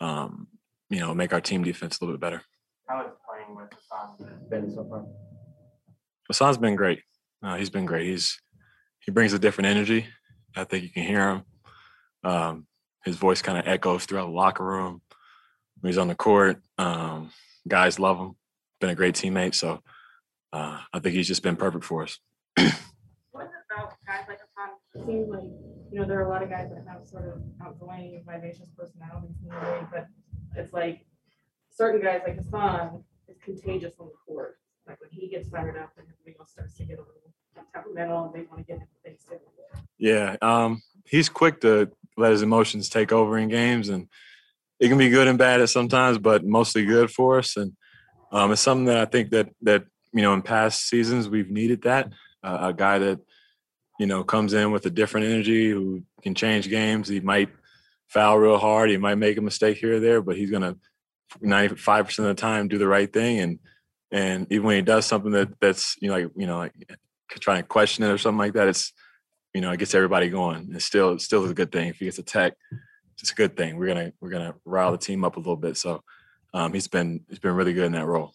um, 0.00 0.48
you 0.88 0.98
know, 0.98 1.14
make 1.14 1.32
our 1.32 1.40
team 1.40 1.62
defense 1.62 2.00
a 2.00 2.04
little 2.04 2.16
bit 2.16 2.20
better. 2.20 2.42
How 2.88 3.02
is 3.02 3.12
playing 3.24 3.54
with 3.54 3.70
Hassan 3.72 4.48
been 4.50 4.68
so 4.74 4.84
far? 4.90 5.06
Hassan's 6.26 6.58
been 6.58 6.74
great. 6.74 7.02
Uh, 7.40 7.54
he's 7.54 7.70
been 7.70 7.86
great. 7.86 8.08
He's 8.08 8.40
he 8.98 9.12
brings 9.12 9.32
a 9.32 9.38
different 9.38 9.68
energy. 9.68 10.08
I 10.56 10.64
think 10.64 10.82
you 10.82 10.90
can 10.90 11.04
hear 11.04 11.30
him. 11.30 11.42
Um, 12.24 12.66
his 13.04 13.14
voice 13.14 13.42
kind 13.42 13.58
of 13.58 13.68
echoes 13.68 14.06
throughout 14.06 14.26
the 14.26 14.32
locker 14.32 14.64
room 14.64 15.02
he's 15.88 15.98
on 15.98 16.08
the 16.08 16.14
court. 16.14 16.60
Um, 16.78 17.30
guys 17.66 17.98
love 17.98 18.18
him. 18.18 18.36
Been 18.80 18.90
a 18.90 18.94
great 18.94 19.14
teammate, 19.14 19.54
so 19.54 19.82
uh, 20.52 20.78
I 20.92 20.98
think 21.00 21.14
he's 21.14 21.28
just 21.28 21.42
been 21.42 21.56
perfect 21.56 21.84
for 21.84 22.02
us. 22.02 22.18
What 23.32 23.48
about 23.70 23.94
guys 24.06 24.24
like 24.28 24.38
Hassan? 24.40 24.74
It 24.94 25.06
seems 25.06 25.28
like, 25.28 25.48
you 25.92 26.00
know, 26.00 26.04
there 26.04 26.18
are 26.18 26.26
a 26.26 26.28
lot 26.28 26.42
of 26.42 26.50
guys 26.50 26.68
that 26.70 26.84
have 26.88 27.06
sort 27.06 27.28
of 27.28 27.40
outgoing, 27.64 28.24
vivacious 28.26 28.68
personalities 28.76 29.36
in 29.42 29.48
the 29.48 29.54
league, 29.54 29.86
but 29.92 30.06
it's 30.56 30.72
like 30.72 31.06
certain 31.70 32.02
guys 32.02 32.22
like 32.26 32.36
Hassan 32.36 33.04
is 33.28 33.38
contagious 33.38 33.94
on 34.00 34.06
the 34.06 34.12
court. 34.26 34.58
Like 34.88 35.00
when 35.00 35.10
he 35.10 35.28
gets 35.28 35.48
fired 35.48 35.76
up 35.76 35.92
and 35.96 36.06
everybody 36.08 36.36
else 36.40 36.50
starts 36.50 36.76
to 36.78 36.84
get 36.84 36.98
a 36.98 37.02
little 37.02 37.14
temperamental 37.72 38.24
and 38.24 38.34
they 38.34 38.46
want 38.48 38.58
to 38.58 38.64
get 38.64 38.74
into 38.74 38.86
things 39.04 39.24
too. 39.28 39.36
Yeah, 39.98 40.36
um, 40.42 40.82
he's 41.04 41.28
quick 41.28 41.60
to 41.60 41.90
let 42.16 42.32
his 42.32 42.42
emotions 42.42 42.88
take 42.88 43.12
over 43.12 43.38
in 43.38 43.48
games, 43.48 43.88
and 43.88 44.08
it 44.80 44.88
can 44.88 44.98
be 44.98 45.10
good 45.10 45.28
and 45.28 45.38
bad 45.38 45.60
at 45.60 45.68
sometimes, 45.68 46.18
but 46.18 46.44
mostly 46.44 46.84
good 46.84 47.10
for 47.10 47.38
us. 47.38 47.56
And 47.56 47.72
um, 48.32 48.52
it's 48.52 48.60
something 48.60 48.86
that 48.86 48.96
I 48.96 49.04
think 49.04 49.30
that 49.30 49.50
that 49.62 49.84
you 50.12 50.22
know 50.22 50.32
in 50.34 50.42
past 50.42 50.88
seasons 50.88 51.28
we've 51.28 51.50
needed 51.50 51.82
that 51.82 52.10
uh, 52.42 52.58
a 52.60 52.72
guy 52.72 52.98
that 52.98 53.20
you 53.98 54.06
know 54.06 54.24
comes 54.24 54.52
in 54.52 54.72
with 54.72 54.86
a 54.86 54.90
different 54.90 55.26
energy 55.26 55.70
who 55.70 56.02
can 56.22 56.34
change 56.34 56.68
games. 56.68 57.08
He 57.08 57.20
might 57.20 57.50
foul 58.08 58.38
real 58.38 58.58
hard, 58.58 58.90
he 58.90 58.96
might 58.96 59.16
make 59.16 59.36
a 59.36 59.42
mistake 59.42 59.78
here 59.78 59.96
or 59.96 60.00
there, 60.00 60.22
but 60.22 60.36
he's 60.36 60.50
gonna 60.50 60.76
ninety 61.40 61.76
five 61.76 62.06
percent 62.06 62.28
of 62.28 62.36
the 62.36 62.40
time 62.40 62.68
do 62.68 62.78
the 62.78 62.88
right 62.88 63.12
thing 63.12 63.38
and. 63.40 63.58
And 64.12 64.48
even 64.50 64.66
when 64.66 64.74
he 64.74 64.82
does 64.82 65.06
something 65.06 65.30
that 65.30 65.50
that's 65.60 65.94
you 66.00 66.08
know 66.08 66.14
like 66.14 66.30
you 66.34 66.48
know 66.48 66.58
like 66.58 66.72
trying 67.38 67.62
to 67.62 67.68
question 67.68 68.02
it 68.02 68.10
or 68.10 68.18
something 68.18 68.40
like 68.40 68.54
that, 68.54 68.66
it's 68.66 68.92
you 69.54 69.60
know, 69.60 69.70
it 69.70 69.78
gets 69.78 69.94
everybody 69.94 70.28
going. 70.28 70.70
It's 70.72 70.84
still 70.84 71.12
it's 71.12 71.24
still 71.24 71.44
a 71.44 71.54
good 71.54 71.72
thing. 71.72 71.88
If 71.88 71.98
he 71.98 72.04
gets 72.06 72.18
a 72.18 72.22
tech, 72.22 72.54
it's 73.20 73.32
a 73.32 73.34
good 73.34 73.56
thing. 73.56 73.76
We're 73.76 73.88
gonna 73.88 74.12
we're 74.20 74.30
gonna 74.30 74.54
rile 74.64 74.92
the 74.92 74.98
team 74.98 75.24
up 75.24 75.36
a 75.36 75.40
little 75.40 75.56
bit. 75.56 75.76
So 75.76 76.02
um, 76.54 76.72
he's 76.72 76.88
been 76.88 77.20
he's 77.28 77.38
been 77.38 77.54
really 77.54 77.72
good 77.72 77.86
in 77.86 77.92
that 77.92 78.06
role. 78.06 78.32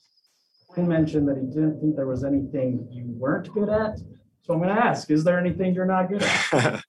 Quin 0.68 0.88
mentioned 0.88 1.28
that 1.28 1.38
he 1.38 1.46
didn't 1.46 1.80
think 1.80 1.96
there 1.96 2.08
was 2.08 2.24
anything 2.24 2.88
you 2.92 3.06
weren't 3.08 3.52
good 3.54 3.70
at. 3.70 3.98
So 4.42 4.54
I'm 4.54 4.60
gonna 4.60 4.74
ask, 4.74 5.10
is 5.10 5.24
there 5.24 5.40
anything 5.40 5.74
you're 5.74 5.86
not 5.86 6.10
good 6.10 6.24
at? 6.24 6.44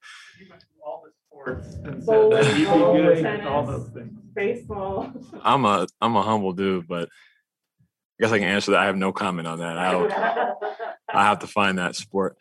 All 0.84 1.04
the 1.04 1.12
sports 1.26 1.74
and 1.84 2.02
said 2.02 2.06
Bowling, 2.06 2.30
that 2.30 2.58
you'd 2.58 2.66
be 2.66 3.22
good 3.22 3.26
at 3.26 3.46
all 3.46 3.64
those 3.64 3.88
things. 3.88 4.12
Baseball. 4.34 5.12
I'm 5.42 5.64
a 5.64 5.86
I'm 6.00 6.16
a 6.16 6.22
humble 6.22 6.52
dude, 6.52 6.86
but 6.86 7.08
I 7.08 8.22
guess 8.22 8.32
I 8.32 8.38
can 8.38 8.48
answer 8.48 8.72
that. 8.72 8.80
I 8.80 8.86
have 8.86 8.96
no 8.96 9.12
comment 9.12 9.46
on 9.46 9.58
that. 9.58 9.78
I 9.78 9.92
don't, 9.92 10.12
I 10.12 11.24
have 11.24 11.40
to 11.40 11.46
find 11.46 11.78
that 11.78 11.96
sport. 11.96 12.36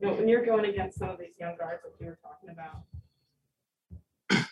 You 0.00 0.08
know, 0.08 0.14
when 0.14 0.28
you're 0.28 0.44
going 0.44 0.64
against 0.64 0.98
some 0.98 1.10
of 1.10 1.18
these 1.18 1.34
young 1.38 1.56
guards 1.56 1.82
like 1.84 1.94
you 2.00 2.06
were 2.06 2.18
talking 2.22 2.50
about. 2.50 2.82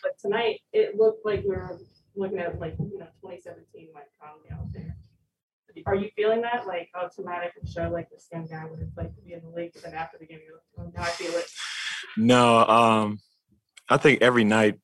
But 0.01 0.17
tonight, 0.19 0.61
it 0.73 0.97
looked 0.97 1.25
like 1.25 1.43
we 1.43 1.49
were 1.49 1.79
looking 2.15 2.39
at 2.39 2.59
like, 2.59 2.75
you 2.79 2.99
know, 2.99 3.07
twenty 3.19 3.39
seventeen 3.41 3.89
Mike 3.93 4.09
Conley 4.21 4.49
out 4.51 4.71
there. 4.73 4.95
Are 5.85 5.95
you 5.95 6.09
feeling 6.15 6.41
that? 6.41 6.67
Like, 6.67 6.89
I 6.93 7.07
can 7.07 7.65
show 7.65 7.89
like 7.89 8.09
this 8.09 8.27
young 8.31 8.45
guy 8.45 8.65
it's 8.81 8.97
like 8.97 9.15
to 9.15 9.21
be 9.21 9.33
in 9.33 9.41
the 9.41 9.49
league, 9.49 9.71
but 9.73 9.83
then 9.83 9.93
after 9.93 10.17
the 10.17 10.25
game, 10.25 10.39
you're 10.45 10.55
like, 10.55 10.87
oh, 10.87 10.91
now 10.95 11.03
I 11.03 11.11
feel 11.11 11.33
it. 11.33 11.45
No, 12.17 12.65
um, 12.67 13.19
I 13.89 13.97
think 13.97 14.21
every 14.21 14.43
night 14.43 14.79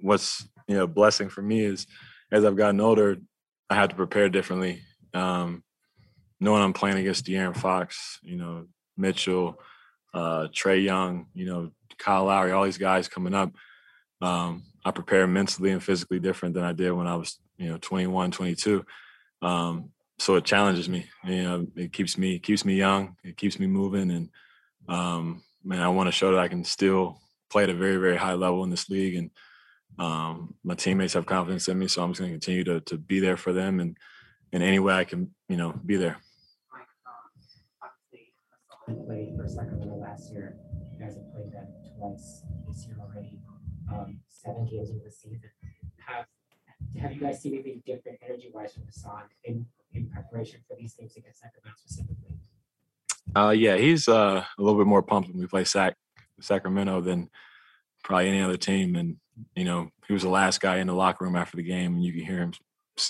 what's 0.00 0.46
you 0.68 0.76
know 0.76 0.86
blessing 0.86 1.28
for 1.28 1.42
me 1.42 1.60
is 1.60 1.86
as 2.30 2.44
I've 2.44 2.56
gotten 2.56 2.80
older, 2.80 3.16
I 3.70 3.76
have 3.76 3.88
to 3.90 3.94
prepare 3.94 4.28
differently. 4.28 4.82
Um, 5.14 5.62
knowing 6.40 6.62
I'm 6.62 6.72
playing 6.72 6.98
against 6.98 7.24
De'Aaron 7.24 7.56
Fox, 7.56 8.18
you 8.22 8.36
know, 8.36 8.66
Mitchell, 8.96 9.58
uh, 10.12 10.48
Trae 10.48 10.82
Young, 10.84 11.26
you 11.34 11.46
know, 11.46 11.70
Kyle 11.98 12.24
Lowry, 12.24 12.52
all 12.52 12.64
these 12.64 12.78
guys 12.78 13.08
coming 13.08 13.34
up. 13.34 13.52
Um, 14.20 14.64
I 14.84 14.90
prepare 14.90 15.26
mentally 15.26 15.72
and 15.72 15.82
physically 15.82 16.20
different 16.20 16.54
than 16.54 16.64
I 16.64 16.72
did 16.72 16.92
when 16.92 17.06
I 17.06 17.16
was, 17.16 17.38
you 17.58 17.68
know, 17.68 17.78
21, 17.78 18.30
22. 18.30 18.84
Um, 19.42 19.90
so 20.18 20.36
it 20.36 20.44
challenges 20.44 20.88
me. 20.88 21.06
You 21.24 21.42
know, 21.42 21.66
it 21.76 21.92
keeps 21.92 22.16
me 22.16 22.38
keeps 22.38 22.64
me 22.64 22.74
young. 22.74 23.16
It 23.22 23.36
keeps 23.36 23.58
me 23.58 23.66
moving, 23.66 24.10
and 24.10 24.30
um, 24.88 25.42
man, 25.62 25.82
I 25.82 25.88
want 25.88 26.06
to 26.06 26.12
show 26.12 26.32
that 26.32 26.40
I 26.40 26.48
can 26.48 26.64
still 26.64 27.20
play 27.50 27.64
at 27.64 27.70
a 27.70 27.74
very, 27.74 27.96
very 27.96 28.16
high 28.16 28.34
level 28.34 28.64
in 28.64 28.70
this 28.70 28.88
league. 28.88 29.16
And 29.16 29.30
um, 29.98 30.54
my 30.64 30.74
teammates 30.74 31.14
have 31.14 31.26
confidence 31.26 31.68
in 31.68 31.78
me, 31.78 31.88
so 31.88 32.02
I'm 32.02 32.12
just 32.12 32.20
going 32.20 32.32
to 32.32 32.38
continue 32.38 32.64
to 32.64 32.80
to 32.80 32.96
be 32.96 33.20
there 33.20 33.36
for 33.36 33.52
them, 33.52 33.80
and 33.80 33.96
in 34.52 34.62
any 34.62 34.78
way 34.78 34.94
I 34.94 35.04
can, 35.04 35.34
you 35.48 35.56
know, 35.56 35.72
be 35.84 35.96
there. 35.96 36.16
Played 38.86 39.34
for 39.36 39.48
Sacramento 39.48 39.96
last 39.96 40.32
year. 40.32 40.56
You 40.92 41.04
guys 41.04 41.16
have 41.16 41.34
played 41.34 41.52
them 41.52 41.66
twice 41.98 42.42
this 42.68 42.86
year 42.86 42.96
already. 43.00 43.40
Um, 43.92 44.20
seven 44.28 44.66
games 44.66 44.90
of 44.90 45.02
the 45.04 45.10
season. 45.10 45.50
Have 46.06 46.26
have 47.00 47.12
you 47.12 47.20
guys 47.20 47.40
seen 47.40 47.54
anything 47.54 47.82
different 47.86 48.18
energy 48.24 48.50
wise 48.52 48.74
from 48.74 48.84
Hassan 48.86 49.22
in, 49.44 49.66
in 49.94 50.08
preparation 50.10 50.60
for 50.68 50.76
these 50.78 50.94
games 50.94 51.16
against 51.16 51.40
Sacramento 51.40 51.76
specifically? 51.78 52.36
Uh, 53.34 53.50
yeah, 53.50 53.76
he's 53.76 54.08
uh, 54.08 54.44
a 54.58 54.62
little 54.62 54.78
bit 54.78 54.86
more 54.86 55.02
pumped 55.02 55.28
when 55.28 55.40
we 55.40 55.46
play 55.46 55.64
Sac 55.64 55.96
Sacramento 56.40 57.00
than 57.00 57.28
probably 58.02 58.28
any 58.28 58.42
other 58.42 58.56
team. 58.56 58.96
And 58.96 59.16
you 59.54 59.64
know, 59.64 59.90
he 60.06 60.12
was 60.12 60.22
the 60.22 60.28
last 60.28 60.60
guy 60.60 60.78
in 60.78 60.86
the 60.86 60.94
locker 60.94 61.24
room 61.24 61.36
after 61.36 61.56
the 61.56 61.62
game, 61.62 61.94
and 61.94 62.04
you 62.04 62.12
can 62.12 62.24
hear 62.24 62.38
him 62.38 62.52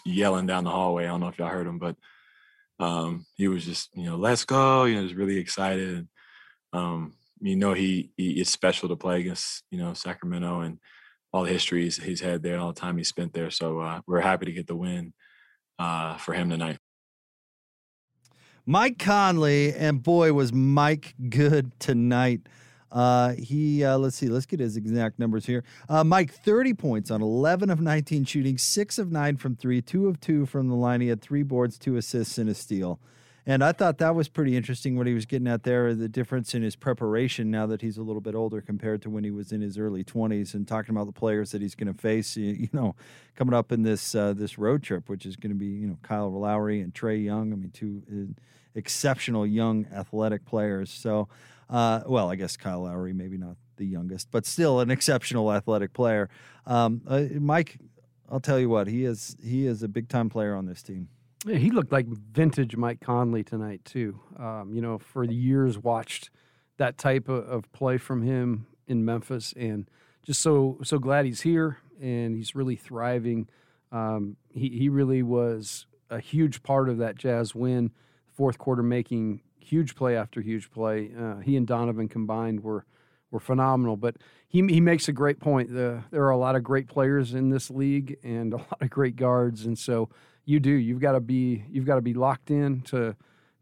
yelling 0.04 0.46
down 0.46 0.64
the 0.64 0.70
hallway. 0.70 1.04
I 1.04 1.08
don't 1.08 1.20
know 1.20 1.28
if 1.28 1.38
y'all 1.38 1.48
heard 1.48 1.66
him, 1.66 1.78
but 1.78 1.96
um, 2.78 3.26
he 3.34 3.48
was 3.48 3.64
just 3.64 3.90
you 3.94 4.04
know, 4.04 4.16
let's 4.16 4.44
go. 4.44 4.84
You 4.84 4.96
know, 4.96 5.02
just 5.02 5.14
really 5.14 5.38
excited. 5.38 5.96
And 5.96 6.08
um, 6.72 7.14
you 7.40 7.56
know, 7.56 7.74
he, 7.74 8.10
he 8.16 8.40
it's 8.40 8.50
special 8.50 8.88
to 8.88 8.96
play 8.96 9.20
against 9.20 9.64
you 9.70 9.78
know 9.78 9.94
Sacramento 9.94 10.60
and 10.60 10.78
all 11.32 11.44
the 11.44 11.52
histories 11.52 11.96
he's 11.96 12.20
had 12.20 12.42
there, 12.42 12.58
all 12.58 12.72
the 12.72 12.80
time 12.80 12.96
he 12.96 13.04
spent 13.04 13.32
there. 13.32 13.50
So 13.50 13.80
uh, 13.80 14.00
we're 14.06 14.20
happy 14.20 14.46
to 14.46 14.52
get 14.52 14.66
the 14.66 14.76
win 14.76 15.12
uh, 15.78 16.16
for 16.16 16.32
him 16.34 16.50
tonight. 16.50 16.78
Mike 18.64 18.98
Conley, 18.98 19.72
and 19.74 20.02
boy, 20.02 20.32
was 20.32 20.52
Mike 20.52 21.14
good 21.28 21.78
tonight. 21.78 22.40
Uh, 22.90 23.34
he, 23.34 23.84
uh, 23.84 23.98
let's 23.98 24.16
see, 24.16 24.28
let's 24.28 24.46
get 24.46 24.58
his 24.58 24.76
exact 24.76 25.18
numbers 25.18 25.46
here. 25.46 25.62
Uh, 25.88 26.02
Mike, 26.02 26.32
30 26.32 26.74
points 26.74 27.10
on 27.10 27.20
11 27.20 27.70
of 27.70 27.80
19 27.80 28.24
shooting, 28.24 28.58
six 28.58 28.98
of 28.98 29.12
nine 29.12 29.36
from 29.36 29.54
three, 29.54 29.82
two 29.82 30.08
of 30.08 30.18
two 30.18 30.46
from 30.46 30.68
the 30.68 30.74
line. 30.74 31.00
He 31.00 31.08
had 31.08 31.20
three 31.20 31.42
boards, 31.42 31.78
two 31.78 31.96
assists, 31.96 32.38
and 32.38 32.48
a 32.48 32.54
steal. 32.54 32.98
And 33.48 33.62
I 33.62 33.70
thought 33.70 33.98
that 33.98 34.16
was 34.16 34.28
pretty 34.28 34.56
interesting 34.56 34.96
what 34.96 35.06
he 35.06 35.14
was 35.14 35.24
getting 35.24 35.46
at 35.46 35.62
there, 35.62 35.94
the 35.94 36.08
difference 36.08 36.52
in 36.52 36.62
his 36.62 36.74
preparation 36.74 37.48
now 37.48 37.64
that 37.66 37.80
he's 37.80 37.96
a 37.96 38.02
little 38.02 38.20
bit 38.20 38.34
older 38.34 38.60
compared 38.60 39.02
to 39.02 39.10
when 39.10 39.22
he 39.22 39.30
was 39.30 39.52
in 39.52 39.60
his 39.60 39.78
early 39.78 40.02
20s 40.02 40.52
and 40.52 40.66
talking 40.66 40.92
about 40.92 41.06
the 41.06 41.12
players 41.12 41.52
that 41.52 41.62
he's 41.62 41.76
going 41.76 41.92
to 41.92 41.98
face, 41.98 42.36
you, 42.36 42.68
know, 42.72 42.96
coming 43.36 43.54
up 43.54 43.70
in 43.70 43.84
this 43.84 44.16
uh, 44.16 44.32
this 44.32 44.58
road 44.58 44.82
trip, 44.82 45.08
which 45.08 45.24
is 45.24 45.36
going 45.36 45.52
to 45.52 45.56
be, 45.56 45.66
you 45.66 45.86
know, 45.86 45.96
Kyle 46.02 46.28
Lowry 46.32 46.80
and 46.80 46.92
Trae 46.92 47.22
Young. 47.22 47.52
I 47.52 47.56
mean, 47.56 47.70
two 47.70 48.02
uh, 48.10 48.40
exceptional 48.74 49.46
young 49.46 49.86
athletic 49.94 50.44
players. 50.44 50.90
So, 50.90 51.28
uh, 51.70 52.00
well, 52.04 52.28
I 52.28 52.34
guess 52.34 52.56
Kyle 52.56 52.82
Lowry, 52.82 53.12
maybe 53.12 53.38
not 53.38 53.56
the 53.76 53.86
youngest, 53.86 54.28
but 54.32 54.44
still 54.44 54.80
an 54.80 54.90
exceptional 54.90 55.52
athletic 55.52 55.92
player. 55.92 56.28
Um, 56.66 57.02
uh, 57.06 57.24
Mike, 57.38 57.78
I'll 58.28 58.40
tell 58.40 58.58
you 58.58 58.68
what, 58.68 58.88
he 58.88 59.04
is 59.04 59.36
he 59.40 59.66
is 59.66 59.84
a 59.84 59.88
big 59.88 60.08
time 60.08 60.30
player 60.30 60.56
on 60.56 60.66
this 60.66 60.82
team. 60.82 61.08
He 61.46 61.70
looked 61.70 61.92
like 61.92 62.06
vintage 62.06 62.76
Mike 62.76 63.00
Conley 63.00 63.44
tonight 63.44 63.84
too. 63.84 64.18
Um, 64.38 64.72
you 64.74 64.80
know, 64.80 64.98
for 64.98 65.24
years 65.24 65.78
watched 65.78 66.30
that 66.78 66.98
type 66.98 67.28
of, 67.28 67.48
of 67.48 67.72
play 67.72 67.98
from 67.98 68.22
him 68.22 68.66
in 68.86 69.04
Memphis, 69.04 69.54
and 69.56 69.88
just 70.24 70.40
so 70.40 70.78
so 70.82 70.98
glad 70.98 71.24
he's 71.24 71.42
here 71.42 71.78
and 72.00 72.36
he's 72.36 72.54
really 72.54 72.76
thriving. 72.76 73.48
Um, 73.92 74.36
he 74.52 74.70
he 74.70 74.88
really 74.88 75.22
was 75.22 75.86
a 76.10 76.18
huge 76.18 76.62
part 76.62 76.88
of 76.88 76.98
that 76.98 77.16
Jazz 77.16 77.54
win. 77.54 77.92
Fourth 78.26 78.58
quarter, 78.58 78.82
making 78.82 79.40
huge 79.58 79.94
play 79.94 80.16
after 80.16 80.40
huge 80.40 80.70
play. 80.70 81.10
Uh, 81.18 81.36
he 81.36 81.56
and 81.56 81.66
Donovan 81.66 82.08
combined 82.08 82.62
were 82.62 82.84
were 83.30 83.40
phenomenal. 83.40 83.96
But 83.96 84.16
he 84.48 84.66
he 84.66 84.80
makes 84.80 85.08
a 85.08 85.12
great 85.12 85.40
point. 85.40 85.72
The, 85.72 86.04
there 86.10 86.24
are 86.24 86.30
a 86.30 86.36
lot 86.36 86.56
of 86.56 86.62
great 86.62 86.88
players 86.88 87.34
in 87.34 87.50
this 87.50 87.70
league 87.70 88.16
and 88.22 88.52
a 88.52 88.56
lot 88.56 88.78
of 88.80 88.90
great 88.90 89.16
guards, 89.16 89.64
and 89.64 89.78
so 89.78 90.08
you 90.46 90.60
do. 90.60 90.70
You've 90.70 91.00
got 91.00 91.12
to 91.12 91.20
be 91.20 91.64
you've 91.70 91.84
got 91.84 91.96
to 91.96 92.00
be 92.00 92.14
locked 92.14 92.50
in 92.50 92.80
to 92.82 93.14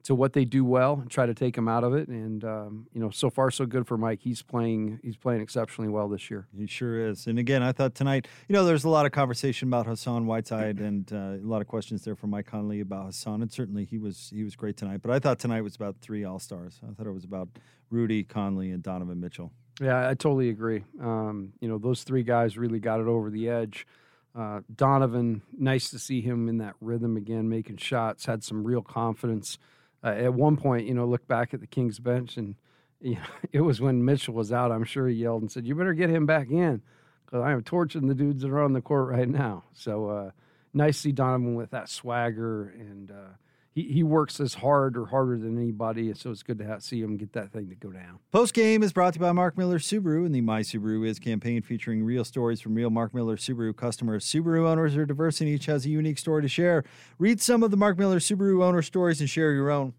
to 0.05 0.15
what 0.15 0.35
they 0.35 0.45
do 0.45 0.67
well 0.67 1.01
and 1.01 1.11
try 1.11 1.25
to 1.25 1.33
take 1.33 1.57
them 1.57 1.67
out 1.67 1.83
of 1.83 1.95
it. 1.95 2.09
And 2.09 2.45
um, 2.45 2.87
you 2.93 3.01
know, 3.01 3.09
so 3.09 3.31
far 3.31 3.51
so 3.51 3.65
good 3.65 3.87
for 3.87 3.97
Mike. 3.97 4.21
He's 4.23 4.43
playing 4.43 5.01
he's 5.03 5.17
playing 5.17 5.41
exceptionally 5.41 5.91
well 5.91 6.09
this 6.09 6.31
year. 6.31 6.47
He 6.57 6.67
sure 6.67 7.09
is. 7.09 7.27
And 7.27 7.39
again, 7.39 7.63
I 7.63 7.73
thought 7.73 7.95
tonight, 7.95 8.29
you 8.47 8.53
know, 8.53 8.65
there's 8.65 8.85
a 8.85 8.89
lot 8.91 9.07
of 9.07 9.13
conversation 9.13 9.69
about 9.69 9.87
Hassan 9.87 10.27
Whiteside 10.27 10.79
and 10.79 11.11
uh, 11.13 11.17
a 11.17 11.47
lot 11.47 11.63
of 11.63 11.67
questions 11.67 12.05
there 12.05 12.15
from 12.15 12.31
Mike 12.31 12.47
Conley 12.47 12.81
about 12.81 13.07
Hassan. 13.07 13.41
And 13.41 13.51
certainly 13.51 13.87
he 13.87 13.99
was 13.99 14.31
he 14.33 14.45
was 14.45 14.55
great 14.55 14.77
tonight. 14.77 15.01
But 15.03 15.11
I 15.11 15.19
thought 15.19 15.39
tonight 15.39 15.63
was 15.63 15.75
about 15.75 15.97
three 16.03 16.23
All 16.25 16.39
Stars. 16.39 16.81
I 16.89 16.93
thought 16.93 17.07
it 17.07 17.13
was 17.13 17.25
about 17.25 17.49
Rudy 17.91 18.25
Conley 18.25 18.71
and 18.71 18.83
Donovan 18.83 19.21
Mitchell. 19.21 19.53
Yeah, 19.81 20.09
I 20.09 20.15
totally 20.15 20.51
agree. 20.51 20.85
Um, 21.01 21.55
you 21.61 21.69
know, 21.69 21.79
those 21.79 22.05
three 22.05 22.23
guys 22.23 22.57
really 22.57 22.79
got 22.79 23.01
it 23.01 23.07
over 23.07 23.31
the 23.31 23.49
edge. 23.49 23.87
Uh, 24.35 24.61
Donovan, 24.75 25.43
nice 25.57 25.91
to 25.91 25.99
see 25.99 26.21
him 26.21 26.49
in 26.49 26.59
that 26.59 26.75
rhythm 26.81 27.17
again, 27.17 27.49
making 27.49 27.77
shots, 27.77 28.27
had 28.27 28.43
some 28.43 28.65
real 28.65 28.83
confidence. 28.83 29.59
Uh, 30.03 30.09
at 30.09 30.35
one 30.35 30.57
point, 30.57 30.87
you 30.87 30.95
know, 30.95 31.07
look 31.07 31.27
back 31.29 31.55
at 31.55 31.61
the 31.61 31.67
Kings 31.67 32.01
bench, 32.01 32.37
and 32.37 32.57
you 33.01 33.15
know, 33.15 33.21
it 33.53 33.61
was 33.61 33.81
when 33.81 34.05
Mitchell 34.05 34.35
was 34.35 34.53
out. 34.53 34.73
I'm 34.73 34.85
sure 34.85 35.07
he 35.07 35.15
yelled 35.15 35.43
and 35.43 35.53
said, 35.53 35.67
"You 35.67 35.75
better 35.75 35.95
get 35.95 36.11
him 36.11 36.27
back 36.27 36.51
in," 36.51 36.83
because 37.25 37.43
I 37.43 37.53
am 37.53 37.63
torching 37.63 38.09
the 38.09 38.15
dudes 38.15 38.43
that 38.43 38.51
are 38.51 38.63
on 38.63 38.73
the 38.73 38.81
court 38.81 39.09
right 39.09 39.29
now. 39.29 39.65
So 39.73 40.09
uh, 40.09 40.31
nice 40.73 40.97
to 40.97 41.03
see 41.03 41.13
Donovan 41.13 41.55
with 41.55 41.71
that 41.71 41.89
swagger, 41.89 42.75
and 42.79 43.11
uh, 43.11 43.35
he 43.75 43.83
he 43.83 44.03
works 44.03 44.41
as 44.41 44.55
hard 44.55 44.97
or 44.97 45.07
harder 45.07 45.37
than 45.37 45.59
anybody. 45.59 46.13
So 46.15 46.31
it's 46.31 46.43
good 46.43 46.59
to 46.59 46.65
have, 46.65 46.83
see 46.83 47.01
him 47.01 47.17
get 47.17 47.33
that 47.33 47.53
thing 47.53 47.69
to 47.69 47.75
go 47.75 47.91
down. 47.91 48.21
Post 48.31 48.55
game 48.55 48.83
is 48.83 48.93
brought 48.93 49.15
to 49.15 49.19
you 49.19 49.25
by 49.27 49.33
Mark 49.33 49.59
Miller 49.59 49.79
Subaru 49.79 50.25
and 50.25 50.35
the 50.35 50.41
My 50.41 50.61
Subaru 50.61 51.07
Is 51.07 51.19
campaign 51.19 51.63
featuring 51.63 52.05
real 52.05 52.25
stories 52.25 52.61
from 52.61 52.75
real 52.75 52.91
Mark 52.91 53.13
Miller 53.15 53.37
Subaru 53.37 53.77
customers. 53.77 54.25
Subaru 54.25 54.67
owners 54.67 54.97
are 54.97 55.05
diverse 55.07 55.41
and 55.41 55.51
each 55.51 55.67
has 55.67 55.85
a 55.87 55.91
unique 55.91 56.19
story 56.19 56.43
to 56.43 56.49
share. 56.49 56.85
Read 57.19 57.41
some 57.41 57.63
of 57.63 57.71
the 57.71 57.77
Mark 57.77 57.99
Miller 57.99 58.19
Subaru 58.19 58.63
owner 58.63 58.83
stories 58.83 59.21
and 59.21 59.29
share 59.29 59.53
your 59.53 59.71
own 59.71 59.95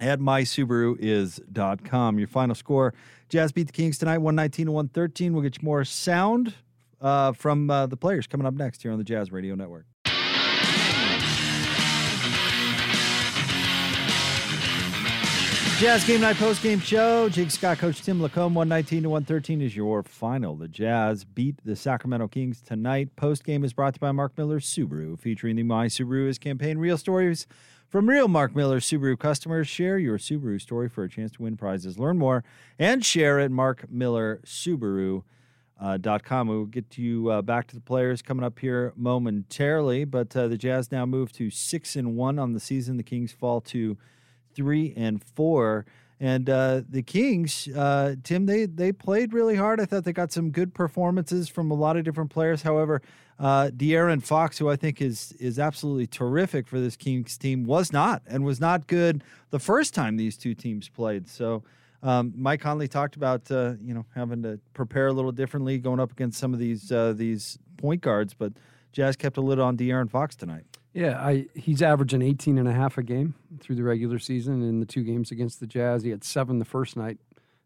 at 0.00 0.20
mysubaruis.com. 0.20 2.18
Your 2.18 2.28
final 2.28 2.54
score 2.54 2.94
Jazz 3.28 3.52
beat 3.52 3.66
the 3.66 3.72
Kings 3.72 3.98
tonight, 3.98 4.18
119 4.18 4.66
to 4.66 4.72
113. 4.72 5.32
We'll 5.34 5.42
get 5.42 5.58
you 5.60 5.64
more 5.64 5.84
sound 5.84 6.54
uh, 7.00 7.32
from 7.32 7.70
uh, 7.70 7.86
the 7.86 7.96
players 7.96 8.26
coming 8.26 8.46
up 8.46 8.54
next 8.54 8.82
here 8.82 8.90
on 8.90 8.98
the 8.98 9.04
Jazz 9.04 9.30
Radio 9.30 9.54
Network. 9.54 9.84
Jazz 15.78 16.04
Game 16.04 16.20
Night 16.22 16.34
Post 16.34 16.60
Game 16.60 16.80
Show. 16.80 17.28
Jake 17.28 17.52
Scott, 17.52 17.78
Coach 17.78 18.02
Tim 18.02 18.18
LaComb, 18.18 18.52
119 18.52 19.04
to 19.04 19.10
113 19.10 19.62
is 19.62 19.76
your 19.76 20.02
final. 20.02 20.56
The 20.56 20.66
Jazz 20.66 21.22
beat 21.22 21.54
the 21.64 21.76
Sacramento 21.76 22.26
Kings 22.26 22.60
tonight. 22.60 23.14
Post 23.14 23.44
game 23.44 23.62
is 23.62 23.72
brought 23.72 23.94
to 23.94 23.98
you 23.98 24.00
by 24.00 24.10
Mark 24.10 24.36
Miller 24.36 24.58
Subaru, 24.58 25.16
featuring 25.16 25.54
the 25.54 25.62
My 25.62 25.86
Subaru 25.86 26.26
is 26.26 26.36
campaign. 26.36 26.78
Real 26.78 26.98
stories 26.98 27.46
from 27.86 28.08
real 28.08 28.26
Mark 28.26 28.56
Miller 28.56 28.80
Subaru 28.80 29.16
customers. 29.16 29.68
Share 29.68 29.98
your 29.98 30.18
Subaru 30.18 30.60
story 30.60 30.88
for 30.88 31.04
a 31.04 31.08
chance 31.08 31.30
to 31.32 31.42
win 31.42 31.56
prizes. 31.56 31.96
Learn 31.96 32.18
more 32.18 32.42
and 32.76 33.06
share 33.06 33.38
at 33.38 33.52
markmillersubaru.com. 33.52 35.22
Uh. 35.80 36.52
We'll 36.52 36.64
get 36.64 36.98
you 36.98 37.30
uh, 37.30 37.40
back 37.42 37.68
to 37.68 37.76
the 37.76 37.80
players 37.80 38.20
coming 38.20 38.44
up 38.44 38.58
here 38.58 38.92
momentarily, 38.96 40.04
but 40.04 40.36
uh, 40.36 40.48
the 40.48 40.58
Jazz 40.58 40.90
now 40.90 41.06
move 41.06 41.30
to 41.34 41.50
six 41.50 41.94
and 41.94 42.16
one 42.16 42.40
on 42.40 42.52
the 42.52 42.58
season. 42.58 42.96
The 42.96 43.04
Kings 43.04 43.30
fall 43.30 43.60
to 43.60 43.96
three 44.58 44.92
and 44.96 45.22
four. 45.22 45.86
And 46.20 46.50
uh, 46.50 46.82
the 46.88 47.02
Kings, 47.02 47.68
uh, 47.68 48.16
Tim, 48.24 48.46
they 48.46 48.66
they 48.66 48.90
played 48.90 49.32
really 49.32 49.54
hard. 49.54 49.80
I 49.80 49.84
thought 49.84 50.02
they 50.02 50.12
got 50.12 50.32
some 50.32 50.50
good 50.50 50.74
performances 50.74 51.48
from 51.48 51.70
a 51.70 51.74
lot 51.74 51.96
of 51.96 52.04
different 52.04 52.30
players. 52.30 52.62
However, 52.62 53.00
uh, 53.38 53.70
De'Aaron 53.74 54.20
Fox, 54.20 54.58
who 54.58 54.68
I 54.68 54.74
think 54.74 55.00
is 55.00 55.32
is 55.38 55.60
absolutely 55.60 56.08
terrific 56.08 56.66
for 56.66 56.80
this 56.80 56.96
Kings 56.96 57.38
team, 57.38 57.62
was 57.62 57.92
not 57.92 58.22
and 58.26 58.44
was 58.44 58.58
not 58.60 58.88
good 58.88 59.22
the 59.50 59.60
first 59.60 59.94
time 59.94 60.16
these 60.16 60.36
two 60.36 60.54
teams 60.54 60.88
played. 60.88 61.28
So. 61.28 61.62
Um, 62.00 62.32
Mike 62.36 62.60
Conley 62.60 62.86
talked 62.86 63.16
about 63.16 63.50
uh, 63.50 63.72
you 63.82 63.92
know 63.92 64.06
having 64.14 64.40
to 64.44 64.60
prepare 64.72 65.08
a 65.08 65.12
little 65.12 65.32
differently 65.32 65.78
going 65.78 65.98
up 65.98 66.12
against 66.12 66.38
some 66.38 66.54
of 66.54 66.60
these 66.60 66.92
uh, 66.92 67.12
these 67.12 67.58
point 67.76 68.02
guards, 68.02 68.34
but 68.34 68.52
Jazz 68.98 69.14
kept 69.14 69.36
a 69.36 69.40
lid 69.40 69.60
on 69.60 69.76
De'Aaron 69.76 70.10
Fox 70.10 70.34
tonight. 70.34 70.64
Yeah, 70.92 71.24
I, 71.24 71.46
he's 71.54 71.82
averaging 71.82 72.20
18 72.20 72.58
and 72.58 72.66
a 72.66 72.72
half 72.72 72.98
a 72.98 73.04
game 73.04 73.36
through 73.60 73.76
the 73.76 73.84
regular 73.84 74.18
season. 74.18 74.60
In 74.60 74.80
the 74.80 74.86
two 74.86 75.04
games 75.04 75.30
against 75.30 75.60
the 75.60 75.68
Jazz, 75.68 76.02
he 76.02 76.10
had 76.10 76.24
seven 76.24 76.58
the 76.58 76.64
first 76.64 76.96
night, 76.96 77.18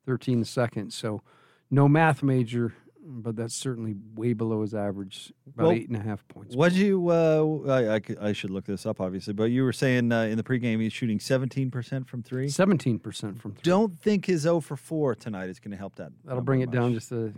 13 0.04 0.40
the 0.40 0.44
second. 0.44 0.92
So 0.92 1.22
no 1.70 1.88
math 1.88 2.22
major, 2.22 2.74
but 3.04 3.36
that's 3.36 3.54
certainly 3.54 3.96
way 4.14 4.32
below 4.32 4.62
his 4.62 4.74
average, 4.74 5.32
about 5.46 5.64
Well, 5.64 5.72
eight 5.72 5.88
and 5.88 5.96
a 5.96 6.00
half 6.00 6.26
points. 6.28 6.54
What 6.54 6.72
you? 6.72 7.08
Uh, 7.08 7.58
I, 7.68 7.96
I, 7.96 8.00
I 8.28 8.32
should 8.32 8.50
look 8.50 8.64
this 8.64 8.86
up, 8.86 9.00
obviously, 9.00 9.32
but 9.32 9.44
you 9.44 9.64
were 9.64 9.72
saying 9.72 10.12
uh, 10.12 10.22
in 10.22 10.36
the 10.36 10.42
pregame 10.42 10.80
he's 10.80 10.92
shooting 10.92 11.18
17% 11.18 12.06
from 12.06 12.22
three. 12.22 12.46
17% 12.46 13.40
from 13.40 13.52
three. 13.52 13.62
Don't 13.62 14.00
think 14.00 14.26
his 14.26 14.42
0 14.42 14.60
for 14.60 14.76
4 14.76 15.14
tonight 15.16 15.48
is 15.48 15.58
going 15.58 15.72
to 15.72 15.76
help 15.76 15.96
that. 15.96 16.12
That'll 16.24 16.42
bring 16.42 16.60
it 16.60 16.70
down 16.70 16.94
just 16.94 17.10
a, 17.12 17.32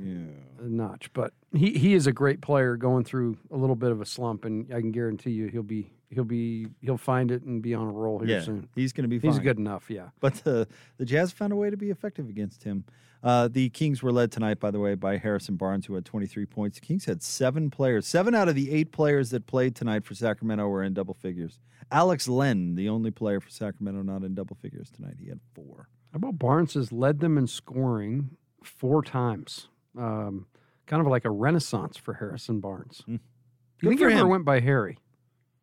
a 0.60 0.68
notch. 0.68 1.10
But 1.12 1.32
he, 1.54 1.72
he 1.72 1.94
is 1.94 2.06
a 2.06 2.12
great 2.12 2.40
player 2.42 2.76
going 2.76 3.04
through 3.04 3.38
a 3.50 3.56
little 3.56 3.76
bit 3.76 3.90
of 3.90 4.00
a 4.00 4.06
slump, 4.06 4.44
and 4.44 4.72
I 4.72 4.80
can 4.80 4.92
guarantee 4.92 5.30
you 5.30 5.46
he'll 5.48 5.62
be 5.62 5.93
he'll 6.10 6.24
be 6.24 6.68
he'll 6.80 6.96
find 6.96 7.30
it 7.30 7.42
and 7.42 7.62
be 7.62 7.74
on 7.74 7.86
a 7.88 7.92
roll 7.92 8.18
here 8.20 8.28
Yeah, 8.38 8.42
soon. 8.42 8.68
he's 8.74 8.92
going 8.92 9.08
to 9.08 9.08
be 9.08 9.18
He's 9.26 9.38
good 9.38 9.58
enough, 9.58 9.90
yeah. 9.90 10.08
But 10.20 10.34
the 10.44 10.68
the 10.98 11.04
Jazz 11.04 11.32
found 11.32 11.52
a 11.52 11.56
way 11.56 11.70
to 11.70 11.76
be 11.76 11.90
effective 11.90 12.28
against 12.28 12.64
him. 12.64 12.84
Uh, 13.22 13.48
the 13.48 13.70
Kings 13.70 14.02
were 14.02 14.12
led 14.12 14.30
tonight, 14.30 14.60
by 14.60 14.70
the 14.70 14.78
way, 14.78 14.94
by 14.94 15.16
Harrison 15.16 15.56
Barnes, 15.56 15.86
who 15.86 15.94
had 15.94 16.04
23 16.04 16.44
points. 16.44 16.78
The 16.78 16.84
Kings 16.86 17.06
had 17.06 17.22
seven 17.22 17.70
players. 17.70 18.06
Seven 18.06 18.34
out 18.34 18.48
of 18.48 18.54
the 18.54 18.70
eight 18.70 18.92
players 18.92 19.30
that 19.30 19.46
played 19.46 19.74
tonight 19.74 20.04
for 20.04 20.14
Sacramento 20.14 20.68
were 20.68 20.82
in 20.82 20.92
double 20.92 21.14
figures. 21.14 21.58
Alex 21.90 22.28
Len, 22.28 22.74
the 22.74 22.90
only 22.90 23.10
player 23.10 23.40
for 23.40 23.48
Sacramento 23.48 24.02
not 24.02 24.24
in 24.24 24.34
double 24.34 24.56
figures 24.56 24.90
tonight, 24.90 25.14
he 25.18 25.28
had 25.30 25.40
four. 25.54 25.88
How 26.12 26.16
about 26.18 26.38
Barnes 26.38 26.74
has 26.74 26.92
led 26.92 27.20
them 27.20 27.38
in 27.38 27.46
scoring 27.46 28.36
four 28.62 29.02
times? 29.02 29.68
Um, 29.98 30.46
kind 30.86 31.00
of 31.00 31.06
like 31.06 31.24
a 31.24 31.30
renaissance 31.30 31.96
for 31.96 32.12
Harrison 32.14 32.60
Barnes. 32.60 33.02
You 33.06 33.14
Hmm. 33.14 33.16
Good 33.80 33.88
think 33.98 34.00
he 34.12 34.18
ever 34.18 34.28
went 34.28 34.44
by 34.44 34.60
Harry? 34.60 34.98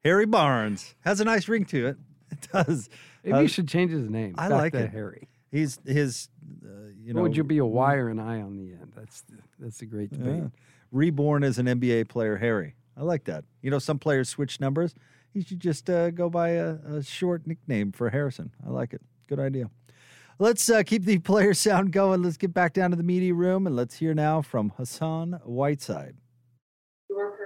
Harry 0.03 0.25
Barnes 0.25 0.95
has 1.01 1.19
a 1.19 1.25
nice 1.25 1.47
ring 1.47 1.65
to 1.65 1.87
it. 1.87 1.97
It 2.31 2.47
does. 2.53 2.89
Maybe 3.25 3.33
Uh, 3.37 3.41
he 3.41 3.47
should 3.47 3.67
change 3.67 3.91
his 3.91 4.09
name. 4.09 4.35
I 4.37 4.47
like 4.47 4.73
it. 4.73 4.89
Harry. 4.91 5.27
He's 5.51 5.79
his. 5.85 6.29
Uh, 6.65 6.69
you 7.03 7.13
know, 7.13 7.21
would 7.23 7.35
you 7.35 7.43
be 7.43 7.57
a 7.57 7.65
Y 7.65 7.95
or 7.95 8.07
an 8.07 8.19
I 8.19 8.41
on 8.41 8.55
the 8.55 8.71
end? 8.71 8.93
That's 8.95 9.25
that's 9.59 9.81
a 9.81 9.85
great 9.85 10.11
debate. 10.11 10.35
Yeah. 10.43 10.47
Reborn 10.93 11.43
as 11.43 11.57
an 11.59 11.65
NBA 11.65 12.07
player, 12.07 12.37
Harry. 12.37 12.75
I 12.95 13.03
like 13.03 13.25
that. 13.25 13.43
You 13.61 13.69
know, 13.69 13.79
some 13.79 13.99
players 13.99 14.29
switch 14.29 14.61
numbers. 14.61 14.95
He 15.33 15.41
should 15.43 15.59
just 15.59 15.89
uh, 15.89 16.09
go 16.11 16.29
by 16.29 16.51
a, 16.51 16.75
a 16.87 17.03
short 17.03 17.45
nickname 17.45 17.91
for 17.91 18.09
Harrison. 18.09 18.51
I 18.65 18.69
like 18.69 18.93
it. 18.93 19.01
Good 19.27 19.39
idea. 19.39 19.69
Let's 20.39 20.69
uh, 20.69 20.83
keep 20.83 21.03
the 21.03 21.17
player 21.31 21.53
sound 21.53 21.91
going. 21.91 22.23
Let's 22.23 22.37
get 22.37 22.53
back 22.53 22.71
down 22.73 22.91
to 22.91 22.95
the 22.95 23.03
media 23.03 23.33
room 23.33 23.67
and 23.67 23.75
let's 23.75 23.97
hear 23.97 24.13
now 24.13 24.41
from 24.41 24.71
Hassan 24.77 25.33
Whiteside. 25.43 26.15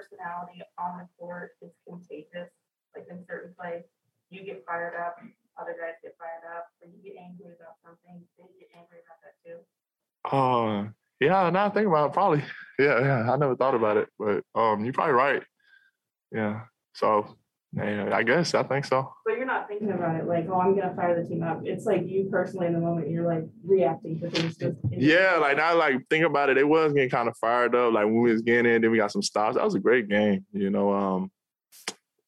Personality 0.10 0.62
on 0.78 1.00
the 1.00 1.08
court 1.18 1.52
is 1.62 1.72
contagious. 1.88 2.50
Like 2.96 3.08
in 3.10 3.26
certain 3.28 3.54
plays, 3.60 3.84
you 4.30 4.44
get 4.46 4.64
fired 4.66 4.94
up, 4.96 5.18
other 5.60 5.76
guys 5.80 5.96
get 6.02 6.16
fired 6.18 6.46
up, 6.56 6.68
or 6.82 6.88
you 6.88 7.02
get 7.04 7.20
angry 7.20 7.54
about 7.56 7.76
something, 7.84 8.24
they 8.38 8.44
get 8.60 8.70
angry 8.78 9.00
about 9.04 9.20
that 9.26 9.36
too. 9.44 9.60
Uh, 10.26 10.90
yeah, 11.20 11.50
now 11.50 11.66
I 11.66 11.70
think 11.70 11.88
about 11.88 12.12
it, 12.12 12.14
probably. 12.14 12.44
Yeah, 12.78 13.00
yeah. 13.00 13.32
I 13.32 13.38
never 13.38 13.56
thought 13.56 13.74
about 13.74 13.96
it, 13.96 14.10
but 14.20 14.44
um, 14.54 14.84
you're 14.84 14.92
probably 14.92 15.14
right. 15.14 15.42
Yeah. 16.34 16.64
So, 16.94 17.38
I 17.78 18.24
guess 18.24 18.54
I 18.54 18.64
think 18.64 18.86
so. 18.86 19.14
But 19.26 19.38
you're 19.38 19.46
not 19.46 19.68
thinking 19.68 19.92
about 19.92 20.16
it 20.16 20.26
like, 20.26 20.48
oh, 20.50 20.62
I'm 20.62 20.76
gonna 20.76 20.96
fire 20.96 21.22
the 21.22 21.28
team 21.28 21.44
up. 21.44 21.62
It's 21.66 21.86
like 21.86 22.08
you 22.08 22.28
personally 22.32 22.68
in 22.68 22.74
the 22.74 22.80
moment, 22.80 23.10
you're 23.10 23.28
like 23.28 23.44
reacting 23.66 24.20
to 24.22 24.30
things 24.30 24.58
just. 24.58 24.78
Yeah, 24.92 25.38
like 25.42 25.58
now, 25.58 25.76
like 25.78 26.08
think 26.10 26.26
about 26.26 26.50
it. 26.50 26.58
It 26.58 26.68
was 26.68 26.94
getting 26.94 27.10
kind 27.10 27.28
of 27.28 27.38
fired 27.38 27.76
up. 27.76 27.94
Like 27.94 28.06
when 28.06 28.22
we 28.22 28.32
was 28.32 28.42
getting 28.42 28.72
in, 28.72 28.82
then 28.82 28.92
we 28.92 28.98
got 28.98 29.12
some 29.12 29.22
stops. 29.22 29.56
That 29.56 29.66
was 29.66 29.76
a 29.76 29.80
great 29.80 30.08
game, 30.08 30.46
you 30.54 30.70
know. 30.70 30.94
Um, 30.94 31.32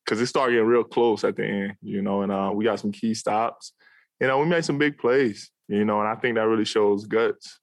because 0.03 0.21
it 0.21 0.27
started 0.27 0.53
getting 0.53 0.67
real 0.67 0.85
close 0.85 1.25
at 1.25 1.35
the 1.35 1.45
end, 1.45 1.73
you 1.81 2.01
know, 2.01 2.21
and 2.21 2.31
uh, 2.31 2.49
we 2.53 2.63
got 2.63 2.79
some 2.79 2.93
key 2.93 3.13
stops. 3.13 3.73
You 4.21 4.27
know, 4.27 4.39
we 4.39 4.45
made 4.45 4.63
some 4.63 4.77
big 4.77 4.97
plays, 4.97 5.51
you 5.67 5.83
know, 5.83 5.99
and 5.99 6.07
I 6.07 6.15
think 6.15 6.35
that 6.35 6.47
really 6.47 6.65
shows 6.65 7.05
guts. 7.05 7.59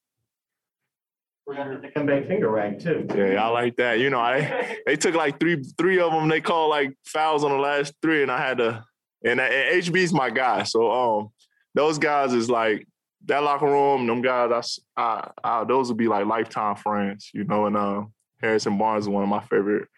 We're 1.47 1.57
gonna 1.57 1.79
the 1.81 1.89
Dikembe 1.89 2.27
finger 2.27 2.51
rag 2.51 2.81
too. 2.81 3.07
Yeah, 3.15 3.45
I 3.45 3.49
like 3.49 3.77
that. 3.77 3.99
You 3.99 4.09
know, 4.11 4.19
I 4.21 4.79
they 4.87 4.97
took 4.97 5.15
like 5.15 5.39
three 5.39 5.63
three 5.77 6.01
of 6.01 6.13
them. 6.13 6.29
They 6.29 6.41
called 6.41 6.71
like 6.71 6.97
fouls 7.05 7.45
on 7.45 7.51
the 7.51 7.59
last 7.59 7.95
three, 8.01 8.23
and 8.23 8.31
I 8.31 8.39
had 8.39 8.59
to. 8.59 8.85
And, 9.27 9.41
and 9.41 9.83
HB's 9.83 10.13
my 10.13 10.29
guy, 10.29 10.65
so 10.65 10.91
um, 10.93 11.29
those 11.75 11.99
guys 11.99 12.35
is 12.35 12.51
like 12.51 12.87
that 13.25 13.43
locker 13.43 13.65
room. 13.65 14.07
Them 14.07 14.21
guys, 14.21 14.79
I, 14.99 15.31
I, 15.43 15.65
those 15.65 15.89
would 15.89 15.97
be 15.97 16.09
like 16.09 16.27
lifetime 16.27 16.77
friends, 16.77 17.31
you 17.33 17.45
know. 17.45 17.65
And 17.65 17.75
uh, 17.75 18.03
Harrison 18.43 18.77
Barnes 18.77 19.05
is 19.05 19.09
one 19.09 19.23
of 19.23 19.29
my 19.31 19.41
favorite 19.45 19.89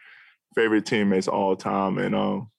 favorite 0.55 0.87
teammates 0.87 1.27
all 1.27 1.57
time, 1.57 1.99
and 1.99 2.15
um, 2.15 2.51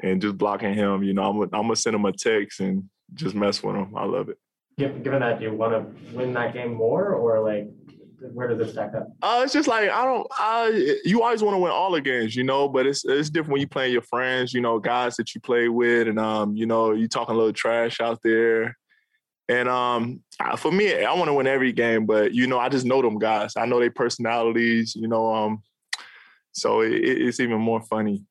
and 0.00 0.22
just 0.22 0.38
blocking 0.38 0.72
him, 0.74 1.02
you 1.02 1.14
know, 1.14 1.24
I'm 1.24 1.36
gonna- 1.36 1.50
I'm 1.52 1.62
gonna 1.62 1.74
send 1.76 1.96
him 1.96 2.04
a 2.04 2.12
text 2.12 2.60
and 2.60 2.88
just 3.14 3.34
mess 3.34 3.60
with 3.60 3.74
him. 3.74 3.92
I 3.96 4.04
love 4.04 4.28
it. 4.28 4.38
Given 4.78 5.02
given 5.02 5.20
that, 5.20 5.38
do 5.38 5.44
you 5.44 5.52
want 5.54 5.72
to 5.72 6.14
win 6.16 6.32
that 6.34 6.54
game 6.54 6.72
more, 6.74 7.12
or 7.14 7.40
like, 7.40 7.68
where 8.32 8.48
does 8.48 8.60
it 8.66 8.72
stack 8.72 8.94
up? 8.94 9.08
Uh, 9.20 9.42
it's 9.44 9.52
just 9.52 9.68
like 9.68 9.90
I 9.90 10.04
don't. 10.04 10.26
I 10.32 10.98
you 11.04 11.22
always 11.22 11.42
want 11.42 11.54
to 11.54 11.58
win 11.58 11.72
all 11.72 11.90
the 11.92 12.00
games, 12.00 12.34
you 12.34 12.42
know. 12.44 12.68
But 12.68 12.86
it's 12.86 13.04
it's 13.04 13.28
different 13.28 13.52
when 13.52 13.60
you 13.60 13.66
playing 13.68 13.92
your 13.92 14.02
friends, 14.02 14.54
you 14.54 14.60
know, 14.62 14.78
guys 14.78 15.16
that 15.16 15.34
you 15.34 15.40
play 15.42 15.68
with, 15.68 16.08
and 16.08 16.18
um, 16.18 16.56
you 16.56 16.64
know, 16.66 16.92
you 16.92 17.06
talking 17.06 17.34
a 17.34 17.38
little 17.38 17.52
trash 17.52 18.00
out 18.00 18.20
there. 18.24 18.76
And 19.48 19.68
um, 19.68 20.22
for 20.56 20.72
me, 20.72 21.04
I 21.04 21.12
want 21.14 21.26
to 21.28 21.34
win 21.34 21.46
every 21.46 21.72
game, 21.72 22.06
but 22.06 22.32
you 22.32 22.46
know, 22.46 22.58
I 22.58 22.68
just 22.70 22.86
know 22.86 23.02
them 23.02 23.18
guys. 23.18 23.54
I 23.56 23.66
know 23.66 23.78
their 23.80 23.90
personalities, 23.90 24.94
you 24.96 25.08
know. 25.08 25.34
Um, 25.34 25.62
so 26.52 26.80
it, 26.80 26.92
it- 26.92 27.22
it's 27.28 27.40
even 27.40 27.60
more 27.60 27.82
funny. 27.82 28.24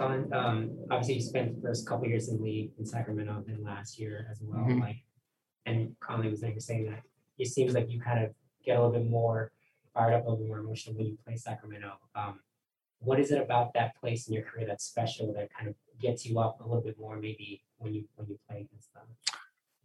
Um, 0.00 0.32
um, 0.32 0.70
obviously, 0.90 1.14
you 1.14 1.20
spent 1.20 1.54
the 1.54 1.62
first 1.62 1.86
couple 1.86 2.08
years 2.08 2.28
in 2.28 2.36
the 2.38 2.42
league 2.42 2.72
in 2.78 2.84
Sacramento 2.84 3.44
and 3.46 3.62
last 3.62 3.98
year 4.00 4.26
as 4.30 4.40
well. 4.42 4.66
Mhm. 4.66 4.80
Like, 4.80 4.96
and 5.66 5.94
Conley 6.00 6.28
was 6.28 6.40
there 6.40 6.52
saying 6.58 6.86
that 6.86 7.02
it 7.38 7.48
seems 7.48 7.74
like 7.74 7.90
you 7.90 8.00
kind 8.00 8.24
of 8.24 8.30
get 8.64 8.76
a 8.76 8.82
little 8.84 8.98
bit 9.00 9.08
more 9.10 9.52
fired 9.94 10.14
up, 10.14 10.26
a 10.26 10.30
little 10.30 10.46
more 10.46 10.58
emotional 10.58 10.96
when 10.96 11.06
you 11.06 11.18
play 11.24 11.36
Sacramento. 11.36 11.92
Um, 12.14 12.40
what 13.00 13.18
is 13.18 13.30
it 13.30 13.40
about 13.40 13.74
that 13.74 13.96
place 14.00 14.28
in 14.28 14.34
your 14.34 14.44
career 14.44 14.66
that's 14.66 14.84
special 14.84 15.32
that 15.34 15.48
kind 15.52 15.68
of 15.68 15.74
gets 16.00 16.24
you 16.24 16.38
up 16.38 16.60
a 16.60 16.62
little 16.64 16.82
bit 16.82 16.98
more, 16.98 17.16
maybe 17.16 17.62
when 17.78 17.92
you 17.92 18.04
when 18.16 18.28
you 18.28 18.38
play 18.48 18.60
against 18.60 18.92
them? 18.94 19.02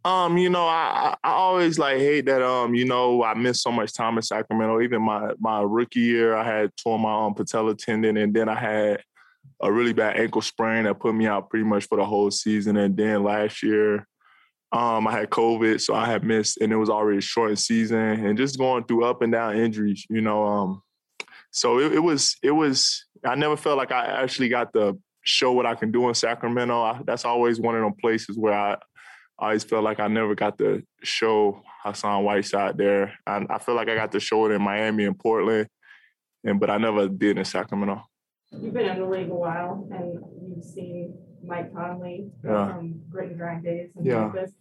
Um, 0.04 0.38
you 0.38 0.48
know, 0.48 0.66
I, 0.66 1.16
I 1.24 1.30
always 1.30 1.78
like 1.78 1.98
hate 1.98 2.26
that 2.26 2.42
um, 2.42 2.74
you 2.74 2.84
know, 2.84 3.24
I 3.24 3.34
missed 3.34 3.62
so 3.62 3.72
much 3.72 3.92
time 3.92 4.16
in 4.16 4.22
Sacramento. 4.22 4.80
Even 4.80 5.02
my 5.02 5.32
my 5.38 5.60
rookie 5.60 6.00
year, 6.00 6.36
I 6.36 6.44
had 6.44 6.70
torn 6.76 7.02
my 7.02 7.26
um 7.26 7.34
patella 7.34 7.74
tendon 7.74 8.16
and 8.16 8.32
then 8.32 8.48
I 8.48 8.58
had 8.58 9.02
a 9.60 9.72
really 9.72 9.92
bad 9.92 10.16
ankle 10.16 10.42
sprain 10.42 10.84
that 10.84 11.00
put 11.00 11.14
me 11.14 11.26
out 11.26 11.50
pretty 11.50 11.64
much 11.64 11.86
for 11.86 11.98
the 11.98 12.04
whole 12.04 12.30
season. 12.30 12.76
And 12.76 12.96
then 12.96 13.24
last 13.24 13.62
year, 13.62 14.06
um, 14.70 15.06
I 15.08 15.12
had 15.12 15.30
COVID, 15.30 15.80
so 15.80 15.94
I 15.94 16.06
had 16.06 16.24
missed, 16.24 16.58
and 16.60 16.72
it 16.72 16.76
was 16.76 16.90
already 16.90 17.18
a 17.18 17.22
shortened 17.22 17.58
season, 17.58 17.98
and 17.98 18.36
just 18.36 18.58
going 18.58 18.84
through 18.84 19.04
up 19.04 19.22
and 19.22 19.32
down 19.32 19.56
injuries, 19.56 20.04
you 20.10 20.20
know. 20.20 20.44
Um, 20.44 20.82
so 21.50 21.78
it, 21.78 21.94
it 21.94 22.00
was, 22.00 22.36
it 22.42 22.50
was. 22.50 23.06
I 23.24 23.34
never 23.34 23.56
felt 23.56 23.78
like 23.78 23.92
I 23.92 24.06
actually 24.22 24.50
got 24.50 24.72
to 24.74 24.98
show 25.24 25.52
what 25.52 25.66
I 25.66 25.74
can 25.74 25.90
do 25.90 26.08
in 26.08 26.14
Sacramento. 26.14 26.82
I, 26.82 27.00
that's 27.04 27.24
always 27.24 27.60
one 27.60 27.76
of 27.76 27.82
them 27.82 27.94
places 27.98 28.36
where 28.36 28.52
I, 28.52 28.72
I 29.38 29.46
always 29.46 29.64
felt 29.64 29.84
like 29.84 30.00
I 30.00 30.08
never 30.08 30.34
got 30.34 30.58
to 30.58 30.82
show 31.02 31.62
Hassan 31.82 32.24
Whiteside 32.24 32.76
there. 32.76 33.14
I, 33.26 33.46
I 33.48 33.58
feel 33.58 33.74
like 33.74 33.88
I 33.88 33.94
got 33.94 34.12
to 34.12 34.20
show 34.20 34.44
it 34.46 34.52
in 34.52 34.60
Miami 34.60 35.04
and 35.04 35.18
Portland, 35.18 35.68
and 36.44 36.60
but 36.60 36.68
I 36.68 36.76
never 36.76 37.08
did 37.08 37.38
in 37.38 37.44
Sacramento. 37.46 38.02
You've 38.50 38.74
been 38.74 38.88
in 38.88 38.98
the 38.98 39.06
league 39.06 39.30
a 39.30 39.34
while 39.34 39.86
and 39.90 40.22
you've 40.56 40.64
seen 40.64 41.18
Mike 41.42 41.72
Conley 41.74 42.30
Yeah. 42.44 42.66
from 42.74 43.00
grit 43.10 43.30
and 43.30 43.38
grind 43.38 43.64
days 43.64 43.90
and 43.96 44.04
Yeah. 44.06 44.28
Memphis. 44.32 44.52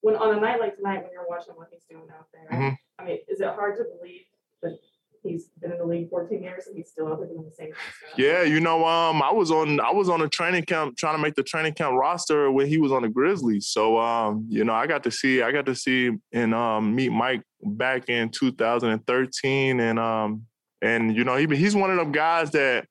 When 0.00 0.16
on 0.16 0.36
a 0.36 0.40
night 0.40 0.60
like 0.60 0.76
tonight, 0.76 1.02
when 1.02 1.12
you're 1.12 1.26
watching 1.28 1.54
what 1.54 1.68
he's 1.72 1.84
doing 1.84 2.08
out 2.16 2.26
there, 2.32 2.46
Mhm. 2.58 2.76
I 2.98 3.04
mean, 3.04 3.18
is 3.28 3.40
it 3.40 3.48
hard 3.48 3.76
to 3.78 3.84
believe 3.84 4.22
that 4.62 4.78
he's 5.24 5.48
been 5.60 5.72
in 5.72 5.78
the 5.78 5.84
league 5.84 6.08
14 6.08 6.40
years 6.42 6.68
and 6.68 6.76
he's 6.76 6.88
still 6.90 7.08
out 7.08 7.18
there 7.18 7.28
doing 7.28 7.44
the 7.44 7.50
same 7.50 7.72
stuff? 7.74 8.18
Yeah, 8.18 8.42
you 8.42 8.60
know, 8.60 8.84
um, 8.86 9.20
I 9.22 9.32
was 9.32 9.50
on 9.50 9.80
I 9.80 9.90
was 9.92 10.08
on 10.08 10.22
a 10.22 10.28
training 10.28 10.64
camp 10.64 10.96
trying 10.96 11.16
to 11.16 11.22
make 11.22 11.34
the 11.34 11.42
training 11.42 11.74
camp 11.74 11.96
roster 11.98 12.50
when 12.52 12.68
he 12.68 12.78
was 12.78 12.92
on 12.92 13.02
the 13.02 13.08
Grizzlies. 13.08 13.66
So 13.68 13.98
um, 13.98 14.46
you 14.48 14.64
know, 14.64 14.72
I 14.74 14.86
got 14.86 15.02
to 15.04 15.10
see 15.10 15.42
I 15.42 15.50
got 15.50 15.66
to 15.66 15.74
see 15.74 16.12
and 16.32 16.54
um 16.54 16.94
meet 16.94 17.10
Mike 17.10 17.42
back 17.62 18.08
in 18.08 18.30
2013 18.30 19.80
and 19.80 19.98
um 19.98 20.46
and 20.80 21.14
you 21.16 21.24
know, 21.24 21.34
he 21.36 21.46
he's 21.56 21.74
one 21.74 21.90
of 21.90 21.96
them 21.96 22.12
guys 22.12 22.52
that 22.52 22.86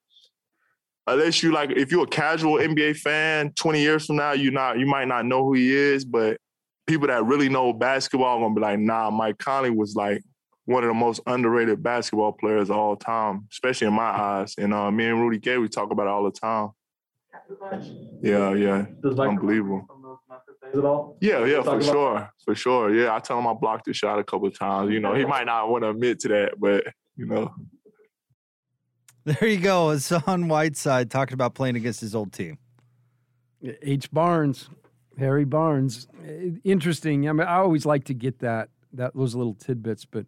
unless 1.07 1.41
you 1.41 1.53
like 1.53 1.71
if 1.71 1.91
you're 1.91 2.03
a 2.03 2.07
casual 2.07 2.55
NBA 2.55 2.97
fan 2.97 3.51
20 3.53 3.81
years 3.81 4.05
from 4.05 4.17
now, 4.17 4.33
you 4.33 4.51
not 4.51 4.77
you 4.77 4.85
might 4.85 5.07
not 5.07 5.25
know 5.25 5.43
who 5.43 5.53
he 5.53 5.73
is, 5.73 6.05
but 6.05 6.37
people 6.85 7.07
that 7.07 7.25
really 7.25 7.49
know 7.49 7.73
basketball 7.73 8.37
are 8.37 8.41
gonna 8.41 8.55
be 8.55 8.61
like, 8.61 8.79
nah, 8.79 9.09
Mike 9.09 9.37
Conley 9.37 9.69
was 9.69 9.95
like 9.95 10.21
one 10.65 10.83
of 10.83 10.89
the 10.89 10.93
most 10.93 11.21
underrated 11.25 11.81
basketball 11.81 12.33
players 12.33 12.69
of 12.69 12.75
all 12.75 12.95
time, 12.95 13.47
especially 13.51 13.87
in 13.87 13.93
my 13.93 14.03
eyes. 14.03 14.55
And 14.57 14.73
uh, 14.73 14.91
me 14.91 15.05
and 15.05 15.21
Rudy 15.21 15.39
Gay, 15.39 15.57
we 15.57 15.69
talk 15.69 15.91
about 15.91 16.07
it 16.07 16.09
all 16.09 16.25
the 16.25 16.31
time. 16.31 16.69
Yeah, 18.21 18.53
yeah, 18.53 18.85
unbelievable. 19.17 19.87
at 20.73 20.83
all? 20.83 21.17
Yeah, 21.21 21.45
yeah, 21.45 21.63
for 21.63 21.81
sure, 21.81 22.29
for 22.43 22.55
sure. 22.55 22.93
Yeah, 22.93 23.15
I 23.15 23.19
tell 23.19 23.39
him 23.39 23.47
I 23.47 23.53
blocked 23.53 23.85
the 23.85 23.93
shot 23.93 24.19
a 24.19 24.23
couple 24.23 24.47
of 24.47 24.57
times. 24.57 24.91
You 24.91 24.99
know, 24.99 25.13
he 25.13 25.23
might 25.23 25.45
not 25.45 25.69
want 25.69 25.83
to 25.83 25.89
admit 25.89 26.19
to 26.21 26.27
that, 26.29 26.59
but 26.59 26.85
you 27.15 27.25
know. 27.25 27.53
There 29.27 29.49
you 29.49 29.59
go. 29.59 29.89
Hassan 29.89 30.47
Whiteside 30.47 31.11
talking 31.11 31.33
about 31.33 31.53
playing 31.53 31.75
against 31.75 31.99
his 31.99 32.15
old 32.15 32.31
team. 32.31 32.57
H. 33.81 34.09
Barnes, 34.11 34.69
Harry 35.19 35.43
Barnes. 35.43 36.07
Interesting. 36.63 37.27
I 37.27 37.33
mean, 37.33 37.45
I 37.45 37.57
always 37.57 37.85
like 37.85 38.05
to 38.05 38.13
get 38.13 38.39
that 38.39 38.69
that 38.93 39.13
those 39.15 39.35
little 39.35 39.53
tidbits, 39.53 40.05
but 40.05 40.25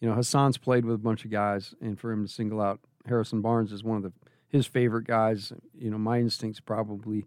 you 0.00 0.08
know, 0.08 0.14
Hassan's 0.14 0.58
played 0.58 0.84
with 0.84 0.96
a 0.96 0.98
bunch 0.98 1.24
of 1.24 1.30
guys, 1.30 1.74
and 1.80 1.98
for 1.98 2.12
him 2.12 2.26
to 2.26 2.30
single 2.32 2.60
out 2.60 2.80
Harrison 3.06 3.40
Barnes 3.40 3.72
as 3.72 3.82
one 3.82 3.96
of 3.96 4.02
the 4.02 4.12
his 4.48 4.66
favorite 4.66 5.06
guys, 5.06 5.54
you 5.78 5.90
know, 5.90 5.96
my 5.96 6.18
instincts 6.20 6.60
probably 6.60 7.24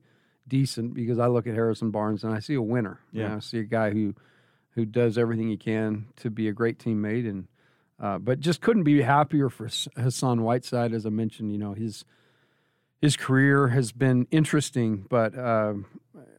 decent 0.47 0.93
because 0.93 1.17
I 1.17 1.25
look 1.25 1.47
at 1.47 1.55
Harrison 1.55 1.89
Barnes 1.89 2.23
and 2.23 2.35
I 2.35 2.39
see 2.39 2.53
a 2.53 2.61
winner. 2.61 2.99
You 3.11 3.21
Yeah. 3.23 3.29
know, 3.29 3.35
I 3.37 3.39
see 3.39 3.57
a 3.57 3.63
guy 3.63 3.89
who 3.89 4.13
who 4.75 4.85
does 4.85 5.17
everything 5.17 5.49
he 5.49 5.57
can 5.57 6.05
to 6.17 6.29
be 6.29 6.47
a 6.47 6.53
great 6.53 6.77
teammate 6.77 7.27
and. 7.27 7.47
Uh, 7.99 8.17
but 8.17 8.39
just 8.39 8.61
couldn't 8.61 8.83
be 8.83 9.01
happier 9.01 9.49
for 9.49 9.69
Hassan 9.95 10.43
Whiteside. 10.43 10.93
As 10.93 11.05
I 11.05 11.09
mentioned, 11.09 11.51
you 11.51 11.57
know 11.57 11.73
his 11.73 12.03
his 13.01 13.15
career 13.15 13.69
has 13.69 13.91
been 13.91 14.27
interesting, 14.31 15.05
but 15.09 15.37
uh, 15.37 15.75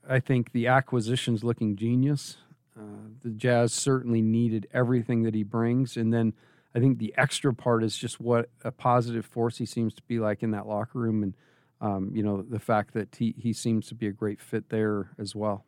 I 0.09 0.21
think 0.21 0.53
the 0.53 0.67
acquisition's 0.67 1.45
looking 1.45 1.77
genius. 1.77 2.37
Uh, 2.79 3.09
the 3.23 3.31
Jazz 3.31 3.73
certainly 3.73 4.21
needed 4.21 4.67
everything 4.73 5.23
that 5.23 5.35
he 5.35 5.45
brings, 5.45 5.97
and 5.97 6.13
then 6.13 6.35
I 6.75 6.79
think 6.79 6.99
the 6.99 7.15
extra 7.17 7.55
part 7.55 7.83
is 7.83 7.97
just 7.97 8.21
what 8.21 8.51
a 8.63 8.71
positive 8.71 9.25
force 9.25 9.57
he 9.57 9.65
seems 9.65 9.95
to 9.95 10.03
be 10.03 10.19
like 10.19 10.43
in 10.43 10.51
that 10.51 10.67
locker 10.67 10.99
room, 10.99 11.23
and 11.23 11.35
um, 11.81 12.11
you 12.15 12.23
know 12.23 12.43
the 12.43 12.61
fact 12.61 12.93
that 12.93 13.17
he 13.17 13.35
he 13.39 13.55
seems 13.55 13.87
to 13.89 13.95
be 13.95 14.07
a 14.07 14.13
great 14.13 14.43
fit 14.43 14.69
there 14.69 15.11
as 15.19 15.35
well. 15.35 15.65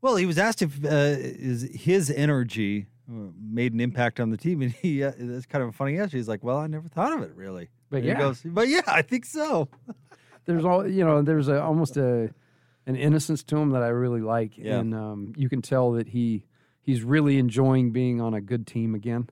Well, 0.00 0.16
he 0.16 0.24
was 0.24 0.38
asked 0.38 0.62
if 0.62 0.82
uh, 0.82 0.88
is 0.88 1.68
his 1.74 2.10
energy 2.10 2.86
made 3.08 3.72
an 3.72 3.80
impact 3.80 4.18
on 4.20 4.30
the 4.30 4.36
team, 4.36 4.62
and 4.62 4.72
he 4.72 5.02
uh, 5.04 5.12
that's 5.18 5.46
kind 5.46 5.62
of 5.62 5.68
a 5.70 5.72
funny 5.72 5.98
answer. 5.98 6.16
He's 6.16 6.28
like, 6.28 6.42
"Well, 6.42 6.58
I 6.58 6.66
never 6.66 6.88
thought 6.88 7.12
of 7.12 7.22
it 7.22 7.32
really." 7.34 7.68
But 7.90 7.98
And 7.98 8.06
yeah. 8.06 8.18
goes, 8.18 8.42
"But 8.44 8.68
yeah, 8.68 8.82
I 8.86 9.02
think 9.02 9.24
so." 9.24 9.68
there's 10.44 10.64
all 10.64 10.86
you 10.88 11.04
know 11.04 11.22
there's 11.22 11.48
a 11.48 11.60
almost 11.62 11.96
a 11.96 12.30
an 12.86 12.94
innocence 12.96 13.42
to 13.44 13.56
him 13.56 13.70
that 13.70 13.82
I 13.82 13.88
really 13.88 14.20
like 14.20 14.56
Yeah. 14.56 14.78
and 14.78 14.94
um, 14.94 15.32
you 15.36 15.48
can 15.48 15.60
tell 15.62 15.92
that 15.92 16.08
he 16.08 16.44
he's 16.80 17.02
really 17.02 17.38
enjoying 17.38 17.90
being 17.90 18.20
on 18.20 18.32
a 18.34 18.40
good 18.40 18.64
team 18.66 18.94
again 18.94 19.28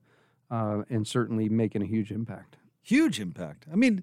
uh, 0.51 0.83
and 0.91 1.07
certainly 1.07 1.49
making 1.49 1.83
a 1.83 1.87
huge 1.87 2.11
impact 2.11 2.57
Huge 2.83 3.19
impact. 3.19 3.65
I 3.73 3.77
mean, 3.77 4.03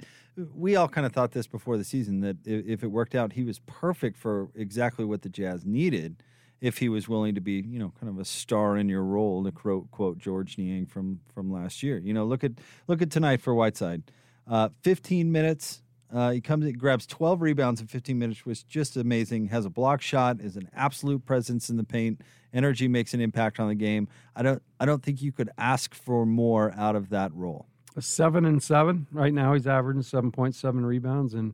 we 0.56 0.76
all 0.76 0.88
kind 0.88 1.06
of 1.06 1.14
thought 1.14 1.34
this 1.34 1.46
before 1.46 1.78
the 1.78 1.84
season 1.84 2.22
that 2.22 2.38
i- 2.48 2.50
if 2.50 2.82
it 2.84 2.88
worked 2.88 3.14
out, 3.14 3.34
he 3.34 3.44
was 3.44 3.60
perfect 3.68 4.18
for 4.18 4.50
exactly 4.56 5.06
what 5.06 5.22
the 5.22 5.30
Jazz 5.30 5.66
needed. 5.66 6.24
If 6.62 6.78
he 6.78 6.90
was 6.90 7.10
willing 7.10 7.34
to 7.36 7.42
be, 7.42 7.54
you 7.54 7.80
know, 7.80 7.92
kind 8.00 8.08
of 8.08 8.20
a 8.20 8.26
star 8.26 8.78
in 8.78 8.88
your 8.88 9.04
role, 9.04 9.44
to 9.44 9.52
quote, 9.52 9.90
quote 9.90 10.20
Georges 10.20 10.58
Niang 10.60 10.86
from 10.86 11.20
from 11.34 11.52
last 11.52 11.82
year. 11.82 11.98
You 11.98 12.14
know, 12.14 12.24
look 12.24 12.44
at 12.44 12.52
look 12.88 13.02
at 13.02 13.10
tonight 13.12 13.42
for 13.42 13.54
Whiteside. 13.56 14.04
Uh, 14.48 14.70
15 14.82 15.32
minutes. 15.32 15.82
Uh, 16.14 16.32
he 16.32 16.42
comes, 16.42 16.66
he 16.66 16.74
grabs 16.74 17.06
12 17.08 17.42
rebounds 17.42 17.80
in 17.80 17.88
15 17.88 18.20
minutes, 18.20 18.46
was 18.46 18.64
just 18.64 18.98
amazing. 18.98 19.48
Has 19.48 19.66
a 19.66 19.70
block 19.70 20.02
shot, 20.02 20.42
is 20.42 20.58
an 20.58 20.70
absolute 20.76 21.26
presence 21.26 21.70
in 21.70 21.78
the 21.78 21.86
paint. 21.86 22.20
Energy 22.54 22.90
makes 22.90 23.14
an 23.14 23.22
impact 23.22 23.62
on 23.62 23.70
the 23.70 23.76
game. 23.76 24.10
I 24.36 24.42
don't, 24.44 24.62
I 24.78 24.86
don't 24.86 25.02
think 25.02 25.22
you 25.22 25.32
could 25.32 25.50
ask 25.58 25.94
for 25.96 26.26
more 26.26 26.74
out 26.76 26.98
of 26.98 27.10
that 27.12 27.34
role. 27.34 27.66
a 27.96 28.02
seven 28.02 28.44
and 28.46 28.62
seven 28.62 29.08
right 29.12 29.34
now 29.34 29.54
he's 29.54 29.66
averaging 29.68 30.02
7.7 30.02 30.86
rebounds 30.86 31.34
and 31.34 31.54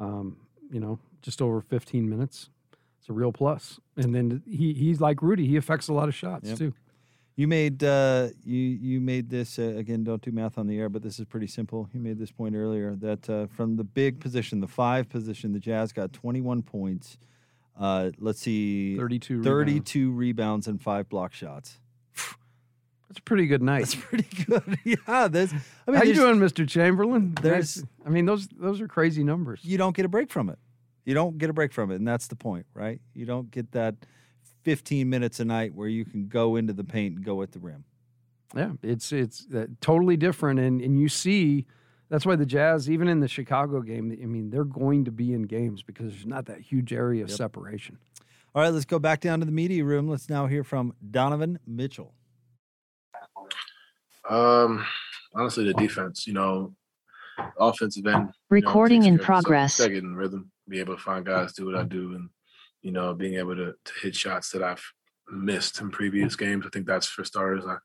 um, 0.00 0.38
you 0.70 0.80
know 0.80 0.98
just 1.20 1.42
over 1.42 1.60
15 1.60 2.08
minutes 2.08 2.48
it's 3.04 3.10
a 3.10 3.12
real 3.12 3.32
plus 3.32 3.78
and 3.98 4.14
then 4.14 4.42
he 4.48 4.72
he's 4.72 4.98
like 4.98 5.20
Rudy 5.20 5.46
he 5.46 5.58
affects 5.58 5.88
a 5.88 5.92
lot 5.92 6.08
of 6.08 6.14
shots 6.14 6.48
Yep. 6.48 6.56
too 6.58 6.74
You 7.36 7.46
made 7.48 7.84
uh, 7.84 8.28
you 8.44 8.56
you 8.60 9.00
made 9.00 9.28
this 9.28 9.58
uh, 9.58 9.74
again. 9.76 10.04
Don't 10.04 10.22
do 10.22 10.30
math 10.32 10.56
on 10.56 10.66
the 10.68 10.78
air, 10.78 10.88
but 10.88 11.02
this 11.02 11.18
is 11.18 11.24
pretty 11.26 11.48
simple. 11.48 11.88
You 11.92 11.98
made 12.00 12.16
this 12.16 12.30
point 12.30 12.54
earlier 12.54 12.94
that 12.96 13.28
uh, 13.28 13.46
from 13.48 13.74
the 13.76 13.82
big 13.82 14.20
position, 14.20 14.60
the 14.60 14.68
five 14.68 15.08
position, 15.08 15.52
the 15.52 15.58
Jazz 15.58 15.92
got 15.92 16.12
21 16.12 16.62
points. 16.62 17.18
Uh, 17.76 18.12
let's 18.20 18.38
see, 18.40 18.96
32 18.96 19.38
rebounds. 19.38 19.48
32 19.48 20.12
rebounds 20.12 20.68
and 20.68 20.80
five 20.80 21.08
block 21.08 21.32
shots. 21.34 21.80
that's 23.08 23.18
a 23.18 23.22
pretty 23.22 23.46
good 23.46 23.62
night 23.62 23.80
That's 23.80 23.94
pretty 24.08 24.44
good. 24.44 24.78
yeah, 24.84 25.26
this. 25.26 25.52
I 25.88 25.90
mean, 25.90 25.96
how 25.98 26.04
you 26.04 26.14
doing 26.14 26.36
Mr. 26.38 26.66
Chamberlain 26.68 27.34
there's- 27.42 27.82
I 28.06 28.10
mean 28.10 28.26
those 28.26 28.46
those 28.46 28.80
are 28.80 28.86
crazy 28.86 29.24
numbers 29.24 29.58
You 29.64 29.76
don't 29.76 29.96
get 29.96 30.04
a 30.04 30.08
break 30.08 30.30
from 30.30 30.50
it. 30.50 30.58
You 31.04 31.14
don't 31.14 31.36
get 31.38 31.50
a 31.50 31.52
break 31.52 31.72
from 31.72 31.90
it, 31.90 31.96
and 31.96 32.08
that's 32.08 32.28
the 32.28 32.36
point, 32.36 32.66
right? 32.74 33.00
You 33.14 33.26
don't 33.26 33.50
get 33.50 33.72
that 33.72 33.94
15 34.62 35.08
minutes 35.08 35.38
a 35.40 35.44
night 35.44 35.74
where 35.74 35.88
you 35.88 36.04
can 36.04 36.28
go 36.28 36.56
into 36.56 36.72
the 36.72 36.84
paint 36.84 37.16
and 37.16 37.24
go 37.24 37.42
at 37.42 37.52
the 37.52 37.58
rim. 37.58 37.84
Yeah, 38.56 38.72
it's 38.82 39.12
it's 39.12 39.46
uh, 39.54 39.66
totally 39.80 40.16
different, 40.16 40.60
and 40.60 40.80
and 40.80 40.98
you 40.98 41.08
see 41.08 41.66
that's 42.08 42.24
why 42.24 42.36
the 42.36 42.46
Jazz, 42.46 42.88
even 42.88 43.08
in 43.08 43.20
the 43.20 43.26
Chicago 43.28 43.80
game, 43.80 44.16
I 44.22 44.26
mean, 44.26 44.50
they're 44.50 44.64
going 44.64 45.04
to 45.06 45.10
be 45.10 45.32
in 45.32 45.42
games 45.42 45.82
because 45.82 46.12
there's 46.12 46.26
not 46.26 46.46
that 46.46 46.60
huge 46.60 46.92
area 46.92 47.24
of 47.24 47.30
Yep. 47.30 47.36
separation. 47.36 47.98
All 48.54 48.62
right, 48.62 48.68
let's 48.72 48.84
go 48.84 49.00
back 49.00 49.20
down 49.20 49.40
to 49.40 49.46
the 49.46 49.50
media 49.52 49.84
room. 49.84 50.08
Let's 50.08 50.28
now 50.30 50.46
hear 50.46 50.62
from 50.62 50.94
Donovan 51.10 51.58
Mitchell. 51.66 52.14
Um, 54.28 54.84
honestly, 55.34 55.64
the 55.64 55.74
defense, 55.74 56.26
you 56.26 56.32
know, 56.34 56.74
offensive 57.58 58.06
end. 58.06 58.20
you 58.20 58.26
know, 58.26 58.32
Recording 58.50 59.04
in 59.04 59.04
care 59.04 59.12
of 59.14 59.20
itself. 59.20 59.44
progress. 59.44 59.78
Gotta 59.78 59.90
get 59.94 60.04
in 60.04 60.14
rhythm, 60.14 60.50
be 60.68 60.80
able 60.80 60.96
to 60.96 61.02
find 61.02 61.24
guys, 61.24 61.52
do 61.52 61.66
what 61.66 61.76
I 61.76 61.84
do, 61.84 62.14
and 62.14 62.28
you 62.82 62.92
know, 62.92 63.14
being 63.14 63.34
able 63.34 63.56
to, 63.56 63.72
to 63.72 63.92
hit 64.02 64.14
shots 64.14 64.50
that 64.50 64.62
I've 64.62 64.84
missed 65.30 65.80
in 65.80 65.90
previous 65.90 66.36
mm-hmm. 66.36 66.44
games. 66.44 66.64
I 66.66 66.70
think 66.72 66.86
that's 66.86 67.06
for 67.06 67.24
starters. 67.24 67.64
I 67.66 67.76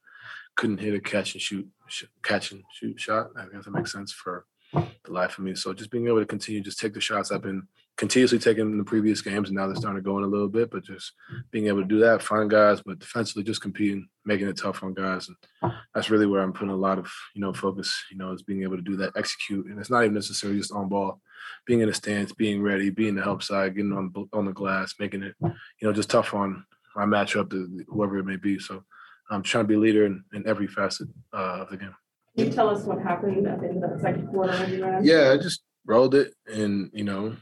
couldn't 0.56 0.80
hit 0.80 0.94
a 0.94 1.00
catch 1.00 1.34
and 1.34 1.42
shoot, 1.42 1.68
sh- 1.88 2.04
catch 2.22 2.52
and 2.52 2.64
shoot 2.74 3.00
shot. 3.00 3.28
I 3.38 3.46
guess 3.52 3.66
that 3.66 3.72
makes 3.72 3.92
sense 3.92 4.12
for 4.12 4.46
the 4.74 5.12
life 5.12 5.38
of 5.38 5.44
me. 5.44 5.56
So 5.56 5.74
just 5.74 5.92
being 5.92 6.08
able 6.08 6.20
to 6.20 6.26
continue, 6.26 6.62
just 6.62 6.80
take 6.80 6.94
the 6.94 7.02
shots 7.02 7.32
I've 7.32 7.42
been 7.42 7.68
continuously 7.98 8.40
taking 8.40 8.72
in 8.72 8.78
the 8.78 8.84
previous 8.84 9.22
games, 9.22 9.50
and 9.50 9.58
now 9.58 9.68
they're 9.68 9.76
starting 9.76 10.02
to 10.02 10.06
go 10.06 10.18
in 10.18 10.24
a 10.24 10.28
little 10.28 10.48
bit. 10.48 10.72
But 10.72 10.86
just 10.86 11.14
being 11.52 11.68
able 11.68 11.82
to 11.82 11.88
do 11.88 12.00
that, 12.00 12.22
find 12.22 12.50
guys, 12.50 12.82
but 12.82 13.00
defensively 13.00 13.44
just 13.44 13.62
competing, 13.62 14.08
making 14.26 14.48
it 14.48 14.58
tough 14.58 14.84
on 14.84 14.94
guys, 14.94 15.28
and 15.28 15.74
that's 15.94 16.10
really 16.10 16.26
where 16.26 16.42
I'm 16.42 16.54
putting 16.54 16.74
a 16.74 16.78
lot 16.78 16.98
of 17.00 17.12
you 17.36 17.42
know 17.42 17.54
focus. 17.54 17.94
You 18.12 18.18
know, 18.18 18.32
is 18.32 18.44
being 18.44 18.64
able 18.64 18.78
to 18.78 18.82
do 18.82 18.96
that, 18.98 19.14
execute, 19.18 19.66
and 19.66 19.80
it's 19.80 19.90
not 19.90 20.04
even 20.04 20.14
necessarily 20.14 20.60
just 20.60 20.72
on 20.72 20.88
ball, 20.88 21.22
being 21.66 21.82
in 21.82 21.88
the 21.88 21.94
stance, 21.94 22.32
being 22.32 22.62
ready, 22.62 22.90
being 22.90 23.16
the 23.16 23.24
help 23.24 23.44
side, 23.44 23.76
getting 23.76 23.94
on 23.94 24.14
on 24.34 24.46
the 24.46 24.54
glass, 24.54 24.96
making 25.00 25.24
it 25.24 25.36
you 25.42 25.54
know 25.82 25.94
just 25.94 26.10
tough 26.10 26.34
on 26.34 26.66
my 26.96 27.06
matchup, 27.06 27.50
to 27.50 27.86
whoever 27.88 28.18
it 28.18 28.26
may 28.26 28.38
be. 28.38 28.60
So 28.60 28.84
I'm 29.30 29.44
trying 29.44 29.66
to 29.66 29.68
be 29.68 29.76
a 29.76 29.80
leader 29.80 30.06
in, 30.06 30.24
in 30.34 30.48
every 30.48 30.68
facet 30.68 31.08
uh, 31.34 31.62
of 31.62 31.70
the 31.70 31.78
game. 31.78 31.96
Can 32.38 32.48
you 32.48 32.52
tell 32.52 32.70
us 32.70 32.84
what 32.84 33.02
happened 33.02 33.48
in 33.48 33.80
the 33.82 34.00
second 34.02 34.28
quarter? 34.28 35.00
Yeah, 35.02 35.32
I 35.32 35.38
just 35.38 35.62
rolled 35.86 36.16
it, 36.16 36.34
and 36.48 36.90
you 36.94 37.04
know, 37.04 37.36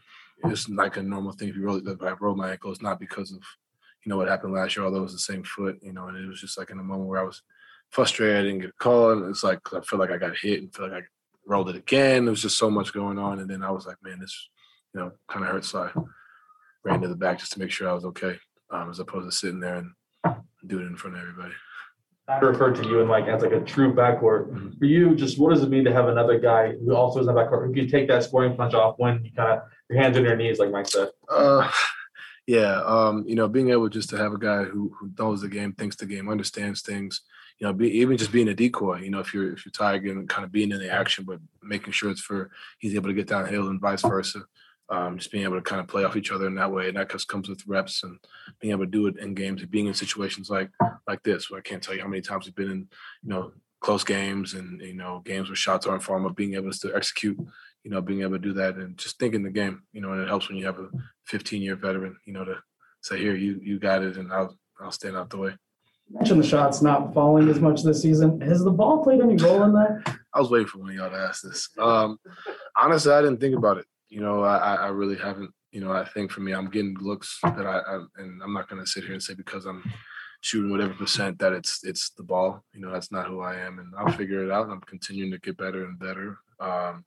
it's 0.46 0.70
like 0.70 0.98
a 0.98 1.04
normal 1.04 1.34
thing. 1.34 1.50
If 1.50 1.56
you 1.56 1.64
roll 1.64 1.78
it, 1.78 1.88
if 1.88 2.02
I 2.02 2.12
rolled 2.20 2.38
my 2.38 2.52
ankle, 2.52 2.72
it's 2.72 2.82
not 2.82 3.00
because 3.00 3.32
of 3.32 3.40
you 4.06 4.10
know 4.10 4.18
what 4.18 4.28
happened 4.28 4.54
last 4.54 4.76
year. 4.76 4.86
Although 4.86 5.00
it 5.00 5.02
was 5.02 5.14
the 5.14 5.20
same 5.20 5.44
foot, 5.44 5.78
you 5.82 5.94
know, 5.94 6.08
and 6.08 6.18
it 6.18 6.28
was 6.28 6.42
just 6.42 6.58
like 6.58 6.70
in 6.70 6.80
a 6.80 6.84
moment 6.84 7.10
where 7.10 7.20
I 7.20 7.26
was 7.26 7.42
frustrated, 7.92 8.38
I 8.38 8.42
didn't 8.44 8.60
get 8.62 8.70
a 8.70 8.84
call, 8.84 9.12
and 9.12 9.30
it's 9.30 9.44
like 9.44 9.60
I 9.74 9.82
feel 9.82 10.00
like 10.00 10.12
I 10.12 10.18
got 10.18 10.38
hit 10.38 10.62
and 10.62 10.74
feel 10.74 10.90
like 10.90 11.04
I 11.04 11.06
rolled 11.46 11.70
it 11.70 11.76
again. 11.76 12.26
There 12.26 12.32
was 12.32 12.42
just 12.42 12.58
so 12.58 12.70
much 12.70 12.94
going 12.94 13.20
on, 13.20 13.40
and 13.40 13.50
then 13.50 13.64
I 13.64 13.72
was 13.72 13.86
like, 13.86 13.98
man, 14.04 14.20
this 14.20 14.50
you 14.94 15.02
know 15.02 15.12
kind 15.28 15.46
of 15.46 15.52
hurts. 15.52 15.70
So 15.70 15.84
I 15.84 16.02
ran 16.84 17.02
to 17.02 17.08
the 17.08 17.16
back 17.16 17.40
just 17.40 17.54
to 17.54 17.60
make 17.60 17.72
sure 17.72 17.90
I 17.90 17.94
was 17.94 18.06
okay, 18.06 18.38
um, 18.72 18.90
as 18.90 19.00
opposed 19.00 19.30
to 19.30 19.36
sitting 19.36 19.60
there 19.60 19.76
and 19.76 19.92
doing 20.66 20.86
it 20.86 20.90
in 20.90 20.98
front 20.98 21.16
of 21.16 21.22
everybody. 21.22 21.54
I 22.28 22.40
referred 22.40 22.76
to 22.76 22.88
you 22.88 23.00
and 23.00 23.10
like 23.10 23.28
as 23.28 23.42
like 23.42 23.54
a 23.54 23.62
true 23.62 23.94
backcourt. 23.94 24.50
Mm-hmm. 24.50 24.78
For 24.78 24.86
you, 24.86 25.16
just 25.16 25.40
what 25.40 25.54
does 25.54 25.64
it 25.64 25.70
mean 25.70 25.86
to 25.86 25.94
have 25.94 26.10
another 26.10 26.38
guy 26.38 26.74
who 26.74 26.94
also 26.94 27.22
is 27.22 27.28
in 27.28 27.34
the 27.34 27.42
backcourt 27.42 27.66
who 27.66 27.74
can 27.74 27.90
take 27.90 28.08
that 28.10 28.24
scoring 28.24 28.56
punch 28.56 28.74
off 28.74 28.96
when 28.98 29.24
you 29.24 29.32
kind 29.32 29.54
of 29.54 29.62
your 29.90 30.02
hands 30.02 30.18
on 30.18 30.24
your 30.24 30.36
knees, 30.36 30.60
like 30.60 30.72
Mike 30.72 30.88
said? 30.88 31.10
Uh, 31.30 31.70
yeah, 32.46 32.82
um, 32.86 33.24
you 33.28 33.36
know, 33.36 33.48
being 33.48 33.70
able 33.70 33.88
just 33.88 34.10
to 34.10 34.18
have 34.18 34.34
a 34.34 34.38
guy 34.38 34.64
who, 34.64 34.94
who 35.00 35.10
knows 35.18 35.42
the 35.42 35.48
game, 35.48 35.72
thinks 35.72 35.96
the 35.96 36.06
game, 36.06 36.30
understands 36.30 36.82
things. 36.82 37.22
You 37.60 37.68
know, 37.68 37.74
be, 37.74 37.90
even 38.00 38.18
just 38.18 38.34
being 38.34 38.50
a 38.50 38.54
decoy. 38.54 39.00
You 39.00 39.10
know, 39.10 39.20
if 39.20 39.34
you're 39.34 39.54
if 39.54 39.66
you're 39.66 39.72
tired, 39.72 40.04
and 40.04 40.28
kind 40.28 40.44
of 40.44 40.52
being 40.52 40.72
in 40.72 40.80
the 40.80 40.92
action, 40.92 41.24
but 41.24 41.40
making 41.64 41.94
sure 41.94 42.12
it's 42.12 42.22
for 42.22 42.52
he's 42.78 42.96
able 42.96 43.08
to 43.08 43.16
get 43.16 43.28
downhill 43.28 43.70
and 43.70 43.80
vice 43.80 44.02
versa. 44.02 44.42
Um, 44.90 45.18
just 45.18 45.32
being 45.32 45.44
able 45.44 45.58
to 45.58 45.62
kind 45.62 45.82
of 45.82 45.88
play 45.88 46.06
off 46.06 46.16
each 46.16 46.32
other 46.32 46.48
in 46.48 46.56
that 46.56 46.72
way, 46.72 46.88
and 46.88 46.98
that 46.98 47.12
just 47.12 47.28
comes 47.28 47.50
with 47.50 47.68
reps 47.68 48.04
and 48.04 48.18
being 48.62 48.72
able 48.72 48.86
to 48.86 48.92
do 48.92 49.08
it 49.08 49.18
in 49.18 49.34
games 49.34 49.62
and 49.62 49.70
being 49.70 49.88
in 49.88 49.94
situations 49.94 50.50
like 50.50 50.70
like 51.08 51.22
this. 51.24 51.50
Where 51.50 51.60
I 51.60 51.62
can't 51.62 51.84
tell 51.84 51.94
you 51.94 52.02
how 52.02 52.08
many 52.08 52.22
times 52.22 52.46
we've 52.46 52.56
been 52.56 52.72
in, 52.72 52.88
you 53.22 53.30
know, 53.30 53.52
close 53.82 54.04
games 54.04 54.54
and 54.54 54.82
you 54.82 54.94
know 54.94 55.22
games 55.26 55.50
where 55.50 55.56
shots 55.56 55.86
aren't 55.86 56.04
falling, 56.04 56.24
but 56.24 56.36
being 56.36 56.54
able 56.54 56.72
to 56.72 56.78
still 56.78 56.96
execute, 56.96 57.38
you 57.84 57.92
know, 57.92 58.02
being 58.02 58.22
able 58.22 58.34
to 58.34 58.40
do 58.40 58.54
that 58.54 58.76
and 58.76 58.98
just 58.98 59.20
thinking 59.20 59.44
the 59.44 59.50
game, 59.50 59.84
you 59.94 60.02
know, 60.02 60.14
and 60.14 60.22
it 60.22 60.28
helps 60.28 60.48
when 60.48 60.58
you 60.58 60.66
have 60.66 60.80
a 60.80 60.90
15 61.26 61.62
year 61.62 61.76
veteran, 61.76 62.18
you 62.26 62.34
know, 62.34 62.46
to 62.46 62.56
say 63.02 63.18
here 63.18 63.36
you 63.36 63.60
you 63.62 63.80
got 63.80 64.04
it, 64.04 64.18
and 64.18 64.32
I'll 64.32 64.58
I'll 64.80 64.92
stand 64.92 65.18
out 65.18 65.30
the 65.30 65.38
way. 65.38 65.54
Mentioned 66.10 66.42
the 66.42 66.48
shots 66.48 66.82
not 66.82 67.14
falling 67.14 67.50
as 67.50 67.60
much 67.60 67.84
this 67.84 68.02
season. 68.02 68.40
Has 68.42 68.64
the 68.64 68.72
ball 68.72 69.04
played 69.04 69.22
any 69.22 69.36
role 69.36 69.64
in 69.64 69.74
that? 69.74 70.18
I 70.34 70.40
was 70.40 70.50
waiting 70.50 70.68
for 70.68 70.80
one 70.80 70.92
of 70.92 70.96
y'all 70.96 71.10
to 71.10 71.18
ask 71.18 71.42
this. 71.42 71.70
Um, 71.78 72.18
honestly, 72.76 73.12
I 73.12 73.22
didn't 73.22 73.42
think 73.42 73.58
about 73.58 73.78
it. 73.78 73.86
You 74.10 74.22
know, 74.22 74.44
I, 74.44 74.76
I 74.76 74.88
really 74.88 75.18
haven't. 75.18 75.52
You 75.72 75.82
know, 75.82 75.92
I 75.92 76.06
think 76.06 76.32
for 76.32 76.40
me, 76.40 76.54
I'm 76.54 76.70
getting 76.70 76.96
looks 77.00 77.40
that 77.44 77.68
I, 77.68 77.80
I 77.80 78.06
and 78.18 78.42
I'm 78.42 78.54
not 78.54 78.70
going 78.70 78.82
to 78.82 78.90
sit 78.90 79.04
here 79.04 79.14
and 79.14 79.22
say 79.22 79.34
because 79.34 79.66
I'm 79.66 79.84
shooting 80.42 80.72
whatever 80.72 80.94
percent 80.94 81.40
that 81.40 81.54
it's 81.54 81.84
it's 81.84 82.12
the 82.12 82.24
ball. 82.24 82.64
You 82.74 82.82
know, 82.82 82.92
that's 82.92 83.12
not 83.12 83.28
who 83.28 83.42
I 83.42 83.56
am, 83.56 83.80
and 83.80 83.94
I'll 83.98 84.12
figure 84.12 84.44
it 84.44 84.52
out. 84.52 84.70
I'm 84.70 84.82
continuing 84.82 85.32
to 85.32 85.40
get 85.40 85.58
better 85.58 85.86
and 85.86 86.00
better 86.00 86.38
um, 86.60 87.06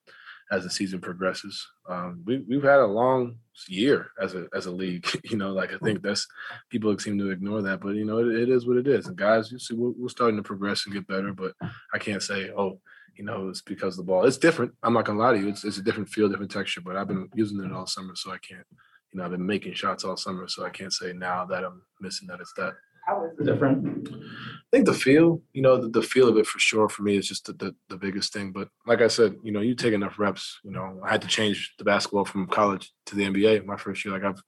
as 0.51 0.65
the 0.65 0.71
season 0.71 1.01
progresses. 1.01 1.67
Um, 1.89 2.23
we 2.27 2.39
we've 2.49 2.63
had 2.63 2.81
a 2.81 2.87
long 2.87 3.37
year 3.69 4.11
as 4.21 4.35
a 4.35 4.47
as 4.55 4.67
a 4.67 4.71
league. 4.71 5.07
You 5.31 5.37
know, 5.37 5.53
like 5.53 5.73
I 5.73 5.79
think 5.79 6.03
that's 6.03 6.27
people 6.71 6.97
seem 6.99 7.19
to 7.19 7.31
ignore 7.31 7.63
that, 7.63 7.81
but 7.81 7.95
you 7.95 8.05
know, 8.05 8.19
it, 8.19 8.35
it 8.35 8.49
is 8.49 8.67
what 8.67 8.77
it 8.77 8.87
is. 8.87 9.07
And 9.07 9.17
guys, 9.17 9.53
you 9.53 9.59
see, 9.59 9.75
we're, 9.75 9.93
we're 9.97 10.09
starting 10.09 10.37
to 10.37 10.43
progress 10.43 10.85
and 10.85 10.95
get 10.95 11.07
better, 11.07 11.33
but 11.33 11.55
I 11.95 11.99
can't 11.99 12.23
say, 12.23 12.51
oh, 12.51 12.81
you 13.21 13.27
know, 13.27 13.51
it's 13.51 13.61
because 13.61 13.99
of 13.99 14.07
the 14.07 14.11
ball. 14.11 14.25
It's 14.25 14.39
different. 14.39 14.73
I'm 14.83 14.95
not 14.95 15.05
gonna 15.05 15.19
lie 15.19 15.35
to 15.35 15.39
you. 15.39 15.49
It's, 15.49 15.63
it's 15.63 15.77
a 15.77 15.83
different 15.83 16.09
feel, 16.09 16.27
different 16.27 16.51
texture. 16.51 16.81
But 16.81 16.97
I've 16.97 17.07
been 17.07 17.29
using 17.35 17.63
it 17.63 17.71
all 17.71 17.87
summer, 17.87 18.17
so 18.17 18.31
I 18.31 18.39
can't. 18.39 18.65
You 19.13 19.19
know, 19.19 19.27
I've 19.27 19.31
been 19.31 19.45
making 19.45 19.75
shots 19.75 20.05
all 20.05 20.17
summer, 20.17 20.49
so 20.49 20.65
I 20.65 20.71
can't 20.71 20.91
say 20.91 21.13
now 21.13 21.45
that 21.45 21.63
I'm 21.63 21.83
missing 22.01 22.27
that 22.29 22.41
it's 22.41 22.55
that. 22.57 22.73
How 23.07 23.27
is 23.27 23.39
it 23.39 23.45
different? 23.45 24.09
I 24.09 24.71
think 24.73 24.87
the 24.87 24.95
feel, 24.95 25.43
you 25.53 25.61
know, 25.61 25.77
the, 25.77 25.89
the 25.89 26.03
feel 26.03 26.29
of 26.29 26.39
it 26.39 26.47
for 26.47 26.59
sure 26.59 26.89
for 26.89 27.03
me 27.03 27.19
is 27.19 27.29
just 27.29 27.45
the, 27.45 27.53
the, 27.53 27.75
the 27.91 27.99
biggest 27.99 28.33
thing. 28.33 28.53
But 28.53 28.69
like 28.87 29.03
I 29.03 29.09
said, 29.09 29.37
you 29.43 29.53
know, 29.53 29.61
you 29.61 29.75
take 29.75 29.93
enough 29.93 30.19
reps. 30.19 30.59
You 30.65 30.71
know, 30.71 31.03
I 31.05 31.11
had 31.11 31.21
to 31.21 31.29
change 31.29 31.75
the 31.77 31.85
basketball 31.85 32.25
from 32.25 32.47
college 32.47 32.91
to 33.07 33.17
the 33.17 33.25
NBA 33.25 33.67
my 33.67 33.77
first 33.77 34.03
year. 34.03 34.15
Like 34.15 34.25
I've, 34.25 34.43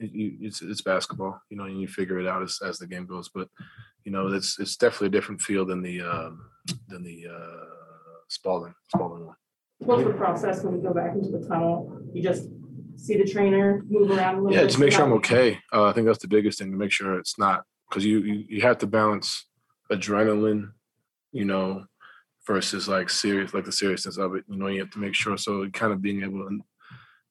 it, 0.00 0.12
you, 0.12 0.38
it's 0.40 0.62
it's 0.62 0.80
basketball, 0.80 1.42
you 1.50 1.58
know, 1.58 1.64
and 1.64 1.78
you 1.78 1.88
figure 1.88 2.20
it 2.20 2.26
out 2.26 2.42
as, 2.42 2.58
as 2.64 2.78
the 2.78 2.86
game 2.86 3.04
goes. 3.04 3.28
But 3.28 3.48
you 4.04 4.12
know, 4.12 4.28
it's 4.28 4.58
it's 4.58 4.76
definitely 4.76 5.08
a 5.08 5.20
different 5.20 5.42
feel 5.42 5.66
than 5.66 5.82
the 5.82 6.00
um, 6.00 6.48
than 6.88 7.02
the 7.02 7.26
uh, 7.30 7.83
Spalding 8.28 8.74
Spalding 8.88 9.26
one. 9.26 9.36
What's 9.78 10.04
the 10.04 10.14
process 10.14 10.62
when 10.62 10.76
you 10.76 10.82
go 10.82 10.94
back 10.94 11.14
into 11.14 11.30
the 11.30 11.46
tunnel? 11.46 12.00
You 12.12 12.22
just 12.22 12.48
see 12.96 13.16
the 13.16 13.24
trainer, 13.24 13.82
move 13.88 14.10
around 14.10 14.36
a 14.36 14.38
little 14.38 14.50
bit? 14.50 14.56
Yeah, 14.56 14.64
just 14.64 14.78
make 14.78 14.92
sure 14.92 15.02
I'm 15.02 15.12
okay. 15.14 15.58
Uh, 15.72 15.84
I 15.84 15.92
think 15.92 16.06
that's 16.06 16.20
the 16.20 16.28
biggest 16.28 16.58
thing 16.58 16.70
to 16.70 16.76
make 16.76 16.92
sure 16.92 17.18
it's 17.18 17.38
not 17.38 17.64
because 17.88 18.04
you, 18.04 18.20
you 18.20 18.44
you 18.48 18.60
have 18.62 18.78
to 18.78 18.86
balance 18.86 19.46
adrenaline, 19.92 20.72
you 21.32 21.44
know, 21.44 21.84
versus 22.46 22.88
like 22.88 23.10
serious 23.10 23.54
like 23.54 23.64
the 23.64 23.72
seriousness 23.72 24.16
of 24.16 24.34
it. 24.34 24.44
You 24.48 24.56
know, 24.56 24.68
you 24.68 24.80
have 24.80 24.90
to 24.90 24.98
make 24.98 25.14
sure. 25.14 25.36
So 25.36 25.68
kind 25.70 25.92
of 25.92 26.02
being 26.02 26.22
able 26.22 26.48
to, 26.48 26.60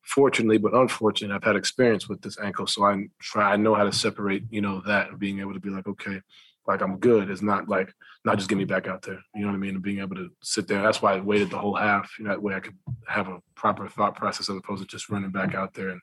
fortunately 0.03 0.57
but 0.57 0.73
unfortunately, 0.73 1.35
I've 1.35 1.43
had 1.43 1.55
experience 1.55 2.07
with 2.07 2.21
this 2.21 2.37
ankle, 2.39 2.67
so 2.67 2.83
I 2.85 3.05
try 3.21 3.53
I 3.53 3.55
know 3.55 3.75
how 3.75 3.83
to 3.83 3.93
separate. 3.93 4.43
You 4.49 4.61
know 4.61 4.81
that 4.85 5.09
and 5.09 5.19
being 5.19 5.39
able 5.39 5.53
to 5.53 5.59
be 5.59 5.69
like 5.69 5.87
okay. 5.87 6.21
Like 6.67 6.81
I'm 6.81 6.97
good. 6.97 7.29
It's 7.29 7.41
not 7.41 7.67
like 7.67 7.93
not 8.23 8.37
just 8.37 8.49
get 8.49 8.57
me 8.57 8.65
back 8.65 8.87
out 8.87 9.01
there. 9.01 9.19
You 9.35 9.41
know 9.41 9.47
what 9.47 9.55
I 9.55 9.59
mean? 9.59 9.75
And 9.75 9.83
being 9.83 9.99
able 9.99 10.15
to 10.15 10.29
sit 10.41 10.67
there. 10.67 10.81
That's 10.81 11.01
why 11.01 11.13
I 11.13 11.19
waited 11.19 11.49
the 11.49 11.57
whole 11.57 11.75
half. 11.75 12.11
You 12.17 12.25
know, 12.25 12.31
that 12.31 12.41
way 12.41 12.55
I 12.55 12.59
could 12.61 12.77
have 13.07 13.27
a 13.27 13.39
proper 13.55 13.87
thought 13.89 14.15
process 14.15 14.49
as 14.49 14.55
opposed 14.55 14.81
to 14.81 14.87
just 14.87 15.09
running 15.09 15.31
back 15.31 15.55
out 15.55 15.73
there 15.73 15.89
and 15.89 16.01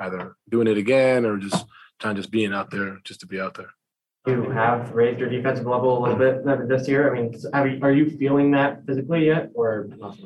either 0.00 0.36
doing 0.50 0.66
it 0.66 0.76
again 0.76 1.24
or 1.24 1.38
just 1.38 1.64
trying 2.00 2.16
to 2.16 2.20
just 2.20 2.32
being 2.32 2.52
out 2.52 2.70
there 2.70 2.98
just 3.04 3.20
to 3.20 3.26
be 3.26 3.40
out 3.40 3.54
there. 3.54 3.70
You 4.26 4.50
have 4.50 4.92
raised 4.92 5.18
your 5.18 5.28
defensive 5.28 5.66
level 5.66 5.98
a 5.98 6.00
little 6.00 6.16
bit 6.18 6.68
this 6.68 6.86
year. 6.86 7.14
I 7.52 7.64
mean, 7.64 7.82
are 7.82 7.92
you 7.92 8.10
feeling 8.18 8.52
that 8.52 8.86
physically 8.86 9.26
yet 9.26 9.50
or 9.54 9.88
not? 9.98 10.16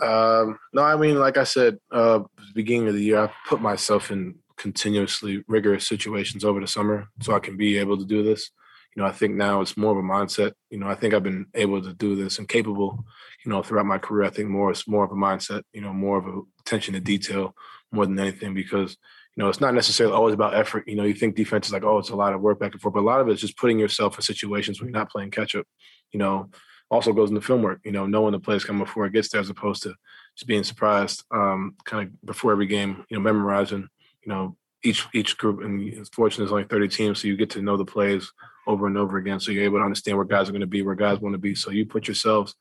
Um, 0.00 0.58
no, 0.72 0.82
I 0.82 0.96
mean, 0.96 1.18
like 1.20 1.36
I 1.36 1.44
said, 1.44 1.78
uh, 1.92 2.20
beginning 2.54 2.88
of 2.88 2.94
the 2.94 3.02
year, 3.02 3.20
I 3.20 3.30
put 3.48 3.60
myself 3.60 4.10
in 4.10 4.36
continuously 4.56 5.44
rigorous 5.46 5.86
situations 5.86 6.44
over 6.44 6.60
the 6.60 6.66
summer 6.66 7.08
so 7.20 7.34
I 7.34 7.38
can 7.38 7.56
be 7.56 7.78
able 7.78 7.96
to 7.98 8.04
do 8.04 8.22
this. 8.22 8.50
You 8.94 9.02
know, 9.02 9.08
I 9.08 9.12
think 9.12 9.34
now 9.34 9.60
it's 9.60 9.76
more 9.76 9.92
of 9.92 9.98
a 9.98 10.02
mindset. 10.02 10.52
You 10.70 10.78
know, 10.78 10.88
I 10.88 10.94
think 10.94 11.14
I've 11.14 11.22
been 11.22 11.46
able 11.54 11.82
to 11.82 11.92
do 11.94 12.14
this 12.14 12.38
and 12.38 12.48
capable, 12.48 13.04
you 13.44 13.50
know, 13.50 13.62
throughout 13.62 13.86
my 13.86 13.98
career. 13.98 14.24
I 14.24 14.30
think 14.30 14.48
more 14.48 14.70
it's 14.70 14.86
more 14.86 15.04
of 15.04 15.10
a 15.10 15.16
mindset, 15.16 15.62
you 15.72 15.80
know, 15.80 15.92
more 15.92 16.18
of 16.18 16.26
a 16.26 16.40
attention 16.60 16.94
to 16.94 17.00
detail 17.00 17.54
more 17.90 18.06
than 18.06 18.18
anything 18.18 18.54
because, 18.54 18.96
you 19.36 19.42
know, 19.42 19.48
it's 19.48 19.60
not 19.60 19.74
necessarily 19.74 20.14
always 20.14 20.34
about 20.34 20.54
effort. 20.54 20.84
You 20.86 20.94
know, 20.94 21.04
you 21.04 21.14
think 21.14 21.34
defense 21.34 21.66
is 21.66 21.72
like, 21.72 21.82
oh, 21.82 21.98
it's 21.98 22.10
a 22.10 22.16
lot 22.16 22.34
of 22.34 22.40
work 22.40 22.60
back 22.60 22.72
and 22.72 22.80
forth, 22.80 22.94
but 22.94 23.00
a 23.00 23.02
lot 23.02 23.20
of 23.20 23.28
it 23.28 23.32
is 23.32 23.40
just 23.40 23.56
putting 23.56 23.78
yourself 23.78 24.16
in 24.16 24.22
situations 24.22 24.80
where 24.80 24.88
you're 24.88 24.98
not 24.98 25.10
playing 25.10 25.32
catch 25.32 25.56
up. 25.56 25.66
You 26.12 26.18
know, 26.20 26.50
also 26.90 27.12
goes 27.12 27.30
into 27.30 27.40
film 27.40 27.62
work, 27.62 27.80
you 27.84 27.92
know, 27.92 28.06
knowing 28.06 28.32
the 28.32 28.38
plays 28.38 28.64
come 28.64 28.78
before 28.78 29.06
it 29.06 29.12
gets 29.12 29.28
there 29.30 29.40
as 29.40 29.50
opposed 29.50 29.82
to 29.82 29.94
just 30.36 30.46
being 30.46 30.62
surprised, 30.62 31.24
um, 31.32 31.74
kind 31.84 32.06
of 32.06 32.26
before 32.26 32.52
every 32.52 32.66
game, 32.66 33.04
you 33.08 33.16
know, 33.16 33.22
memorizing, 33.22 33.88
you 34.22 34.32
know, 34.32 34.56
each 34.84 35.06
each 35.14 35.38
group 35.38 35.62
and 35.62 36.08
fortunately 36.12 36.44
there's 36.44 36.52
only 36.52 36.64
30 36.64 36.88
teams, 36.88 37.20
so 37.20 37.26
you 37.26 37.36
get 37.36 37.50
to 37.50 37.62
know 37.62 37.76
the 37.76 37.84
plays 37.84 38.30
over 38.66 38.86
and 38.86 38.96
over 38.96 39.18
again. 39.18 39.40
So 39.40 39.52
you're 39.52 39.64
able 39.64 39.78
to 39.78 39.84
understand 39.84 40.16
where 40.16 40.26
guys 40.26 40.48
are 40.48 40.52
going 40.52 40.60
to 40.60 40.66
be, 40.66 40.82
where 40.82 40.94
guys 40.94 41.20
want 41.20 41.34
to 41.34 41.38
be. 41.38 41.54
So 41.54 41.70
you 41.70 41.86
put 41.86 42.08
yourselves 42.08 42.54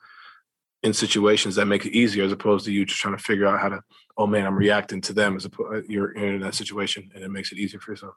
in 0.84 0.93
situations 0.93 1.56
that 1.56 1.66
make 1.66 1.86
it 1.86 1.93
easier 1.93 2.24
as 2.24 2.32
opposed 2.32 2.66
to 2.66 2.72
you 2.72 2.86
just 2.86 2.99
trying 2.99 3.16
to 3.16 3.24
figure 3.24 3.47
out 3.47 3.60
how 3.60 3.70
to, 3.70 3.82
oh 4.18 4.28
man, 4.28 4.45
I'm 4.45 4.56
reacting 4.56 5.01
to 5.01 5.14
them 5.14 5.36
as 5.36 5.45
opposed 5.45 5.89
you're 5.89 6.12
in 6.12 6.41
that 6.41 6.56
situation 6.56 7.10
and 7.16 7.24
it 7.24 7.32
makes 7.32 7.51
it 7.51 7.58
easier 7.58 7.80
for 7.80 7.91
yourself. 7.91 8.16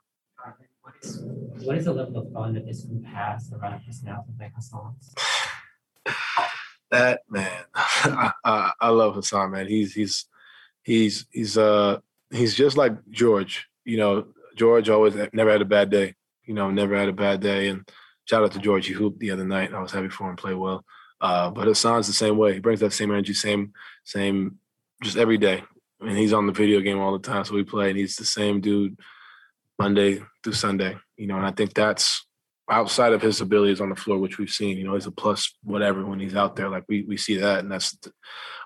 What 1.62 1.76
is 1.76 1.84
the 1.84 1.93
level 1.93 2.18
of 2.18 2.32
fun 2.32 2.55
that 2.55 2.66
this 2.66 2.82
group 2.82 3.05
has 3.07 3.53
around 3.53 3.84
personality 3.84 4.32
like 4.39 4.53
Hassan's? 4.55 5.14
That 6.93 7.22
man, 7.28 7.64
I, 7.74 8.30
I, 8.45 8.72
I 8.80 8.89
love 8.91 9.16
Hassan, 9.16 9.51
man. 9.51 9.66
He's 9.66 9.93
he's 9.93 10.26
he's 10.84 11.26
he's 11.32 11.59
uh 11.59 11.99
he's 12.30 12.55
just 12.55 12.76
like 12.76 12.93
George. 13.11 13.66
You 13.84 13.97
know, 13.97 14.26
George 14.55 14.89
always 14.89 15.16
never 15.32 15.51
had 15.51 15.62
a 15.62 15.64
bad 15.64 15.91
day. 15.91 16.14
You 16.47 16.55
know, 16.55 16.70
never 16.70 16.97
had 16.97 17.09
a 17.09 17.12
bad 17.12 17.40
day. 17.40 17.68
And 17.68 17.88
shout 18.24 18.42
out 18.42 18.53
to 18.53 18.59
George. 18.59 18.86
He 18.86 18.94
the 19.18 19.30
other 19.30 19.44
night. 19.44 19.74
I 19.74 19.80
was 19.80 19.92
happy 19.92 20.09
for 20.09 20.30
him. 20.30 20.36
Play 20.36 20.55
well. 20.55 20.84
Uh, 21.20 21.51
but 21.51 21.66
Hassan's 21.66 22.07
the 22.07 22.12
same 22.12 22.36
way. 22.36 22.55
He 22.55 22.61
brings 22.61 22.80
that 22.80 22.92
same 22.92 23.11
energy, 23.11 23.34
same 23.34 23.72
same, 24.05 24.59
just 25.03 25.16
every 25.16 25.38
day. 25.38 25.62
I 26.01 26.05
mean, 26.05 26.16
he's 26.16 26.32
on 26.32 26.47
the 26.47 26.53
video 26.53 26.80
game 26.80 26.99
all 26.99 27.12
the 27.12 27.26
time, 27.26 27.44
so 27.44 27.55
we 27.55 27.64
play, 27.64 27.88
and 27.88 27.99
he's 27.99 28.16
the 28.16 28.24
same 28.24 28.61
dude 28.61 28.99
Monday 29.78 30.20
through 30.42 30.53
Sunday. 30.53 30.97
You 31.16 31.26
know, 31.26 31.36
and 31.36 31.47
I 31.47 31.53
think 31.53 31.72
that's 31.72 32.26
outside 32.70 33.12
of 33.12 33.22
his 33.22 33.40
abilities 33.40 33.80
on 33.80 33.88
the 33.88 33.97
floor, 33.97 34.18
which 34.18 34.38
we've 34.38 34.51
seen. 34.51 34.76
You 34.76 34.84
know, 34.84 34.94
he's 34.94 35.07
a 35.07 35.11
plus 35.11 35.55
whatever 35.62 36.05
when 36.05 36.20
he's 36.20 36.34
out 36.34 36.57
there. 36.57 36.68
Like 36.68 36.84
we 36.88 37.03
we 37.03 37.16
see 37.16 37.36
that, 37.38 37.61
and 37.61 37.72
that's 37.72 37.97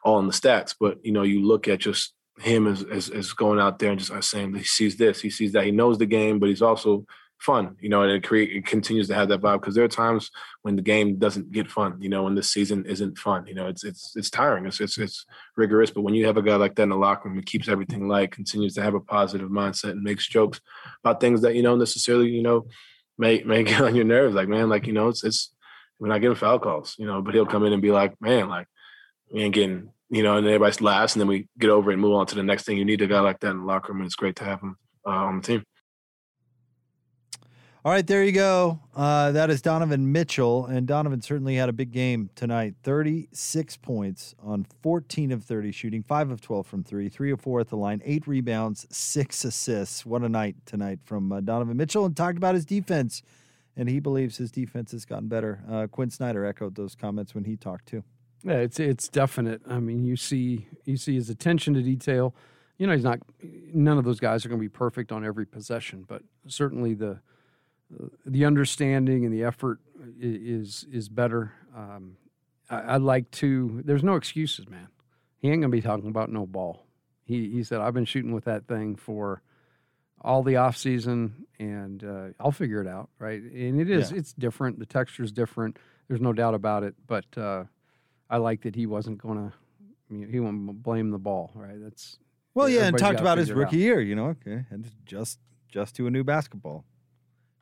all 0.03 0.19
in 0.19 0.27
the 0.27 0.33
stats. 0.33 0.75
But 0.79 1.05
you 1.05 1.13
know, 1.13 1.23
you 1.23 1.47
look 1.47 1.69
at 1.69 1.81
just 1.81 2.15
him 2.41 2.67
as 2.67 2.83
as, 2.83 3.11
as 3.11 3.33
going 3.33 3.61
out 3.61 3.79
there 3.79 3.91
and 3.91 4.01
just 4.01 4.31
saying 4.31 4.55
he 4.55 4.65
sees 4.65 4.97
this, 4.97 5.21
he 5.21 5.31
sees 5.31 5.53
that, 5.53 5.65
he 5.65 5.71
knows 5.71 5.99
the 5.99 6.07
game, 6.07 6.39
but 6.39 6.49
he's 6.49 6.63
also 6.63 7.05
fun. 7.41 7.77
You 7.81 7.89
know, 7.89 8.03
and 8.03 8.13
it 8.13 8.23
create 8.23 8.55
it 8.55 8.67
continues 8.67 9.09
to 9.09 9.15
have 9.15 9.29
that 9.29 9.41
vibe 9.41 9.61
because 9.61 9.75
there 9.75 9.85
are 9.85 9.89
times 9.89 10.31
when 10.63 10.77
the 10.77 10.83
game 10.83 11.17
doesn't 11.19 11.53
get 11.53 11.71
fun. 11.71 12.01
You 12.01 12.09
know, 12.09 12.25
when 12.25 12.35
the 12.35 12.43
season 12.43 12.85
isn't 12.87 13.19
fun. 13.19 13.47
You 13.47 13.55
know, 13.55 13.67
it's 13.67 13.85
it's 13.85 14.15
it's 14.17 14.31
tiring. 14.31 14.67
It's 14.67 14.81
it's 14.81 14.99
it's 14.99 15.27
rigorous. 15.57 15.91
But 15.91 16.03
when 16.03 16.15
you 16.15 16.27
have 16.27 16.37
a 16.37 16.43
guy 16.43 16.57
like 16.57 16.77
that 16.77 16.85
in 16.85 16.91
the 16.91 16.97
locker 16.97 17.29
room, 17.29 17.39
it 17.39 17.47
keeps 17.47 17.69
everything 17.69 18.09
light, 18.09 18.33
continues 18.33 18.75
to 18.75 18.83
have 18.83 18.95
a 18.95 19.01
positive 19.01 19.51
mindset, 19.51 19.91
and 19.91 20.03
makes 20.03 20.29
jokes 20.29 20.61
about 21.03 21.21
things 21.21 21.43
that 21.43 21.55
you 21.55 21.63
know 21.63 21.77
necessarily 21.77 22.31
you 22.31 22.43
know 22.43 22.67
make 23.21 23.47
make 23.47 23.67
get 23.69 23.83
on 23.83 23.95
your 23.95 24.05
nerves. 24.05 24.35
Like, 24.35 24.49
man, 24.49 24.69
like, 24.69 24.87
you 24.87 24.93
know, 24.93 25.09
it's 25.09 25.23
it's 25.23 25.53
we're 26.01 26.09
not 26.09 26.21
getting 26.21 26.37
foul 26.37 26.59
calls, 26.59 26.97
you 26.99 27.07
know, 27.07 27.21
but 27.21 27.35
he'll 27.35 27.47
come 27.47 27.65
in 27.65 27.75
and 27.75 27.83
be 27.83 27.93
like, 27.93 28.19
man, 28.23 28.49
like, 28.49 28.67
we 29.31 29.43
ain't 29.43 29.55
getting, 29.55 29.91
you 30.09 30.23
know, 30.23 30.39
and 30.39 30.47
everybody 30.47 30.83
laughs 30.83 31.15
and 31.15 31.21
then 31.21 31.29
we 31.29 31.47
get 31.59 31.69
over 31.69 31.91
it 31.91 31.95
and 31.95 32.03
move 32.03 32.15
on 32.15 32.27
to 32.27 32.35
the 32.35 32.43
next 32.43 32.65
thing. 32.65 32.79
You 32.79 32.87
need 32.87 33.03
a 33.03 33.07
guy 33.07 33.21
like 33.21 33.39
that 33.41 33.51
in 33.51 33.59
the 33.59 33.65
locker 33.65 33.93
room, 33.93 34.01
and 34.01 34.07
it's 34.07 34.17
great 34.17 34.37
to 34.37 34.45
have 34.45 34.61
him 34.61 34.77
uh, 35.07 35.11
on 35.11 35.41
the 35.41 35.47
team. 35.47 35.65
All 37.83 37.91
right, 37.91 38.07
there 38.07 38.23
you 38.23 38.33
go. 38.33 38.79
Uh, 38.95 39.33
that 39.33 39.49
is 39.49 39.63
Donovan 39.63 40.13
Mitchell, 40.13 40.67
and 40.67 40.87
Donovan 40.87 41.23
certainly 41.23 41.57
had 41.57 41.71
a 41.71 41.73
big 41.73 41.93
game 41.93 42.29
tonight. 42.35 42.75
Thirty-six 42.83 43.79
points 43.79 44.35
on 44.43 44.67
fourteen 44.83 45.33
of 45.33 45.45
thirty 45.45 45.73
shooting, 45.73 46.03
five 46.03 46.31
of 46.31 46.43
twelve 46.43 46.67
from 46.67 46.85
three, 46.85 47.09
three 47.09 47.31
of 47.31 47.41
four 47.41 47.59
at 47.59 47.69
the 47.69 47.79
line, 47.79 48.03
eight 48.05 48.27
rebounds, 48.27 48.87
six 48.91 49.47
assists. 49.47 50.05
What 50.05 50.21
a 50.21 50.29
night 50.29 50.57
tonight 50.67 50.99
from 51.07 51.33
uh, 51.33 51.41
Donovan 51.41 51.79
Mitchell, 51.79 52.05
and 52.05 52.15
talked 52.15 52.37
about 52.37 52.55
his 52.55 52.67
defense, 52.67 53.23
and 53.79 53.89
he 53.89 53.99
believes 53.99 54.37
his 54.37 54.53
defense 54.53 54.93
has 54.93 55.07
gotten 55.07 55.29
better. 55.29 55.63
Uh, 55.67 55.87
Quin 55.87 56.11
Snyder 56.11 56.45
echoed 56.45 56.75
those 56.75 56.95
comments 56.95 57.35
when 57.35 57.45
he 57.45 57.57
talked 57.57 57.87
too. 57.87 58.05
Yeah, 58.45 58.57
it's 58.57 58.79
it's 58.79 59.09
definite. 59.09 59.63
I 59.67 59.81
mean, 59.81 60.05
you 60.05 60.17
see 60.17 60.67
you 60.85 60.99
see 60.99 61.15
his 61.15 61.31
attention 61.31 61.73
to 61.73 61.83
detail. 61.83 62.35
You 62.77 62.87
know, 62.89 62.93
he's 62.93 63.05
not. 63.05 63.21
None 63.73 63.97
of 63.97 64.05
those 64.05 64.21
guys 64.21 64.45
are 64.45 64.51
going 64.51 64.61
to 64.61 64.65
be 64.65 64.69
perfect 64.69 65.13
on 65.13 65.25
every 65.25 65.47
possession, 65.47 66.05
but 66.07 66.21
certainly 66.47 66.93
the 66.93 67.21
the 68.25 68.45
understanding 68.45 69.25
and 69.25 69.35
the 69.35 69.45
effort 69.45 69.81
is 70.21 70.87
is 70.93 71.09
better. 71.09 71.53
Um, 71.77 72.17
I, 72.69 72.95
would 72.95 73.03
like 73.03 73.31
to. 73.33 73.83
There's 73.85 74.05
no 74.05 74.15
excuses, 74.15 74.69
man. 74.69 74.89
He 75.39 75.51
ain't 75.51 75.61
gonna 75.61 75.71
be 75.71 75.83
talking 75.83 76.09
about 76.09 76.31
no 76.31 76.47
ball. 76.47 76.87
He 77.25 77.51
he 77.51 77.65
said 77.65 77.81
I've 77.81 77.95
been 77.95 78.05
shooting 78.05 78.33
with 78.33 78.45
that 78.45 78.67
thing 78.67 78.97
for 78.97 79.43
all 80.23 80.43
the 80.43 80.57
off 80.57 80.77
season, 80.77 81.47
and 81.59 82.05
uh, 82.05 82.27
I'll 82.39 82.53
figure 82.53 82.81
it 82.81 82.87
out. 82.87 83.11
Right, 83.19 83.41
and 83.43 83.81
it 83.81 83.91
is. 83.91 84.13
Yeah. 84.13 84.19
It's 84.19 84.33
different. 84.33 84.79
The 84.79 84.87
texture 84.87 85.23
is 85.23 85.33
different. 85.33 85.79
There's 86.09 86.21
no 86.21 86.33
doubt 86.33 86.55
about 86.55 86.83
it. 86.83 86.95
But 87.07 87.27
uh, 87.37 87.65
I 88.29 88.37
like 88.39 88.63
that 88.63 88.75
he 88.75 88.87
wasn't 88.87 89.19
gonna. 89.19 89.53
He 90.09 90.41
won't 90.41 90.83
blame 90.83 91.11
the 91.11 91.19
ball. 91.19 91.53
Right. 91.55 91.81
That's 91.81 92.19
well, 92.55 92.69
yeah, 92.69 92.87
and 92.87 92.99
talked 92.99 93.21
about 93.21 93.39
his 93.39 93.53
rookie 93.53 93.79
year. 93.79 94.01
You 94.01 94.15
know, 94.15 94.27
okay, 94.47 94.65
and 94.71 94.91
just 95.05 95.39
just 95.69 95.97
to 95.97 96.07
a 96.07 96.11
new 96.11 96.25
basketball. 96.25 96.85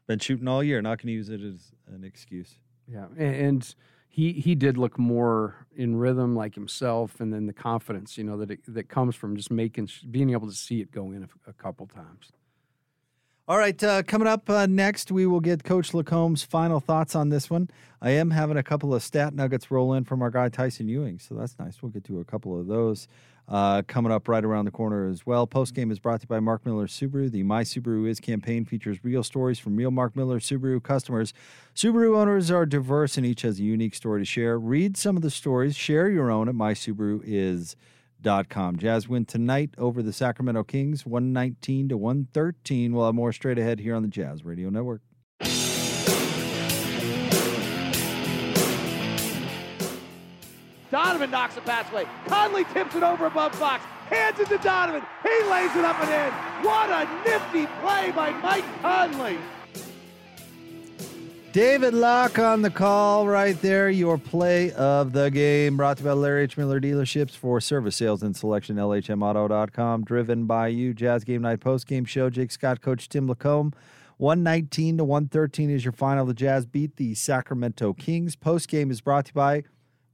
Been 0.09 0.19
shooting 0.19 0.49
all 0.49 0.65
year. 0.65 0.83
Not 0.83 0.99
going 0.99 1.09
to 1.09 1.13
use 1.13 1.29
it 1.29 1.41
as 1.41 1.71
an 1.87 2.03
excuse. 2.03 2.57
Yeah, 2.91 3.07
and 3.17 3.75
he 4.09 4.33
he 4.33 4.55
did 4.55 4.79
look 4.79 4.99
more 4.99 5.67
in 5.77 5.97
rhythm 5.97 6.35
like 6.35 6.55
himself, 6.55 7.21
and 7.21 7.33
then 7.33 7.47
the 7.47 7.53
confidence, 7.53 8.19
you 8.19 8.25
know, 8.25 8.37
that 8.39 8.51
it, 8.51 8.61
that 8.67 8.89
comes 8.89 9.15
from 9.15 9.37
just 9.37 9.51
making 9.51 9.89
being 10.11 10.31
able 10.31 10.49
to 10.49 10.55
see 10.55 10.81
it 10.81 10.91
go 10.91 11.13
in 11.13 11.23
a, 11.23 11.51
a 11.51 11.53
couple 11.53 11.87
times. 11.87 12.33
All 13.47 13.57
right, 13.57 13.83
uh, 13.83 14.03
coming 14.03 14.29
up 14.29 14.51
uh, 14.51 14.67
next, 14.67 15.11
we 15.11 15.25
will 15.25 15.41
get 15.41 15.65
Coach 15.65 15.95
LaComb's 15.95 16.43
final 16.43 16.81
thoughts 16.81 17.15
on 17.15 17.31
this 17.31 17.49
one. 17.49 17.71
I 18.03 18.11
am 18.11 18.31
having 18.31 18.59
a 18.59 18.63
couple 18.63 18.95
of 18.95 19.03
stat 19.03 19.33
nuggets 19.33 19.71
roll 19.71 19.95
in 19.95 20.05
from 20.05 20.21
our 20.21 20.31
guy 20.31 20.51
Tyson 20.51 20.87
Ewing, 20.89 21.19
so 21.19 21.35
that's 21.35 21.59
nice. 21.59 21.83
We'll 21.83 21.91
get 21.91 22.05
to 22.05 22.21
a 22.21 22.25
couple 22.25 22.59
of 22.61 22.67
those 22.67 23.09
uh, 23.49 23.83
coming 23.87 24.11
up 24.13 24.29
right 24.29 24.45
around 24.45 24.67
the 24.67 24.71
corner 24.71 25.09
as 25.09 25.25
well. 25.25 25.47
Post 25.47 25.75
game 25.75 25.91
is 25.91 25.99
brought 25.99 26.21
to 26.21 26.25
you 26.25 26.29
by 26.29 26.41
Mark 26.41 26.67
Miller 26.67 26.87
Subaru. 26.87 27.31
The 27.31 27.43
My 27.43 27.65
Subaru 27.65 28.07
Is 28.09 28.21
campaign 28.21 28.67
features 28.67 28.99
real 29.03 29.23
stories 29.23 29.59
from 29.59 29.77
real 29.77 29.91
Mark 29.91 30.15
Miller 30.15 30.39
Subaru 30.39 30.83
customers. 30.83 31.33
Subaru 31.75 32.15
owners 32.17 32.51
are 32.51 32.67
diverse 32.67 33.17
and 33.17 33.25
each 33.25 33.41
has 33.43 33.59
a 33.59 33.63
unique 33.63 33.95
story 33.95 34.21
to 34.21 34.27
share. 34.27 34.59
Read 34.59 34.97
some 34.97 35.17
of 35.17 35.23
the 35.23 35.31
stories, 35.31 35.77
share 35.77 36.11
your 36.11 36.29
own 36.31 36.49
at 36.49 36.55
mysubaruis.com. 36.55 38.77
Jazz 38.77 39.09
win 39.09 39.25
tonight 39.25 39.71
over 39.79 40.03
the 40.03 40.13
Sacramento 40.13 40.65
Kings, 40.65 41.07
119 41.07 41.89
to 41.89 41.97
113. 41.97 42.93
We'll 42.93 43.07
have 43.07 43.15
more 43.15 43.33
straight 43.33 43.59
ahead 43.59 43.81
here 43.81 43.95
on 43.95 44.03
the 44.03 44.09
Jazz 44.09 44.45
Radio 44.45 44.69
Network. 44.69 45.01
Donovan 51.09 51.31
knocks 51.31 51.57
a 51.57 51.63
pass 51.63 51.91
away. 51.91 52.05
Conley 52.27 52.65
tips 52.65 52.95
it 52.95 53.03
over 53.03 53.25
above 53.25 53.55
Fox. 53.55 53.83
Hands 54.11 54.39
it 54.39 54.47
to 54.51 54.59
Donovan. 54.59 55.01
He 55.23 55.43
lays 55.51 55.75
it 55.75 55.83
up 55.83 55.99
and 56.01 56.11
in. 56.11 56.67
What 56.67 56.91
a 56.91 57.09
nifty 57.27 57.67
play 57.81 58.11
by 58.11 58.31
Mike 58.43 58.83
Conley. 58.83 59.39
David 61.53 61.95
Locke 61.95 62.39
on 62.39 62.61
the 62.61 62.69
call 62.69 63.27
right 63.27 63.59
there. 63.63 63.89
Your 63.89 64.19
play 64.19 64.71
of 64.73 65.13
the 65.13 65.31
game 65.31 65.79
brought 65.79 65.97
to 65.97 66.03
you 66.03 66.11
by 66.11 66.13
Larry 66.13 66.43
H. 66.43 66.59
Miller 66.59 66.79
Dealerships 66.79 67.31
for 67.31 67.59
service 67.59 67.97
sales 67.97 68.23
and 68.23 68.37
selection. 68.37 68.77
LHMauto.com. 68.77 70.05
Driven 70.05 70.45
by 70.45 70.69
you. 70.69 70.93
Jazz 70.93 71.25
Game 71.25 71.41
Night 71.41 71.61
Post 71.61 71.87
Game 71.87 72.05
Show. 72.05 72.29
Jake 72.29 72.51
Scott, 72.51 72.83
Coach 72.83 73.09
Tim 73.09 73.27
LaComb. 73.27 73.73
119 74.19 74.99
to 74.99 75.05
113 75.05 75.71
is 75.71 75.87
your 75.87 75.93
final. 75.93 76.27
The 76.27 76.35
Jazz 76.35 76.67
beat 76.67 76.97
the 76.97 77.15
Sacramento 77.15 77.95
Kings. 77.95 78.37
Post 78.37 78.69
game 78.69 78.91
is 78.91 79.01
brought 79.01 79.25
to 79.25 79.31
you 79.31 79.35
by 79.35 79.63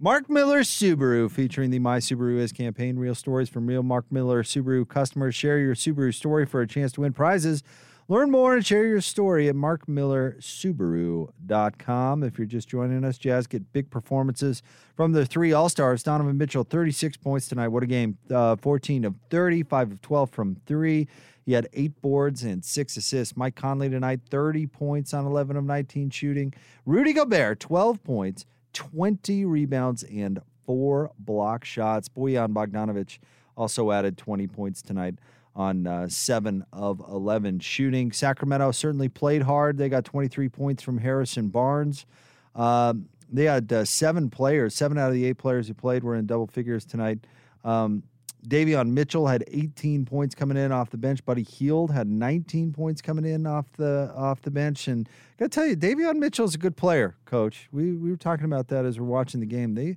Mark 0.04 0.28
Miller 0.28 0.60
Subaru, 0.60 1.30
featuring 1.30 1.70
the 1.70 1.78
My 1.78 1.96
Subaru 1.96 2.38
Is 2.38 2.52
campaign. 2.52 2.98
Real 2.98 3.14
stories 3.14 3.48
from 3.48 3.66
real 3.66 3.82
Mark 3.82 4.04
Miller 4.10 4.42
Subaru 4.42 4.86
customers. 4.86 5.34
Share 5.34 5.58
your 5.58 5.74
Subaru 5.74 6.12
story 6.12 6.44
for 6.44 6.60
a 6.60 6.66
chance 6.66 6.92
to 6.92 7.00
win 7.00 7.14
prizes. 7.14 7.62
Learn 8.06 8.30
more 8.30 8.54
and 8.54 8.66
share 8.66 8.84
your 8.84 9.00
story 9.00 9.48
at 9.48 9.54
markmillersubaru.com. 9.54 12.22
If 12.22 12.36
you're 12.36 12.46
just 12.46 12.68
joining 12.68 13.02
us, 13.02 13.16
Jazz 13.16 13.46
get 13.46 13.72
big 13.72 13.88
performances 13.88 14.62
from 14.94 15.12
the 15.12 15.24
three 15.24 15.54
All 15.54 15.70
Stars. 15.70 16.02
Donovan 16.02 16.36
Mitchell, 16.36 16.64
36 16.64 17.16
points 17.16 17.48
tonight. 17.48 17.68
What 17.68 17.82
a 17.82 17.86
game. 17.86 18.18
Uh, 18.30 18.56
14 18.56 19.06
of 19.06 19.14
30, 19.30 19.62
5 19.62 19.92
of 19.92 20.02
12 20.02 20.28
from 20.28 20.56
three. 20.66 21.08
He 21.46 21.54
had 21.54 21.66
eight 21.72 22.02
boards 22.02 22.42
and 22.42 22.62
six 22.62 22.98
assists. 22.98 23.38
Mike 23.38 23.54
Conley 23.54 23.88
tonight, 23.88 24.20
30 24.28 24.66
points 24.66 25.14
on 25.14 25.24
11 25.24 25.56
of 25.56 25.64
19 25.64 26.10
shooting. 26.10 26.52
Rudy 26.84 27.14
Gobert, 27.14 27.58
12 27.58 28.04
points. 28.04 28.44
20 28.74 29.44
rebounds 29.46 30.02
and 30.04 30.40
four 30.66 31.10
block 31.18 31.64
shots. 31.64 32.08
Bojan 32.08 32.52
Bogdanovic 32.52 33.18
also 33.56 33.90
added 33.90 34.18
20 34.18 34.46
points 34.48 34.82
tonight 34.82 35.14
on 35.56 35.86
uh, 35.86 36.08
seven 36.08 36.64
of 36.72 37.00
11 37.08 37.60
shooting. 37.60 38.12
Sacramento 38.12 38.72
certainly 38.72 39.08
played 39.08 39.42
hard. 39.42 39.78
They 39.78 39.88
got 39.88 40.04
23 40.04 40.48
points 40.48 40.82
from 40.82 40.98
Harrison 40.98 41.48
Barnes. 41.48 42.06
Um, 42.54 43.08
they 43.32 43.44
had 43.44 43.72
uh, 43.72 43.84
seven 43.84 44.30
players, 44.30 44.74
seven 44.74 44.98
out 44.98 45.08
of 45.08 45.14
the 45.14 45.24
eight 45.24 45.38
players 45.38 45.68
who 45.68 45.74
played 45.74 46.04
were 46.04 46.16
in 46.16 46.26
double 46.26 46.46
figures 46.46 46.84
tonight. 46.84 47.20
Um, 47.64 48.02
Davion 48.46 48.90
Mitchell 48.90 49.26
had 49.26 49.44
18 49.48 50.04
points 50.04 50.34
coming 50.34 50.56
in 50.56 50.70
off 50.70 50.90
the 50.90 50.96
bench. 50.96 51.24
Buddy 51.24 51.42
Hield 51.42 51.90
had 51.90 52.06
19 52.06 52.72
points 52.72 53.00
coming 53.00 53.24
in 53.24 53.46
off 53.46 53.66
the 53.76 54.12
off 54.14 54.42
the 54.42 54.50
bench. 54.50 54.86
And 54.88 55.08
I 55.08 55.44
got 55.44 55.52
to 55.52 55.54
tell 55.60 55.66
you, 55.66 55.76
Davion 55.76 56.16
Mitchell's 56.16 56.54
a 56.54 56.58
good 56.58 56.76
player, 56.76 57.16
Coach. 57.24 57.68
We 57.72 57.92
we 57.92 58.10
were 58.10 58.16
talking 58.16 58.44
about 58.44 58.68
that 58.68 58.84
as 58.84 59.00
we're 59.00 59.06
watching 59.06 59.40
the 59.40 59.46
game. 59.46 59.74
They 59.74 59.96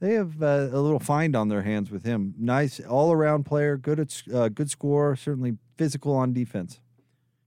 they 0.00 0.12
have 0.12 0.42
uh, 0.42 0.68
a 0.72 0.80
little 0.80 0.98
find 0.98 1.34
on 1.34 1.48
their 1.48 1.62
hands 1.62 1.90
with 1.90 2.04
him. 2.04 2.34
Nice 2.38 2.80
all 2.80 3.12
around 3.12 3.44
player, 3.44 3.76
good 3.76 3.98
at 3.98 4.22
uh, 4.32 4.48
good 4.48 4.70
score, 4.70 5.16
certainly 5.16 5.56
physical 5.76 6.14
on 6.14 6.32
defense. 6.32 6.80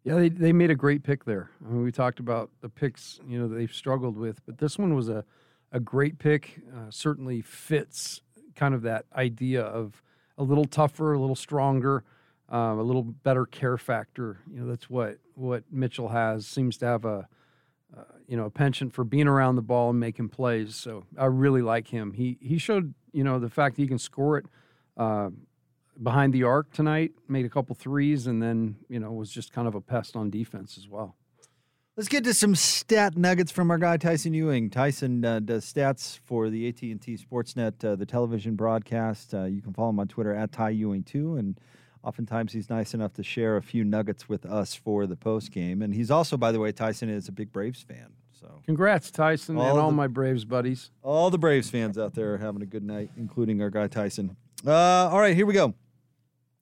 Yeah, 0.03 0.15
they 0.15 0.29
they 0.29 0.53
made 0.53 0.71
a 0.71 0.75
great 0.75 1.03
pick 1.03 1.25
there. 1.25 1.51
I 1.63 1.69
mean, 1.69 1.83
we 1.83 1.91
talked 1.91 2.19
about 2.19 2.49
the 2.61 2.69
picks 2.69 3.19
you 3.27 3.39
know 3.39 3.47
they've 3.47 3.71
struggled 3.71 4.17
with, 4.17 4.43
but 4.45 4.57
this 4.57 4.79
one 4.79 4.95
was 4.95 5.09
a 5.09 5.23
a 5.71 5.79
great 5.79 6.17
pick. 6.17 6.61
Uh, 6.75 6.89
certainly 6.89 7.41
fits 7.41 8.21
kind 8.55 8.73
of 8.73 8.81
that 8.81 9.05
idea 9.15 9.61
of 9.61 10.01
a 10.39 10.43
little 10.43 10.65
tougher, 10.65 11.13
a 11.13 11.19
little 11.19 11.35
stronger, 11.35 12.03
um, 12.47 12.79
a 12.79 12.83
little 12.83 13.03
better 13.03 13.45
care 13.45 13.77
factor. 13.77 14.39
You 14.51 14.61
know, 14.61 14.67
that's 14.67 14.89
what 14.89 15.17
what 15.35 15.63
Mitchell 15.71 16.07
has. 16.07 16.47
Seems 16.47 16.77
to 16.77 16.85
have 16.85 17.05
a 17.05 17.27
uh, 17.95 18.03
you 18.27 18.37
know 18.37 18.45
a 18.45 18.49
penchant 18.49 18.93
for 18.93 19.03
being 19.03 19.27
around 19.27 19.57
the 19.57 19.61
ball 19.61 19.91
and 19.91 19.99
making 19.99 20.29
plays. 20.29 20.75
So 20.75 21.03
I 21.17 21.25
really 21.25 21.61
like 21.61 21.89
him. 21.89 22.13
He 22.13 22.37
he 22.41 22.57
showed 22.57 22.95
you 23.11 23.23
know 23.23 23.37
the 23.37 23.49
fact 23.49 23.75
that 23.75 23.83
he 23.83 23.87
can 23.87 23.99
score 23.99 24.37
it. 24.37 24.45
Uh, 24.97 25.29
behind 26.01 26.33
the 26.33 26.43
arc 26.43 26.71
tonight, 26.71 27.11
made 27.27 27.45
a 27.45 27.49
couple 27.49 27.75
threes, 27.75 28.25
and 28.25 28.41
then 28.41 28.77
you 28.87 28.99
know 28.99 29.11
was 29.11 29.29
just 29.29 29.51
kind 29.51 29.67
of 29.67 29.75
a 29.75 29.81
pest 29.81 30.15
on 30.15 30.29
defense 30.29 30.77
as 30.77 30.87
well. 30.87 31.15
Let's 31.99 32.07
get 32.07 32.23
to 32.23 32.33
some 32.33 32.55
stat 32.55 33.17
nuggets 33.17 33.51
from 33.51 33.69
our 33.69 33.77
guy 33.77 33.97
Tyson 33.97 34.33
Ewing. 34.33 34.69
Tyson 34.69 35.25
uh, 35.25 35.41
does 35.41 35.65
stats 35.65 36.17
for 36.23 36.49
the 36.49 36.69
AT 36.69 36.81
and 36.81 37.01
T 37.01 37.17
Sportsnet, 37.17 37.83
uh, 37.83 37.97
the 37.97 38.05
television 38.05 38.55
broadcast. 38.55 39.33
Uh, 39.33 39.43
you 39.43 39.61
can 39.61 39.73
follow 39.73 39.89
him 39.89 39.99
on 39.99 40.07
Twitter 40.07 40.33
at 40.33 40.53
Ty 40.53 40.69
Ewing 40.69 41.03
too, 41.03 41.35
and 41.35 41.59
oftentimes 42.01 42.53
he's 42.53 42.69
nice 42.69 42.93
enough 42.93 43.11
to 43.15 43.21
share 43.21 43.57
a 43.57 43.61
few 43.61 43.83
nuggets 43.83 44.29
with 44.29 44.45
us 44.45 44.73
for 44.73 45.07
the 45.07 45.17
post 45.17 45.51
game. 45.51 45.81
And 45.81 45.93
he's 45.93 46.09
also, 46.09 46.37
by 46.37 46.53
the 46.53 46.59
way, 46.61 46.71
Tyson 46.71 47.09
is 47.09 47.27
a 47.27 47.33
big 47.33 47.51
Braves 47.51 47.81
fan. 47.81 48.13
So 48.31 48.61
congrats, 48.65 49.11
Tyson, 49.11 49.57
all 49.57 49.69
and 49.69 49.77
all 49.77 49.89
the, 49.89 49.97
my 49.97 50.07
Braves 50.07 50.45
buddies. 50.45 50.91
All 51.03 51.29
the 51.29 51.37
Braves 51.37 51.69
fans 51.69 51.97
out 51.97 52.15
there 52.15 52.35
are 52.35 52.37
having 52.37 52.61
a 52.61 52.65
good 52.65 52.85
night, 52.85 53.11
including 53.17 53.61
our 53.61 53.69
guy 53.69 53.87
Tyson. 53.87 54.37
Uh, 54.65 54.71
all 54.71 55.19
right, 55.19 55.35
here 55.35 55.45
we 55.45 55.53
go. 55.53 55.73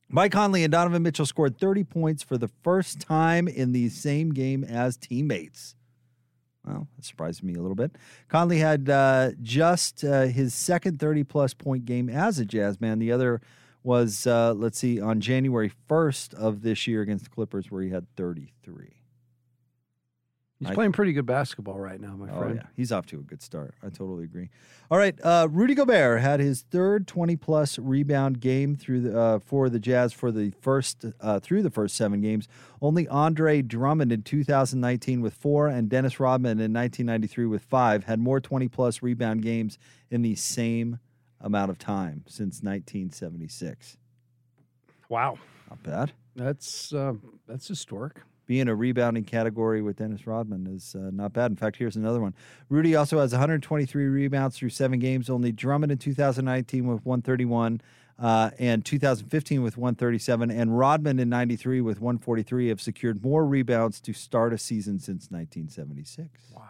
Mike 0.10 0.32
Conley 0.32 0.64
and 0.64 0.72
Donovan 0.72 1.04
Mitchell 1.04 1.26
scored 1.26 1.60
30 1.60 1.84
points 1.84 2.24
for 2.24 2.38
the 2.38 2.50
first 2.64 3.00
time 3.02 3.48
in 3.48 3.74
the 3.74 3.90
same 3.90 4.34
game 4.34 4.64
as 4.64 4.96
teammates. 4.96 5.76
Well, 6.66 6.88
that 6.96 7.06
surprised 7.06 7.44
me 7.44 7.56
a 7.56 7.62
little 7.62 7.76
bit. 7.76 7.92
Conley 8.28 8.60
had 8.60 8.90
uh, 8.90 9.32
just 9.42 10.04
uh, 10.04 10.24
his 10.24 10.54
second 10.54 11.00
30 11.00 11.24
plus 11.24 11.54
point 11.54 11.86
game 11.86 12.10
as 12.10 12.40
a 12.40 12.46
Jazz 12.46 12.80
man. 12.80 13.00
The 13.00 13.12
other 13.12 13.42
was, 13.84 14.28
uh, 14.28 14.54
let's 14.54 14.78
see, 14.78 15.00
on 15.00 15.22
January 15.22 15.72
1st 15.90 16.34
of 16.34 16.62
this 16.62 16.88
year 16.88 17.02
against 17.02 17.26
the 17.26 17.30
Clippers, 17.30 17.72
where 17.72 17.82
he 17.82 17.90
had 17.90 18.06
33. 18.18 18.97
He's 20.60 20.70
I- 20.70 20.74
playing 20.74 20.92
pretty 20.92 21.14
good 21.14 21.28
basketball 21.28 21.78
right 21.80 22.02
now, 22.02 22.16
my 22.16 22.32
Oh 22.32 22.40
friend. 22.40 22.56
yeah, 22.56 22.68
he's 22.76 22.92
off 22.92 23.06
to 23.08 23.20
a 23.20 23.22
good 23.22 23.44
start. 23.44 23.76
I 23.84 23.90
totally 23.90 24.24
agree. 24.24 24.50
All 24.90 24.98
right, 24.98 25.16
uh, 25.24 25.48
Rudy 25.52 25.76
Gobert 25.76 26.20
had 26.22 26.40
his 26.40 26.62
third 26.64 27.06
20 27.08 27.36
plus 27.36 27.78
rebound 27.78 28.40
game 28.40 28.76
through 28.76 29.02
the 29.02 29.20
uh, 29.20 29.40
for 29.40 29.70
the 29.70 29.78
Jazz 29.80 30.14
for 30.14 30.32
the 30.32 30.52
first 30.60 31.06
uh, 31.22 31.40
through 31.40 31.62
the 31.62 31.70
first 31.70 31.96
seven 31.96 32.22
games. 32.22 32.48
Only 32.82 33.08
Andre 33.08 33.62
Drummond 33.62 34.12
in 34.12 34.24
2019 34.24 35.22
with 35.22 35.36
four, 35.36 35.68
and 35.68 35.90
Dennis 35.90 36.20
Rodman 36.20 36.54
in 36.60 36.74
1993 36.74 37.46
with 37.46 37.62
five 37.62 38.06
had 38.06 38.20
more 38.20 38.40
20 38.40 38.68
plus 38.68 39.04
rebound 39.04 39.44
games 39.44 39.78
in 40.10 40.22
the 40.24 40.34
same 40.36 41.00
amount 41.40 41.70
of 41.70 41.78
time 41.78 42.24
since 42.26 42.64
1976. 42.64 43.98
Wow, 45.10 45.38
not 45.70 45.84
bad. 45.84 46.12
That's 46.36 46.94
uh, 46.94 47.14
that's 47.48 47.68
historic. 47.68 48.22
Being 48.48 48.70
a 48.70 48.76
rebounding 48.76 49.26
category 49.26 49.82
with 49.82 49.98
Dennis 49.98 50.26
Rodman 50.26 50.66
is 50.68 50.96
uh, 50.96 51.12
not 51.12 51.34
bad. 51.34 51.52
In 51.52 51.58
fact, 51.58 51.76
here's 51.76 51.98
another 51.98 52.22
one. 52.22 52.34
Rudy 52.70 52.96
also 52.96 53.20
has 53.20 53.34
123 53.34 54.06
rebounds 54.06 54.58
through 54.58 54.70
seven 54.70 55.00
games. 55.00 55.30
Only 55.30 55.52
Drummond 55.52 55.92
in 55.92 55.98
2019 55.98 56.88
with 56.88 57.06
131, 57.06 57.82
uh, 58.18 58.50
and 58.58 58.84
2015 58.84 59.62
with 59.62 59.78
137, 59.78 60.50
and 60.50 60.78
Rodman 60.78 61.20
in 61.20 61.30
93 61.30 61.82
with 61.82 62.00
143 62.00 62.70
have 62.70 62.82
secured 62.82 63.24
more 63.24 63.46
rebounds 63.46 64.00
to 64.02 64.14
start 64.14 64.54
a 64.54 64.58
season 64.58 64.98
since 65.00 65.30
1976. 65.30 66.30
Wow. 66.56 66.64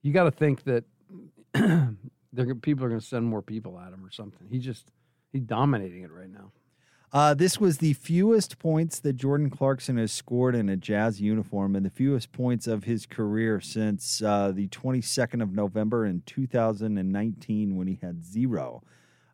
You 0.00 0.12
got 0.12 0.24
to 0.24 0.30
think 0.30 0.64
that 0.64 0.84
people 2.62 2.84
are 2.84 2.88
going 2.88 3.00
to 3.00 3.06
send 3.06 3.26
more 3.26 3.42
people 3.42 3.78
at 3.78 3.92
him 3.92 4.04
or 4.04 4.10
something. 4.10 4.46
He 4.48 4.58
just 4.58 4.90
he's 5.32 5.42
dominating 5.42 6.02
it 6.02 6.12
right 6.12 6.30
now. 6.30 6.52
Uh, 7.12 7.34
this 7.34 7.60
was 7.60 7.78
the 7.78 7.92
fewest 7.92 8.58
points 8.58 8.98
that 9.00 9.12
Jordan 9.14 9.50
Clarkson 9.50 9.98
has 9.98 10.10
scored 10.10 10.54
in 10.54 10.70
a 10.70 10.78
Jazz 10.78 11.20
uniform 11.20 11.76
and 11.76 11.84
the 11.84 11.90
fewest 11.90 12.32
points 12.32 12.66
of 12.66 12.84
his 12.84 13.04
career 13.04 13.60
since 13.60 14.22
uh, 14.22 14.50
the 14.50 14.68
22nd 14.68 15.42
of 15.42 15.52
November 15.52 16.06
in 16.06 16.22
2019 16.24 17.76
when 17.76 17.86
he 17.86 17.98
had 18.00 18.24
zero. 18.24 18.82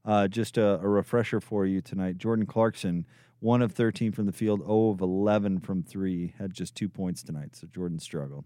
Uh, 0.05 0.27
just 0.27 0.59
a, 0.59 0.81
a 0.81 0.89
refresher 0.89 1.41
for 1.41 1.67
you 1.67 1.81
tonight 1.81 2.19
Jordan 2.19 2.47
Clarkson, 2.47 3.07
1 3.41 3.63
of 3.63 3.73
13 3.73 4.11
from 4.11 4.27
the 4.27 4.33
field, 4.33 4.61
0 4.61 4.91
of 4.91 5.01
11 5.01 5.61
from 5.61 5.85
three, 5.85 6.35
had 6.39 6.53
just 6.53 6.75
two 6.75 6.89
points 6.89 7.23
tonight. 7.23 7.55
So 7.55 7.69
Jordan 7.69 8.01
struggled. 8.01 8.45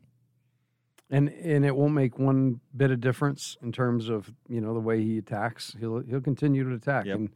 And 1.09 1.29
and 1.29 1.65
it 1.65 1.77
won't 1.77 1.93
make 1.95 2.19
one 2.19 2.61
bit 2.77 2.91
of 2.91 3.01
difference 3.01 3.57
in 3.63 3.71
terms 3.71 4.09
of 4.09 4.33
you 4.49 4.63
know 4.63 4.73
the 4.73 4.81
way 4.81 5.03
he 5.03 5.19
attacks. 5.19 5.77
He'll 5.79 6.01
he'll 6.01 6.23
continue 6.23 6.67
to 6.67 6.75
attack, 6.75 7.05
and 7.05 7.29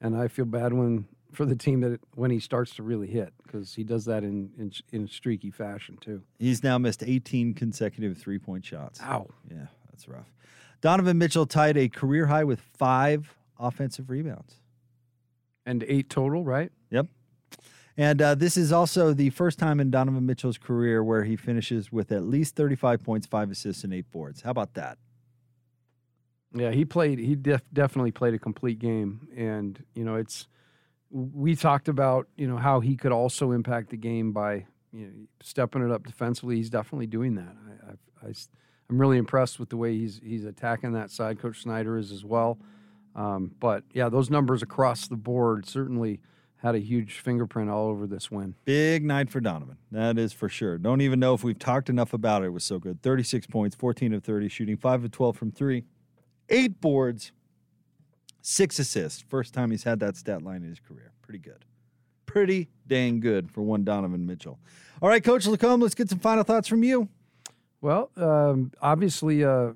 and 0.00 0.16
I 0.16 0.28
feel 0.28 0.46
bad 0.46 0.72
when 0.72 1.04
for 1.32 1.44
the 1.44 1.56
team 1.56 1.80
that 1.80 2.00
when 2.14 2.30
he 2.30 2.40
starts 2.40 2.74
to 2.76 2.82
really 2.82 3.06
hit 3.06 3.32
because 3.42 3.74
he 3.74 3.84
does 3.84 4.04
that 4.06 4.24
in 4.24 4.50
in, 4.58 4.72
in 4.92 5.08
streaky 5.08 5.50
fashion 5.50 5.98
too. 6.00 6.22
He's 6.38 6.62
now 6.62 6.78
missed 6.78 7.02
18 7.04 7.54
consecutive 7.54 8.18
three 8.18 8.38
point 8.38 8.64
shots. 8.64 9.00
Ow. 9.02 9.28
Yeah, 9.50 9.66
that's 9.90 10.08
rough. 10.08 10.32
Donovan 10.80 11.18
Mitchell 11.18 11.46
tied 11.46 11.76
a 11.76 11.88
career 11.88 12.26
high 12.26 12.44
with 12.44 12.60
five 12.60 13.36
offensive 13.58 14.10
rebounds. 14.10 14.54
And 15.66 15.84
eight 15.86 16.08
total, 16.08 16.44
right? 16.44 16.72
Yep. 16.90 17.06
And 17.96 18.22
uh, 18.22 18.34
this 18.36 18.56
is 18.56 18.72
also 18.72 19.12
the 19.12 19.30
first 19.30 19.58
time 19.58 19.80
in 19.80 19.90
Donovan 19.90 20.24
Mitchell's 20.24 20.56
career 20.56 21.02
where 21.02 21.24
he 21.24 21.34
finishes 21.34 21.90
with 21.90 22.12
at 22.12 22.22
least 22.22 22.54
35 22.54 23.02
points, 23.02 23.26
five 23.26 23.50
assists, 23.50 23.82
and 23.82 23.92
eight 23.92 24.10
boards. 24.12 24.42
How 24.42 24.52
about 24.52 24.74
that? 24.74 24.98
Yeah, 26.54 26.70
he 26.70 26.84
played. 26.84 27.18
He 27.18 27.34
def- 27.34 27.64
definitely 27.72 28.12
played 28.12 28.34
a 28.34 28.38
complete 28.38 28.78
game, 28.78 29.28
and 29.36 29.84
you 29.94 30.04
know, 30.04 30.14
it's 30.14 30.46
we 31.10 31.54
talked 31.54 31.88
about 31.88 32.28
you 32.36 32.46
know 32.46 32.56
how 32.56 32.80
he 32.80 32.96
could 32.96 33.12
also 33.12 33.52
impact 33.52 33.90
the 33.90 33.96
game 33.96 34.32
by 34.32 34.66
you 34.92 35.06
know 35.06 35.12
stepping 35.40 35.82
it 35.82 35.90
up 35.90 36.06
defensively. 36.06 36.56
He's 36.56 36.70
definitely 36.70 37.06
doing 37.06 37.34
that. 37.36 37.54
I, 37.66 38.26
I, 38.26 38.28
I 38.28 38.32
am 38.90 39.00
really 39.00 39.18
impressed 39.18 39.58
with 39.58 39.70
the 39.70 39.76
way 39.76 39.96
he's 39.96 40.20
he's 40.22 40.44
attacking 40.44 40.92
that 40.92 41.10
side. 41.10 41.38
Coach 41.38 41.62
Snyder 41.62 41.96
is 41.98 42.12
as 42.12 42.24
well. 42.24 42.58
Um, 43.14 43.52
but 43.58 43.84
yeah, 43.92 44.08
those 44.08 44.30
numbers 44.30 44.62
across 44.62 45.08
the 45.08 45.16
board 45.16 45.66
certainly 45.66 46.20
had 46.58 46.74
a 46.74 46.78
huge 46.78 47.20
fingerprint 47.20 47.70
all 47.70 47.86
over 47.88 48.06
this 48.06 48.30
win. 48.30 48.54
Big 48.64 49.04
night 49.04 49.30
for 49.30 49.40
Donovan. 49.40 49.76
That 49.92 50.18
is 50.18 50.32
for 50.32 50.48
sure. 50.48 50.76
Don't 50.76 51.00
even 51.00 51.20
know 51.20 51.34
if 51.34 51.44
we've 51.44 51.58
talked 51.58 51.88
enough 51.88 52.12
about 52.12 52.42
it. 52.42 52.46
It 52.46 52.50
was 52.50 52.64
so 52.64 52.78
good. 52.78 53.00
36 53.02 53.46
points, 53.46 53.76
14 53.76 54.12
of 54.14 54.24
30, 54.24 54.48
shooting 54.48 54.76
5 54.76 55.04
of 55.04 55.10
12 55.10 55.36
from 55.36 55.52
three, 55.52 55.84
eight 56.48 56.80
boards, 56.80 57.32
six 58.48 58.78
assists. 58.78 59.22
First 59.28 59.52
time 59.52 59.70
he's 59.70 59.84
had 59.84 60.00
that 60.00 60.16
stat 60.16 60.42
line 60.42 60.62
in 60.62 60.70
his 60.70 60.80
career. 60.80 61.12
Pretty 61.20 61.38
good. 61.38 61.66
Pretty 62.24 62.70
dang 62.86 63.20
good 63.20 63.50
for 63.50 63.60
one 63.60 63.84
Donovan 63.84 64.24
Mitchell. 64.26 64.58
All 65.02 65.08
right, 65.08 65.22
Coach 65.22 65.44
LaComb, 65.44 65.82
let's 65.82 65.94
get 65.94 66.08
some 66.08 66.18
final 66.18 66.44
thoughts 66.44 66.66
from 66.66 66.82
you. 66.82 67.08
Well, 67.82 68.10
um, 68.16 68.72
obviously, 68.80 69.44
uh, 69.44 69.72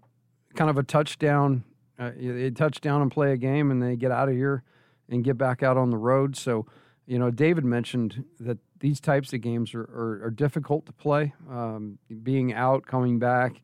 kind 0.54 0.70
of 0.70 0.78
a 0.78 0.82
touchdown. 0.82 1.64
Uh, 1.98 2.12
they 2.18 2.50
touchdown 2.50 3.02
and 3.02 3.10
play 3.10 3.32
a 3.32 3.36
game, 3.36 3.70
and 3.70 3.82
they 3.82 3.94
get 3.94 4.10
out 4.10 4.28
of 4.28 4.34
here 4.34 4.64
and 5.08 5.22
get 5.22 5.36
back 5.36 5.62
out 5.62 5.76
on 5.76 5.90
the 5.90 5.98
road. 5.98 6.34
So, 6.34 6.66
you 7.06 7.18
know, 7.18 7.30
David 7.30 7.64
mentioned 7.64 8.24
that 8.40 8.58
these 8.80 9.00
types 9.00 9.32
of 9.34 9.42
games 9.42 9.74
are, 9.74 9.82
are, 9.82 10.24
are 10.24 10.30
difficult 10.30 10.86
to 10.86 10.92
play. 10.92 11.34
Um, 11.48 11.98
being 12.22 12.54
out, 12.54 12.86
coming 12.86 13.18
back, 13.18 13.60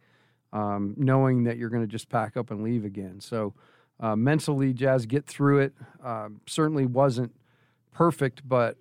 um, 0.52 0.94
knowing 0.98 1.44
that 1.44 1.56
you're 1.56 1.70
going 1.70 1.82
to 1.82 1.88
just 1.88 2.10
pack 2.10 2.36
up 2.36 2.50
and 2.50 2.62
leave 2.62 2.84
again. 2.84 3.20
So, 3.20 3.54
uh, 4.00 4.16
mentally, 4.16 4.72
Jazz 4.72 5.06
get 5.06 5.26
through 5.26 5.60
it. 5.60 5.74
Um 6.04 6.40
certainly 6.46 6.86
wasn't 6.86 7.32
perfect, 7.92 8.48
but 8.48 8.76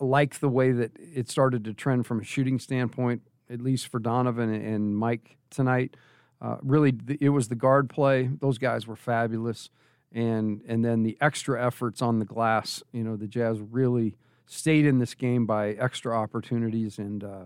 like 0.00 0.40
the 0.40 0.48
way 0.48 0.72
that 0.72 0.92
it 0.98 1.28
started 1.28 1.64
to 1.64 1.74
trend 1.74 2.06
from 2.06 2.20
a 2.20 2.24
shooting 2.24 2.58
standpoint, 2.58 3.22
at 3.50 3.60
least 3.60 3.88
for 3.88 3.98
Donovan 3.98 4.52
and 4.52 4.96
Mike 4.96 5.36
tonight. 5.50 5.96
Uh, 6.40 6.56
really, 6.62 6.92
it 7.20 7.30
was 7.30 7.48
the 7.48 7.54
guard 7.54 7.88
play. 7.88 8.28
Those 8.40 8.58
guys 8.58 8.86
were 8.86 8.96
fabulous, 8.96 9.70
and 10.12 10.62
and 10.66 10.84
then 10.84 11.02
the 11.02 11.16
extra 11.20 11.64
efforts 11.64 12.02
on 12.02 12.18
the 12.18 12.26
glass. 12.26 12.82
You 12.92 13.04
know, 13.04 13.16
the 13.16 13.26
Jazz 13.26 13.60
really 13.60 14.16
stayed 14.46 14.86
in 14.86 14.98
this 14.98 15.14
game 15.14 15.46
by 15.46 15.70
extra 15.70 16.14
opportunities, 16.14 16.98
and 16.98 17.24
uh, 17.24 17.44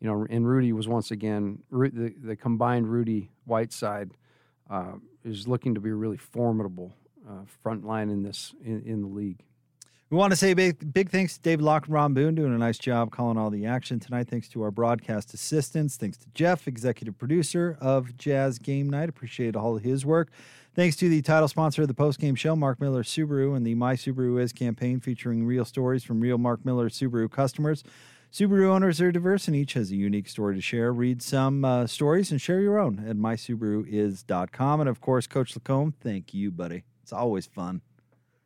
you 0.00 0.08
know, 0.08 0.26
and 0.28 0.46
Rudy 0.46 0.72
was 0.72 0.86
once 0.86 1.10
again 1.10 1.62
the 1.70 2.14
the 2.22 2.36
combined 2.36 2.90
Rudy 2.90 3.30
Whiteside 3.46 4.12
uh, 4.70 4.92
is 5.24 5.48
looking 5.48 5.74
to 5.74 5.80
be 5.80 5.90
a 5.90 5.94
really 5.94 6.16
formidable 6.16 6.94
uh, 7.28 7.44
front 7.62 7.84
line 7.84 8.10
in 8.10 8.22
this 8.22 8.54
in, 8.64 8.82
in 8.82 9.02
the 9.02 9.08
league. 9.08 9.42
We 10.08 10.16
want 10.16 10.30
to 10.30 10.36
say 10.36 10.54
big, 10.54 10.92
big 10.94 11.10
thanks 11.10 11.34
to 11.34 11.40
Dave 11.40 11.60
Locke 11.60 11.86
and 11.86 11.94
Ron 11.94 12.14
Boone 12.14 12.36
doing 12.36 12.54
a 12.54 12.58
nice 12.58 12.78
job 12.78 13.10
calling 13.10 13.36
all 13.36 13.50
the 13.50 13.66
action 13.66 13.98
tonight. 13.98 14.28
Thanks 14.28 14.48
to 14.50 14.62
our 14.62 14.70
broadcast 14.70 15.34
assistants. 15.34 15.96
Thanks 15.96 16.16
to 16.18 16.28
Jeff, 16.32 16.68
executive 16.68 17.18
producer 17.18 17.76
of 17.80 18.16
Jazz 18.16 18.60
Game 18.60 18.88
Night. 18.88 19.08
Appreciate 19.08 19.56
all 19.56 19.76
of 19.76 19.82
his 19.82 20.06
work. 20.06 20.30
Thanks 20.76 20.94
to 20.96 21.08
the 21.08 21.22
title 21.22 21.48
sponsor 21.48 21.82
of 21.82 21.88
the 21.88 21.94
postgame 21.94 22.36
show, 22.36 22.54
Mark 22.54 22.80
Miller 22.80 23.02
Subaru, 23.02 23.56
and 23.56 23.66
the 23.66 23.74
My 23.74 23.94
Subaru 23.94 24.40
Is 24.40 24.52
campaign 24.52 25.00
featuring 25.00 25.44
real 25.44 25.64
stories 25.64 26.04
from 26.04 26.20
real 26.20 26.38
Mark 26.38 26.64
Miller 26.64 26.88
Subaru 26.88 27.28
customers. 27.28 27.82
Subaru 28.36 28.66
owners 28.66 29.00
are 29.00 29.10
diverse 29.10 29.48
and 29.48 29.56
each 29.56 29.72
has 29.72 29.90
a 29.90 29.96
unique 29.96 30.28
story 30.28 30.54
to 30.56 30.60
share. 30.60 30.92
Read 30.92 31.22
some 31.22 31.64
uh, 31.64 31.86
stories 31.86 32.30
and 32.30 32.38
share 32.38 32.60
your 32.60 32.78
own 32.78 33.02
at 33.08 33.16
mysubaruis.com. 33.16 34.80
And 34.80 34.90
of 34.90 35.00
course, 35.00 35.26
Coach 35.26 35.54
LaComb, 35.54 35.94
thank 36.02 36.34
you, 36.34 36.50
buddy. 36.50 36.84
It's 37.02 37.14
always 37.14 37.46
fun. 37.46 37.80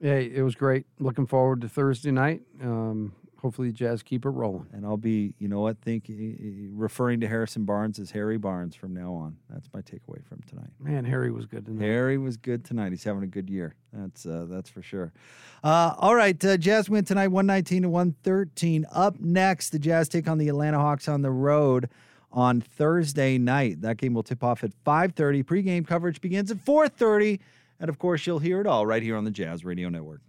Yeah, 0.00 0.14
it 0.14 0.42
was 0.42 0.54
great. 0.54 0.86
Looking 1.00 1.26
forward 1.26 1.62
to 1.62 1.68
Thursday 1.68 2.12
night. 2.12 2.42
Um, 2.62 3.14
hopefully, 3.40 3.68
the 3.68 3.74
Jazz 3.74 4.02
keep 4.02 4.24
it 4.24 4.30
rolling. 4.30 4.66
And 4.72 4.84
I'll 4.84 4.96
be, 4.96 5.34
you 5.38 5.48
know 5.48 5.60
what, 5.60 5.80
think 5.80 6.06
uh, 6.08 6.12
referring 6.72 7.20
to 7.20 7.28
Harrison 7.28 7.64
Barnes 7.64 7.98
as 7.98 8.10
Harry 8.10 8.38
Barnes 8.38 8.74
from 8.74 8.94
now 8.94 9.12
on. 9.14 9.36
That's 9.48 9.68
my 9.72 9.80
takeaway 9.80 10.24
from 10.24 10.40
tonight. 10.48 10.70
Man, 10.78 11.04
Harry 11.04 11.30
was 11.30 11.46
good 11.46 11.66
tonight. 11.66 11.84
Harry 11.84 12.18
was 12.18 12.36
good 12.36 12.64
tonight. 12.64 12.90
He's 12.90 13.04
having 13.04 13.22
a 13.22 13.26
good 13.26 13.50
year. 13.50 13.74
That's 13.92 14.26
uh, 14.26 14.46
that's 14.48 14.70
for 14.70 14.82
sure. 14.82 15.12
Uh, 15.64 15.94
all 15.98 16.14
right, 16.14 16.42
uh, 16.44 16.56
Jazz 16.56 16.88
win 16.88 17.04
tonight, 17.04 17.28
one 17.28 17.46
nineteen 17.46 17.82
to 17.82 17.88
one 17.88 18.14
thirteen. 18.22 18.86
Up 18.92 19.18
next, 19.18 19.70
the 19.70 19.78
Jazz 19.78 20.08
take 20.08 20.28
on 20.28 20.38
the 20.38 20.48
Atlanta 20.48 20.78
Hawks 20.78 21.08
on 21.08 21.22
the 21.22 21.30
road 21.30 21.88
on 22.32 22.60
Thursday 22.60 23.38
night. 23.38 23.80
That 23.82 23.96
game 23.96 24.14
will 24.14 24.22
tip 24.22 24.44
off 24.44 24.62
at 24.62 24.72
five 24.84 25.12
thirty. 25.12 25.42
Pregame 25.42 25.86
coverage 25.86 26.20
begins 26.20 26.50
at 26.50 26.60
four 26.60 26.88
thirty, 26.88 27.40
and 27.80 27.88
of 27.88 27.98
course, 27.98 28.26
you'll 28.26 28.38
hear 28.38 28.60
it 28.60 28.66
all 28.66 28.86
right 28.86 29.02
here 29.02 29.16
on 29.16 29.24
the 29.24 29.30
Jazz 29.30 29.64
Radio 29.64 29.88
Network. 29.88 30.20